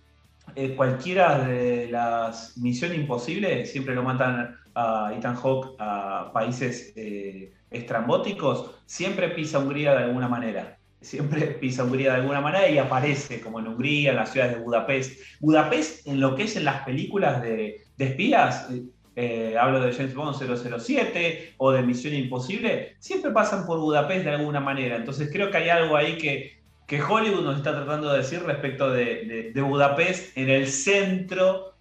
eh, 0.55 0.75
cualquiera 0.77 1.39
de 1.39 1.89
las 1.91 2.59
Misión 2.59 2.95
Imposible, 2.95 3.65
siempre 3.65 3.95
lo 3.95 4.03
matan 4.03 4.57
a 4.77 5.13
Ethan 5.17 5.37
a 5.79 6.31
países 6.33 6.93
eh, 6.95 7.53
estrambóticos, 7.71 8.71
siempre 8.87 9.31
pisa 9.31 9.59
Hungría 9.59 9.93
de 9.97 10.05
alguna 10.05 10.29
manera 10.29 10.77
siempre 11.07 11.41
pisa 11.61 11.85
Hungría 11.85 12.13
de 12.13 12.21
alguna 12.21 12.41
manera 12.41 12.69
y 12.69 12.79
aparece, 12.79 13.41
como 13.41 13.61
en 13.61 13.69
Hungría, 13.69 14.11
en 14.11 14.17
las 14.17 14.33
ciudades 14.33 14.57
de 14.57 14.63
Budapest. 14.63 15.21
Budapest, 15.41 16.07
en 16.07 16.21
lo 16.21 16.35
que 16.35 16.45
es 16.45 16.57
en 16.57 16.65
las 16.65 16.85
películas 16.85 17.43
de, 17.43 17.83
espías, 17.99 18.69
eh, 19.15 19.57
hablo 19.59 19.81
de 19.81 19.93
James 19.93 20.15
Bond 20.15 20.37
007 20.37 21.55
o 21.57 21.73
de 21.73 21.83
Misión 21.83 22.15
Imposible, 22.15 22.97
siempre 22.99 23.31
pasan 23.31 23.67
por 23.67 23.79
Budapest 23.79 24.25
de 24.25 24.31
alguna 24.31 24.61
manera. 24.61 24.97
Entonces 24.97 25.31
creo 25.33 25.51
que 25.51 25.59
hay 25.59 25.69
algo 25.69 25.97
ahí 25.97 26.19
que, 26.19 26.59
que 26.87 27.03
Hollywood 27.03 27.45
nos 27.45 27.57
está 27.57 27.73
tratando 27.73 28.13
de 28.13 28.19
decir 28.19 28.43
respecto 28.43 28.91
de, 28.91 29.53
Budapest 29.55 30.37
en 30.37 30.51
el 30.51 30.69
centro 30.69 31.75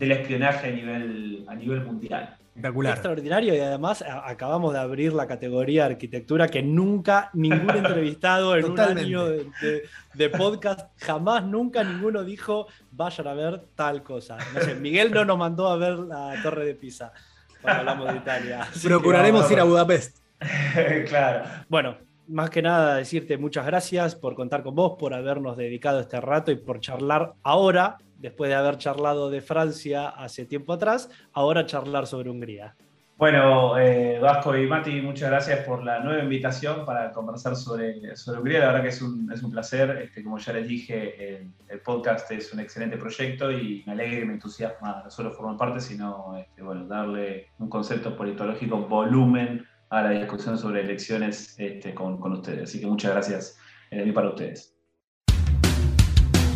del 0.00 0.12
espionaje 0.12 0.68
a 0.68 0.70
nivel, 0.70 1.44
a 1.46 1.54
nivel 1.54 1.84
mundial. 1.84 2.36
Extraordinario 2.56 3.54
y 3.54 3.60
además 3.60 4.02
acabamos 4.24 4.72
de 4.72 4.78
abrir 4.78 5.12
la 5.12 5.26
categoría 5.26 5.84
arquitectura 5.84 6.48
que 6.48 6.62
nunca 6.62 7.30
ningún 7.34 7.70
entrevistado 7.76 8.56
en 8.56 8.64
un 8.64 8.80
año 8.80 9.26
de, 9.26 10.30
podcast, 10.30 10.88
jamás, 10.98 11.44
nunca 11.44 11.84
ninguno 11.84 12.24
dijo 12.24 12.66
vayan 12.92 13.28
a 13.28 13.34
ver 13.34 13.62
tal 13.74 14.02
cosa. 14.02 14.38
No 14.54 14.60
sé, 14.60 14.74
Miguel 14.74 15.12
no 15.12 15.24
nos 15.26 15.36
mandó 15.36 15.68
a 15.68 15.76
ver 15.76 15.98
la 15.98 16.34
Torre 16.42 16.64
de 16.64 16.74
Pisa 16.74 17.12
cuando 17.60 17.80
hablamos 17.80 18.12
de 18.12 18.18
Italia. 18.18 18.66
Procuraremos 18.82 19.50
ir 19.50 19.60
a 19.60 19.64
Budapest. 19.64 20.18
claro. 21.08 21.44
Bueno, 21.68 21.98
más 22.26 22.48
que 22.48 22.62
nada 22.62 22.96
decirte 22.96 23.36
muchas 23.36 23.66
gracias 23.66 24.14
por 24.14 24.34
contar 24.34 24.62
con 24.62 24.74
vos, 24.74 24.96
por 24.98 25.12
habernos 25.12 25.58
dedicado 25.58 26.00
este 26.00 26.20
rato 26.22 26.50
y 26.50 26.56
por 26.56 26.80
charlar 26.80 27.34
ahora 27.42 27.98
después 28.20 28.50
de 28.50 28.54
haber 28.54 28.78
charlado 28.78 29.30
de 29.30 29.40
Francia 29.40 30.08
hace 30.08 30.46
tiempo 30.46 30.72
atrás, 30.72 31.10
ahora 31.32 31.66
charlar 31.66 32.06
sobre 32.06 32.30
Hungría. 32.30 32.76
Bueno, 33.20 33.78
eh, 33.78 34.18
Vasco 34.18 34.56
y 34.56 34.66
Mati, 34.66 35.02
muchas 35.02 35.28
gracias 35.28 35.66
por 35.66 35.84
la 35.84 36.00
nueva 36.00 36.22
invitación 36.22 36.86
para 36.86 37.12
conversar 37.12 37.54
sobre, 37.54 38.16
sobre 38.16 38.38
Hungría. 38.38 38.60
La 38.60 38.66
verdad 38.68 38.82
que 38.82 38.88
es 38.88 39.02
un, 39.02 39.30
es 39.30 39.42
un 39.42 39.50
placer. 39.50 39.90
Este, 40.02 40.24
como 40.24 40.38
ya 40.38 40.54
les 40.54 40.66
dije, 40.66 41.36
el, 41.68 41.80
podcast 41.80 42.30
es 42.30 42.50
un 42.54 42.60
excelente 42.60 42.96
proyecto 42.96 43.52
y 43.52 43.82
me 43.86 43.92
alegra 43.92 44.20
y 44.20 44.24
me 44.24 44.32
entusiasma 44.32 45.02
no 45.04 45.10
solo 45.10 45.32
formar 45.32 45.58
parte, 45.58 45.80
sino 45.80 46.34
este, 46.38 46.62
bueno, 46.62 46.86
darle 46.86 47.48
un 47.58 47.68
concepto 47.68 48.16
politológico 48.16 48.78
volumen 48.88 49.66
a 49.90 50.00
la 50.00 50.10
discusión 50.12 50.56
sobre 50.56 50.80
elecciones 50.80 51.56
este, 51.58 51.92
con, 51.92 52.18
con, 52.18 52.32
ustedes. 52.32 52.70
Así 52.70 52.80
que 52.80 52.86
muchas 52.86 53.12
gracias 53.12 53.58
eh, 53.90 54.10
para 54.14 54.30
ustedes. 54.30 54.74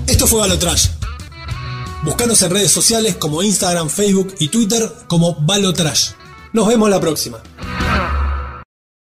Esto 0.07 0.27
fue 0.27 0.41
Balotrash 0.41 0.93
Búscanos 2.05 2.43
en 2.43 2.51
redes 2.51 2.71
sociales 2.71 3.17
como 3.17 3.43
Instagram, 3.43 3.89
Facebook 3.89 4.35
y 4.39 4.49
Twitter 4.49 4.93
como 5.07 5.37
Balotrash. 5.37 6.11
Nos 6.53 6.69
vemos 6.69 6.91
la 6.91 7.01
próxima. 7.01 7.43